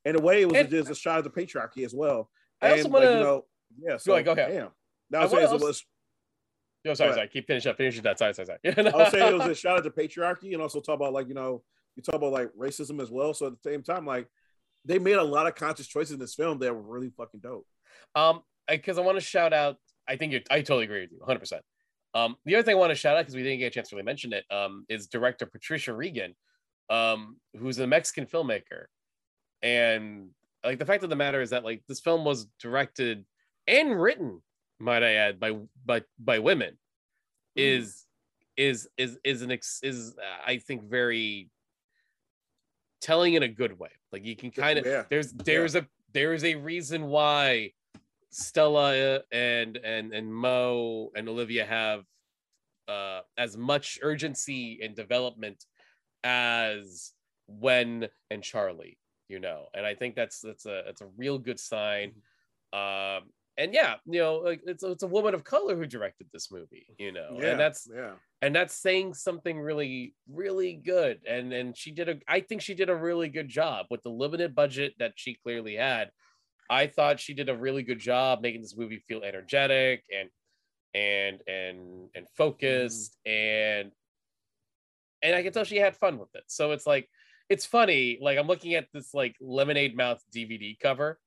In 0.04 0.16
a 0.16 0.20
way, 0.20 0.42
it 0.42 0.48
was 0.48 0.56
And- 0.58 0.68
just 0.70 0.90
a 0.90 0.94
shot 0.94 1.18
of 1.18 1.24
the 1.24 1.30
patriarchy 1.30 1.84
as 1.84 1.94
well. 1.94 2.28
I 2.60 2.72
also 2.72 2.88
like, 2.88 3.02
you 3.04 3.08
know, 3.10 3.44
yeah. 3.78 3.96
So 3.96 4.12
ahead, 4.12 4.24
go 4.24 4.32
ahead. 4.32 4.50
Damn. 4.52 4.68
That 5.10 5.20
I 5.20 5.24
was 5.24 5.32
wanna 5.32 5.44
it 5.54 5.60
was 5.60 5.84
No, 6.84 6.94
sorry, 6.94 7.10
Go 7.10 7.16
sorry. 7.16 7.28
Keep 7.28 7.46
finishing 7.46 7.70
up. 7.70 7.76
Finish 7.76 8.00
that. 8.00 8.18
Sorry, 8.18 8.34
sorry, 8.34 8.46
sorry. 8.46 8.58
I 8.88 8.96
was 8.96 9.10
saying 9.10 9.34
it 9.34 9.38
was 9.38 9.46
a 9.48 9.54
shout 9.54 9.78
at 9.78 9.84
the 9.84 9.90
patriarchy 9.90 10.52
and 10.52 10.60
also 10.62 10.80
talk 10.80 10.96
about 10.96 11.12
like, 11.12 11.28
you 11.28 11.34
know, 11.34 11.62
you 11.96 12.02
talk 12.02 12.16
about 12.16 12.32
like 12.32 12.50
racism 12.58 13.00
as 13.00 13.10
well. 13.10 13.32
So 13.32 13.46
at 13.46 13.52
the 13.62 13.70
same 13.70 13.82
time, 13.82 14.04
like 14.06 14.28
they 14.84 14.98
made 14.98 15.14
a 15.16 15.22
lot 15.22 15.46
of 15.46 15.54
conscious 15.54 15.86
choices 15.86 16.12
in 16.12 16.18
this 16.18 16.34
film 16.34 16.58
that 16.58 16.74
were 16.74 16.82
really 16.82 17.10
fucking 17.16 17.40
dope. 17.40 17.66
Um, 18.14 18.42
because 18.68 18.98
I, 18.98 19.02
want 19.02 19.16
to 19.16 19.20
shout 19.20 19.52
out. 19.52 19.76
I 20.08 20.16
think 20.16 20.32
you. 20.32 20.40
I 20.50 20.60
totally 20.60 20.84
agree 20.84 21.02
with 21.02 21.12
you, 21.12 21.18
100. 21.18 21.38
percent 21.38 21.62
Um, 22.14 22.36
the 22.44 22.54
other 22.56 22.62
thing 22.62 22.76
I 22.76 22.78
want 22.78 22.90
to 22.90 22.96
shout 22.96 23.16
out 23.16 23.22
because 23.22 23.34
we 23.34 23.42
didn't 23.42 23.58
get 23.58 23.66
a 23.66 23.70
chance 23.70 23.88
to 23.90 23.96
really 23.96 24.04
mention 24.04 24.32
it. 24.32 24.44
Um, 24.50 24.84
is 24.88 25.06
director 25.06 25.46
Patricia 25.46 25.90
Riggen, 25.92 26.34
um, 26.90 27.36
who's 27.58 27.78
a 27.78 27.86
Mexican 27.86 28.26
filmmaker, 28.26 28.86
and 29.62 30.30
like 30.64 30.78
the 30.78 30.86
fact 30.86 31.04
of 31.04 31.10
the 31.10 31.16
matter 31.16 31.40
is 31.40 31.50
that 31.50 31.64
like 31.64 31.82
this 31.88 32.00
film 32.00 32.24
was 32.24 32.46
directed 32.60 33.24
and 33.66 34.00
written, 34.00 34.42
might 34.78 35.02
I 35.02 35.14
add, 35.14 35.40
by 35.40 35.58
by 35.84 36.02
by 36.18 36.38
women, 36.38 36.78
is 37.56 38.06
is 38.56 38.88
is 38.96 39.18
is 39.24 39.42
an 39.42 39.50
ex, 39.50 39.80
is 39.82 40.14
uh, 40.18 40.46
I 40.46 40.58
think 40.58 40.84
very 40.84 41.50
telling 43.00 43.34
in 43.34 43.42
a 43.42 43.48
good 43.48 43.78
way. 43.78 43.90
Like 44.12 44.24
you 44.24 44.36
can 44.36 44.50
kind 44.50 44.78
of 44.78 44.86
Yeah. 44.86 45.04
there's 45.10 45.32
there's 45.32 45.74
a 45.74 45.86
there's 46.12 46.44
a 46.44 46.54
reason 46.54 47.06
why 47.06 47.72
Stella 48.34 49.20
and 49.30 49.76
and 49.76 50.12
and 50.12 50.34
Mo 50.34 51.10
and 51.14 51.28
Olivia 51.28 51.64
have 51.64 52.04
uh 52.88 53.20
as 53.38 53.56
much 53.56 53.98
urgency 54.02 54.80
and 54.82 54.96
development 54.96 55.64
as 56.24 57.12
Wen 57.46 58.08
and 58.30 58.42
Charlie, 58.42 58.98
you 59.28 59.38
know. 59.38 59.66
And 59.74 59.86
I 59.86 59.94
think 59.94 60.16
that's 60.16 60.40
that's 60.40 60.66
a 60.66 60.88
it's 60.88 61.00
a 61.00 61.08
real 61.16 61.38
good 61.38 61.60
sign. 61.60 62.14
Um 62.72 63.30
and 63.56 63.72
yeah, 63.72 63.94
you 64.04 64.18
know, 64.18 64.38
like 64.38 64.62
it's 64.66 64.82
it's 64.82 65.04
a 65.04 65.08
woman 65.08 65.32
of 65.32 65.44
color 65.44 65.76
who 65.76 65.86
directed 65.86 66.26
this 66.32 66.50
movie, 66.50 66.86
you 66.98 67.12
know. 67.12 67.38
Yeah. 67.40 67.52
And 67.52 67.60
that's 67.60 67.88
yeah. 67.94 68.14
and 68.42 68.52
that's 68.52 68.74
saying 68.74 69.14
something 69.14 69.60
really 69.60 70.12
really 70.28 70.74
good 70.74 71.20
and 71.28 71.52
and 71.52 71.76
she 71.76 71.92
did 71.92 72.08
a 72.08 72.16
i 72.26 72.40
think 72.40 72.62
she 72.62 72.74
did 72.74 72.90
a 72.90 72.96
really 72.96 73.28
good 73.28 73.48
job 73.48 73.86
with 73.90 74.02
the 74.02 74.10
limited 74.10 74.56
budget 74.56 74.94
that 74.98 75.12
she 75.14 75.34
clearly 75.34 75.76
had 75.76 76.10
i 76.70 76.86
thought 76.86 77.20
she 77.20 77.34
did 77.34 77.48
a 77.48 77.56
really 77.56 77.82
good 77.82 77.98
job 77.98 78.40
making 78.40 78.60
this 78.60 78.76
movie 78.76 79.02
feel 79.06 79.22
energetic 79.22 80.04
and 80.12 80.28
and 80.94 81.40
and 81.48 82.08
and 82.14 82.26
focused 82.36 83.16
mm. 83.26 83.30
and 83.32 83.92
and 85.22 85.34
i 85.34 85.42
can 85.42 85.52
tell 85.52 85.64
she 85.64 85.76
had 85.76 85.96
fun 85.96 86.18
with 86.18 86.34
it 86.34 86.44
so 86.46 86.72
it's 86.72 86.86
like 86.86 87.08
it's 87.48 87.66
funny 87.66 88.18
like 88.20 88.38
i'm 88.38 88.46
looking 88.46 88.74
at 88.74 88.86
this 88.92 89.12
like 89.14 89.34
lemonade 89.40 89.96
mouth 89.96 90.22
dvd 90.34 90.78
cover 90.78 91.18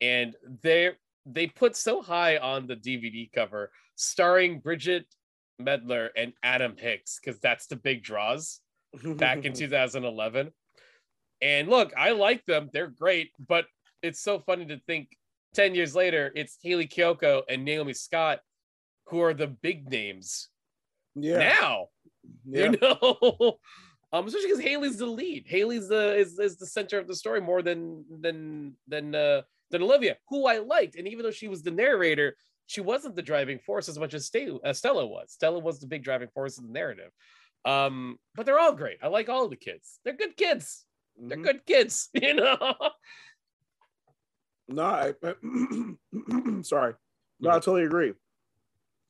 and 0.00 0.34
they 0.62 0.90
they 1.26 1.46
put 1.46 1.76
so 1.76 2.02
high 2.02 2.36
on 2.38 2.66
the 2.66 2.76
dvd 2.76 3.30
cover 3.32 3.70
starring 3.96 4.60
Bridgit 4.60 5.04
Mendler 5.60 6.08
and 6.16 6.32
Adam 6.42 6.76
Hicks 6.76 7.18
because 7.22 7.40
that's 7.40 7.66
the 7.66 7.76
big 7.76 8.02
draws 8.02 8.60
back 9.04 9.44
in 9.44 9.52
2011. 9.54 10.52
And 11.40 11.68
look, 11.68 11.92
I 11.96 12.12
like 12.12 12.44
them; 12.46 12.70
they're 12.72 12.88
great. 12.88 13.30
But 13.38 13.66
it's 14.02 14.20
so 14.20 14.38
funny 14.38 14.66
to 14.66 14.78
think 14.86 15.08
10 15.54 15.74
years 15.74 15.94
later, 15.94 16.32
it's 16.34 16.58
Hayley 16.62 16.86
Kiyoko 16.86 17.42
and 17.48 17.64
Naomi 17.64 17.92
Scott 17.92 18.40
who 19.06 19.20
are 19.20 19.34
the 19.34 19.46
big 19.48 19.90
names 19.90 20.48
yeah. 21.14 21.38
now. 21.38 21.86
yeah. 22.46 22.70
You 22.70 22.78
know, 22.80 23.58
um, 24.12 24.26
especially 24.26 24.48
because 24.48 24.64
Hayley's 24.64 24.98
the 24.98 25.06
lead. 25.06 25.44
Hayley's 25.46 25.88
the 25.88 26.16
is, 26.16 26.38
is 26.38 26.56
the 26.56 26.66
center 26.66 26.98
of 26.98 27.06
the 27.08 27.16
story 27.16 27.40
more 27.40 27.62
than 27.62 28.04
than 28.20 28.74
than 28.88 29.14
uh, 29.14 29.42
than 29.70 29.82
Olivia, 29.82 30.16
who 30.28 30.46
I 30.46 30.58
liked. 30.58 30.96
And 30.96 31.06
even 31.08 31.24
though 31.24 31.30
she 31.30 31.48
was 31.48 31.62
the 31.62 31.70
narrator, 31.70 32.36
she 32.66 32.80
wasn't 32.80 33.16
the 33.16 33.22
driving 33.22 33.58
force 33.58 33.88
as 33.88 33.98
much 33.98 34.14
as 34.14 34.26
Ste- 34.26 34.60
uh, 34.64 34.72
Stella 34.72 35.06
was. 35.06 35.32
Stella 35.32 35.58
was 35.58 35.80
the 35.80 35.86
big 35.86 36.02
driving 36.04 36.28
force 36.28 36.58
in 36.58 36.66
the 36.66 36.72
narrative. 36.72 37.10
Um, 37.64 38.16
but 38.34 38.46
they're 38.46 38.58
all 38.58 38.72
great. 38.72 38.98
I 39.02 39.08
like 39.08 39.28
all 39.28 39.48
the 39.48 39.56
kids. 39.56 39.98
They're 40.04 40.16
good 40.16 40.36
kids. 40.36 40.84
They're 41.18 41.38
Mhm. 41.38 41.44
good 41.44 41.66
kids. 41.66 42.08
You 42.14 42.34
know. 42.34 42.74
No, 44.72 44.82
I, 44.84 45.12
sorry. 46.62 46.94
No, 47.40 47.50
I 47.50 47.54
totally 47.54 47.84
agree. 47.84 48.12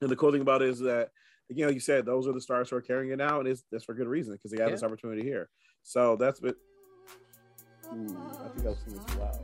And 0.00 0.10
the 0.10 0.16
cool 0.16 0.32
thing 0.32 0.40
about 0.42 0.62
it 0.62 0.68
is 0.68 0.80
that, 0.80 1.10
again, 1.50 1.66
like 1.66 1.74
you 1.74 1.80
said, 1.80 2.04
those 2.06 2.26
are 2.26 2.32
the 2.32 2.40
stars 2.40 2.70
who 2.70 2.76
are 2.76 2.80
carrying 2.80 3.12
it 3.12 3.16
now, 3.18 3.38
and 3.40 3.48
it's 3.48 3.62
that's 3.70 3.84
for 3.84 3.94
good 3.94 4.08
reason 4.08 4.34
because 4.34 4.50
they 4.50 4.56
got 4.56 4.66
Yeah. 4.66 4.72
this 4.72 4.82
opportunity 4.82 5.22
here. 5.22 5.48
So 5.82 6.16
that's 6.16 6.40
what. 6.42 6.56
Ooh, 7.94 8.16
I 8.44 8.48
think 8.48 8.66
I 8.66 8.70
was 8.70 8.78
too 8.84 9.18
loud. 9.18 9.38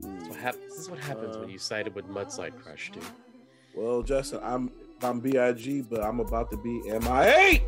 This 0.00 0.22
is 0.22 0.28
what, 0.28 0.38
hap- 0.38 0.54
this 0.68 0.78
is 0.78 0.90
what 0.90 0.98
happens 0.98 1.36
Uh, 1.36 1.40
when 1.40 1.48
you 1.48 1.58
sided 1.58 1.94
with 1.94 2.06
Mudslide 2.08 2.56
Crush, 2.62 2.90
dude. 2.92 3.02
Well, 3.74 4.02
Justin, 4.02 4.40
I'm 4.42 4.70
I'm 5.02 5.20
Big, 5.20 5.88
but 5.88 6.02
I'm 6.02 6.20
about 6.20 6.50
to 6.50 6.56
be 6.56 6.80
MIA. 6.90 7.60